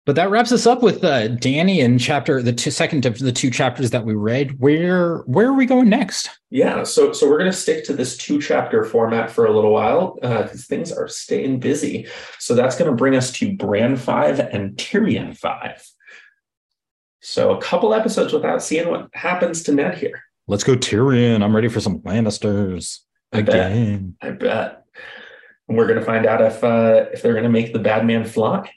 But 0.05 0.15
that 0.15 0.31
wraps 0.31 0.51
us 0.51 0.65
up 0.65 0.81
with 0.81 1.03
uh, 1.03 1.27
Dany 1.27 1.85
and 1.85 1.99
chapter 1.99 2.41
the 2.41 2.51
two, 2.51 2.71
second 2.71 3.05
of 3.05 3.19
the 3.19 3.31
two 3.31 3.51
chapters 3.51 3.91
that 3.91 4.05
we 4.05 4.15
read. 4.15 4.59
Where 4.59 5.17
where 5.27 5.47
are 5.47 5.53
we 5.53 5.67
going 5.67 5.87
next? 5.87 6.31
Yeah, 6.49 6.83
so 6.83 7.11
so 7.11 7.29
we're 7.29 7.37
going 7.37 7.51
to 7.51 7.55
stick 7.55 7.83
to 7.85 7.93
this 7.93 8.17
two 8.17 8.41
chapter 8.41 8.83
format 8.83 9.29
for 9.29 9.45
a 9.45 9.53
little 9.53 9.71
while 9.71 10.15
because 10.15 10.61
uh, 10.61 10.65
things 10.67 10.91
are 10.91 11.07
staying 11.07 11.59
busy. 11.59 12.07
So 12.39 12.55
that's 12.55 12.75
going 12.75 12.89
to 12.89 12.97
bring 12.97 13.15
us 13.15 13.31
to 13.33 13.55
Bran 13.55 13.97
five 13.97 14.39
and 14.39 14.75
Tyrion 14.77 15.37
five. 15.37 15.87
So 17.21 17.55
a 17.55 17.61
couple 17.61 17.93
episodes 17.93 18.33
without 18.33 18.63
seeing 18.63 18.89
what 18.89 19.09
happens 19.13 19.61
to 19.63 19.73
Ned 19.73 19.95
here. 19.95 20.23
Let's 20.47 20.63
go 20.63 20.75
Tyrion. 20.75 21.43
I'm 21.43 21.55
ready 21.55 21.67
for 21.67 21.81
some 21.81 21.99
Lannisters 21.99 23.01
I 23.31 23.39
again. 23.39 24.15
Bet. 24.21 24.29
I 24.29 24.31
bet. 24.33 24.83
And 25.67 25.77
we're 25.77 25.87
going 25.87 25.99
to 25.99 26.05
find 26.05 26.25
out 26.25 26.41
if 26.41 26.63
uh, 26.63 27.05
if 27.13 27.21
they're 27.21 27.33
going 27.33 27.43
to 27.43 27.49
make 27.49 27.73
the 27.73 27.79
bad 27.79 28.05
man 28.05 28.25
fly. 28.25 28.71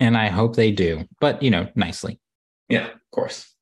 And 0.00 0.16
I 0.16 0.28
hope 0.28 0.56
they 0.56 0.72
do, 0.72 1.06
but 1.20 1.42
you 1.42 1.50
know, 1.50 1.68
nicely. 1.76 2.20
Yeah, 2.68 2.86
of 2.86 3.10
course. 3.12 3.54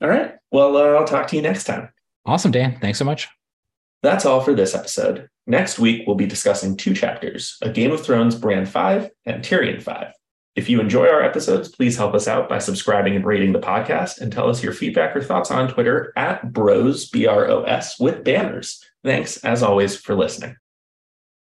All 0.00 0.08
right. 0.08 0.34
Well, 0.50 0.76
uh, 0.76 0.98
I'll 0.98 1.06
talk 1.06 1.28
to 1.28 1.36
you 1.36 1.42
next 1.42 1.64
time. 1.64 1.90
Awesome, 2.26 2.50
Dan. 2.50 2.78
Thanks 2.80 2.98
so 2.98 3.04
much. 3.04 3.28
That's 4.02 4.24
all 4.24 4.40
for 4.40 4.54
this 4.54 4.74
episode. 4.74 5.28
Next 5.46 5.78
week, 5.78 6.02
we'll 6.06 6.16
be 6.16 6.26
discussing 6.26 6.76
two 6.76 6.94
chapters 6.94 7.56
A 7.62 7.70
Game 7.70 7.90
of 7.90 8.04
Thrones 8.04 8.34
Bran 8.34 8.66
5 8.66 9.10
and 9.26 9.42
Tyrion 9.42 9.82
5. 9.82 10.12
If 10.54 10.68
you 10.68 10.80
enjoy 10.80 11.08
our 11.08 11.22
episodes, 11.22 11.68
please 11.68 11.96
help 11.96 12.14
us 12.14 12.26
out 12.26 12.48
by 12.48 12.58
subscribing 12.58 13.14
and 13.14 13.24
rating 13.24 13.52
the 13.52 13.60
podcast 13.60 14.20
and 14.20 14.32
tell 14.32 14.50
us 14.50 14.62
your 14.62 14.72
feedback 14.72 15.14
or 15.14 15.22
thoughts 15.22 15.50
on 15.50 15.68
Twitter 15.68 16.12
at 16.16 16.52
bros, 16.52 17.08
B 17.08 17.26
R 17.26 17.48
O 17.48 17.62
S, 17.62 17.98
with 18.00 18.24
banners. 18.24 18.84
Thanks, 19.08 19.38
as 19.38 19.62
always, 19.62 19.96
for 19.96 20.14
listening. 20.14 20.56